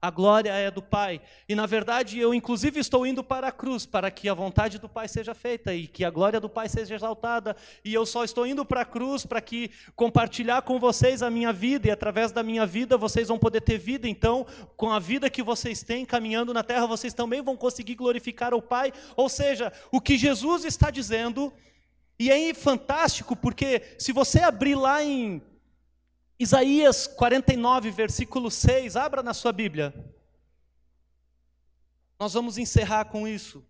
A 0.00 0.08
glória 0.08 0.52
é 0.52 0.70
do 0.70 0.80
Pai. 0.80 1.20
E 1.48 1.54
na 1.56 1.66
verdade, 1.66 2.20
eu 2.20 2.32
inclusive 2.32 2.78
estou 2.78 3.04
indo 3.04 3.24
para 3.24 3.48
a 3.48 3.52
cruz 3.52 3.84
para 3.84 4.08
que 4.08 4.28
a 4.28 4.34
vontade 4.34 4.78
do 4.78 4.88
Pai 4.88 5.08
seja 5.08 5.34
feita 5.34 5.74
e 5.74 5.88
que 5.88 6.04
a 6.04 6.10
glória 6.10 6.38
do 6.38 6.48
Pai 6.48 6.68
seja 6.68 6.94
exaltada. 6.94 7.56
E 7.84 7.92
eu 7.92 8.06
só 8.06 8.22
estou 8.22 8.46
indo 8.46 8.64
para 8.64 8.82
a 8.82 8.84
cruz 8.84 9.26
para 9.26 9.40
que 9.40 9.72
compartilhar 9.96 10.62
com 10.62 10.78
vocês 10.78 11.24
a 11.24 11.28
minha 11.28 11.52
vida 11.52 11.88
e 11.88 11.90
através 11.90 12.30
da 12.30 12.44
minha 12.44 12.64
vida 12.64 12.96
vocês 12.96 13.26
vão 13.26 13.38
poder 13.38 13.62
ter 13.62 13.78
vida. 13.78 14.08
Então, 14.08 14.46
com 14.76 14.92
a 14.92 15.00
vida 15.00 15.28
que 15.28 15.42
vocês 15.42 15.82
têm 15.82 16.06
caminhando 16.06 16.54
na 16.54 16.62
terra, 16.62 16.86
vocês 16.86 17.12
também 17.12 17.42
vão 17.42 17.56
conseguir 17.56 17.96
glorificar 17.96 18.54
o 18.54 18.62
Pai. 18.62 18.92
Ou 19.16 19.28
seja, 19.28 19.72
o 19.90 20.00
que 20.00 20.16
Jesus 20.16 20.64
está 20.64 20.88
dizendo 20.88 21.52
e 22.22 22.30
aí, 22.30 22.52
fantástico, 22.52 23.34
porque 23.34 23.96
se 23.98 24.12
você 24.12 24.40
abrir 24.40 24.74
lá 24.74 25.02
em 25.02 25.40
Isaías 26.38 27.06
49, 27.06 27.90
versículo 27.90 28.50
6, 28.50 28.94
abra 28.94 29.22
na 29.22 29.32
sua 29.32 29.52
Bíblia. 29.52 29.94
Nós 32.18 32.34
vamos 32.34 32.58
encerrar 32.58 33.06
com 33.06 33.26
isso. 33.26 33.66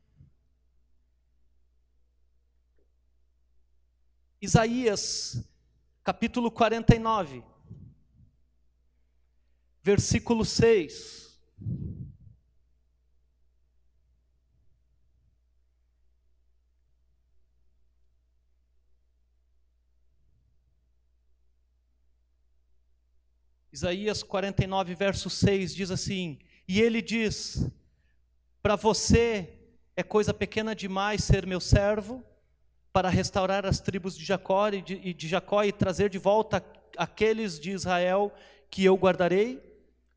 Isaías, 4.42 5.48
capítulo 6.02 6.50
49, 6.50 7.44
versículo 9.80 10.44
6. 10.44 11.40
Isaías 23.72 24.22
49, 24.24 24.94
verso 24.94 25.30
6 25.30 25.74
diz 25.74 25.90
assim: 25.90 26.38
E 26.66 26.80
ele 26.80 27.00
diz: 27.00 27.66
Para 28.60 28.74
você 28.74 29.48
é 29.96 30.02
coisa 30.02 30.34
pequena 30.34 30.74
demais 30.74 31.22
ser 31.22 31.46
meu 31.46 31.60
servo, 31.60 32.24
para 32.92 33.08
restaurar 33.08 33.64
as 33.64 33.78
tribos 33.78 34.16
de 34.16 34.24
Jacó 34.24 34.68
e 34.68 34.82
de, 34.82 34.94
e 35.04 35.14
de 35.14 35.28
Jacó 35.28 35.62
e 35.62 35.70
trazer 35.70 36.10
de 36.10 36.18
volta 36.18 36.64
aqueles 36.96 37.60
de 37.60 37.70
Israel 37.70 38.32
que 38.68 38.84
eu 38.84 38.96
guardarei, 38.96 39.62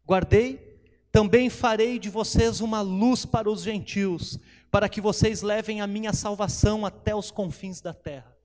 guardei. 0.06 0.72
Também 1.12 1.48
farei 1.48 2.00
de 2.00 2.10
vocês 2.10 2.60
uma 2.60 2.82
luz 2.82 3.24
para 3.24 3.48
os 3.48 3.62
gentios, 3.62 4.40
para 4.72 4.90
que 4.90 5.00
vocês 5.00 5.44
levem 5.44 5.80
a 5.80 5.86
minha 5.86 6.12
salvação 6.12 6.88
até 6.88 7.16
os 7.16 7.30
confins 7.30 7.82
da 7.82 7.94
terra. 7.94 8.36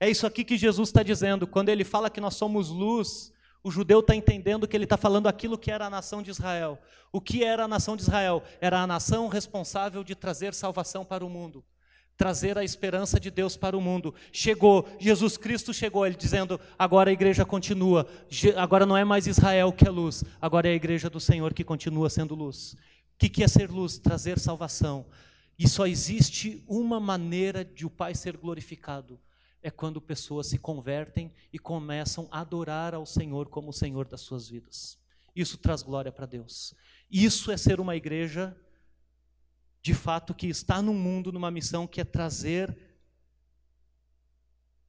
É 0.00 0.10
isso 0.10 0.26
aqui 0.26 0.42
que 0.42 0.58
Jesus 0.58 0.88
está 0.88 1.00
dizendo, 1.00 1.46
quando 1.46 1.68
ele 1.68 1.84
fala 1.84 2.10
que 2.10 2.20
nós 2.20 2.34
somos 2.34 2.70
luz, 2.70 3.32
o 3.62 3.70
judeu 3.70 4.00
está 4.00 4.14
entendendo 4.14 4.66
que 4.66 4.76
ele 4.76 4.84
está 4.84 4.96
falando 4.96 5.28
aquilo 5.28 5.56
que 5.56 5.70
era 5.70 5.86
a 5.86 5.90
nação 5.90 6.20
de 6.20 6.30
Israel. 6.30 6.80
O 7.12 7.20
que 7.20 7.44
era 7.44 7.64
a 7.64 7.68
nação 7.68 7.96
de 7.96 8.02
Israel? 8.02 8.42
Era 8.60 8.80
a 8.80 8.86
nação 8.86 9.28
responsável 9.28 10.02
de 10.02 10.16
trazer 10.16 10.52
salvação 10.52 11.04
para 11.04 11.24
o 11.24 11.30
mundo, 11.30 11.64
trazer 12.16 12.58
a 12.58 12.64
esperança 12.64 13.20
de 13.20 13.30
Deus 13.30 13.56
para 13.56 13.76
o 13.76 13.80
mundo. 13.80 14.14
Chegou, 14.32 14.88
Jesus 14.98 15.36
Cristo 15.36 15.72
chegou, 15.72 16.04
ele 16.04 16.16
dizendo: 16.16 16.58
agora 16.76 17.10
a 17.10 17.12
igreja 17.12 17.44
continua, 17.44 18.06
agora 18.56 18.84
não 18.84 18.96
é 18.96 19.04
mais 19.04 19.28
Israel 19.28 19.72
que 19.72 19.86
é 19.86 19.90
luz, 19.90 20.24
agora 20.40 20.68
é 20.68 20.72
a 20.72 20.76
igreja 20.76 21.08
do 21.08 21.20
Senhor 21.20 21.54
que 21.54 21.62
continua 21.62 22.10
sendo 22.10 22.34
luz. 22.34 22.74
O 23.14 23.30
que 23.30 23.44
é 23.44 23.48
ser 23.48 23.70
luz? 23.70 23.96
Trazer 23.98 24.40
salvação. 24.40 25.06
E 25.56 25.68
só 25.68 25.86
existe 25.86 26.64
uma 26.66 26.98
maneira 26.98 27.64
de 27.64 27.86
o 27.86 27.90
Pai 27.90 28.16
ser 28.16 28.36
glorificado 28.36 29.20
é 29.62 29.70
quando 29.70 30.00
pessoas 30.00 30.48
se 30.48 30.58
convertem 30.58 31.32
e 31.52 31.58
começam 31.58 32.28
a 32.30 32.40
adorar 32.40 32.94
ao 32.94 33.06
Senhor 33.06 33.48
como 33.48 33.70
o 33.70 33.72
Senhor 33.72 34.06
das 34.06 34.20
suas 34.22 34.48
vidas. 34.48 34.98
Isso 35.34 35.56
traz 35.56 35.82
glória 35.82 36.10
para 36.10 36.26
Deus. 36.26 36.74
Isso 37.10 37.50
é 37.50 37.56
ser 37.56 37.80
uma 37.80 37.96
igreja, 37.96 38.56
de 39.80 39.94
fato, 39.94 40.34
que 40.34 40.48
está 40.48 40.82
no 40.82 40.92
mundo 40.92 41.32
numa 41.32 41.50
missão 41.50 41.86
que 41.86 42.00
é 42.00 42.04
trazer 42.04 42.76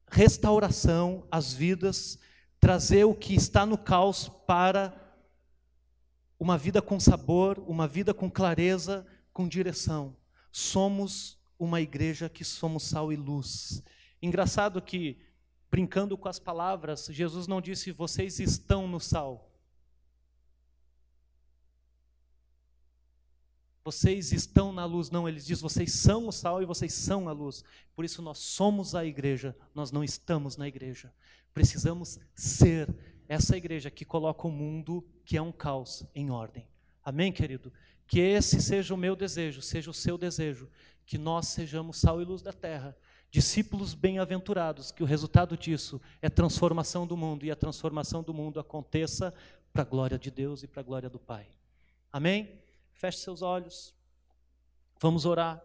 restauração 0.08 1.26
às 1.30 1.52
vidas, 1.52 2.18
trazer 2.60 3.04
o 3.04 3.14
que 3.14 3.34
está 3.34 3.64
no 3.66 3.78
caos 3.78 4.28
para 4.46 5.00
uma 6.38 6.58
vida 6.58 6.82
com 6.82 7.00
sabor, 7.00 7.58
uma 7.66 7.88
vida 7.88 8.12
com 8.12 8.30
clareza, 8.30 9.06
com 9.32 9.48
direção. 9.48 10.16
Somos 10.52 11.38
uma 11.58 11.80
igreja 11.80 12.28
que 12.28 12.44
somos 12.44 12.84
sal 12.84 13.12
e 13.12 13.16
luz. 13.16 13.82
Engraçado 14.22 14.80
que, 14.80 15.18
brincando 15.70 16.16
com 16.16 16.28
as 16.28 16.38
palavras, 16.38 17.06
Jesus 17.10 17.46
não 17.46 17.60
disse 17.60 17.92
vocês 17.92 18.38
estão 18.38 18.88
no 18.88 19.00
sal. 19.00 19.50
Vocês 23.84 24.32
estão 24.32 24.72
na 24.72 24.86
luz, 24.86 25.10
não, 25.10 25.28
ele 25.28 25.38
diz 25.38 25.60
vocês 25.60 25.92
são 25.92 26.26
o 26.26 26.32
sal 26.32 26.62
e 26.62 26.64
vocês 26.64 26.94
são 26.94 27.28
a 27.28 27.32
luz. 27.32 27.62
Por 27.94 28.02
isso 28.02 28.22
nós 28.22 28.38
somos 28.38 28.94
a 28.94 29.04
igreja, 29.04 29.54
nós 29.74 29.92
não 29.92 30.02
estamos 30.02 30.56
na 30.56 30.66
igreja. 30.66 31.12
Precisamos 31.52 32.18
ser 32.34 32.88
essa 33.28 33.58
igreja 33.58 33.90
que 33.90 34.04
coloca 34.04 34.48
o 34.48 34.50
mundo, 34.50 35.06
que 35.24 35.36
é 35.36 35.42
um 35.42 35.52
caos, 35.52 36.02
em 36.14 36.30
ordem. 36.30 36.66
Amém, 37.04 37.30
querido? 37.30 37.70
Que 38.06 38.20
esse 38.20 38.60
seja 38.62 38.94
o 38.94 38.96
meu 38.96 39.14
desejo, 39.14 39.60
seja 39.60 39.90
o 39.90 39.94
seu 39.94 40.16
desejo, 40.16 40.68
que 41.04 41.18
nós 41.18 41.48
sejamos 41.48 41.98
sal 41.98 42.22
e 42.22 42.24
luz 42.24 42.40
da 42.40 42.52
terra, 42.52 42.96
discípulos 43.34 43.94
bem-aventurados, 43.94 44.92
que 44.92 45.02
o 45.02 45.06
resultado 45.06 45.56
disso 45.56 46.00
é 46.22 46.30
transformação 46.30 47.04
do 47.04 47.16
mundo 47.16 47.44
e 47.44 47.50
a 47.50 47.56
transformação 47.56 48.22
do 48.22 48.32
mundo 48.32 48.60
aconteça 48.60 49.34
para 49.72 49.82
a 49.82 49.84
glória 49.84 50.16
de 50.16 50.30
Deus 50.30 50.62
e 50.62 50.68
para 50.68 50.78
a 50.78 50.84
glória 50.84 51.10
do 51.10 51.18
Pai. 51.18 51.44
Amém? 52.12 52.62
Feche 52.92 53.18
seus 53.18 53.42
olhos. 53.42 53.92
Vamos 55.00 55.26
orar. 55.26 55.60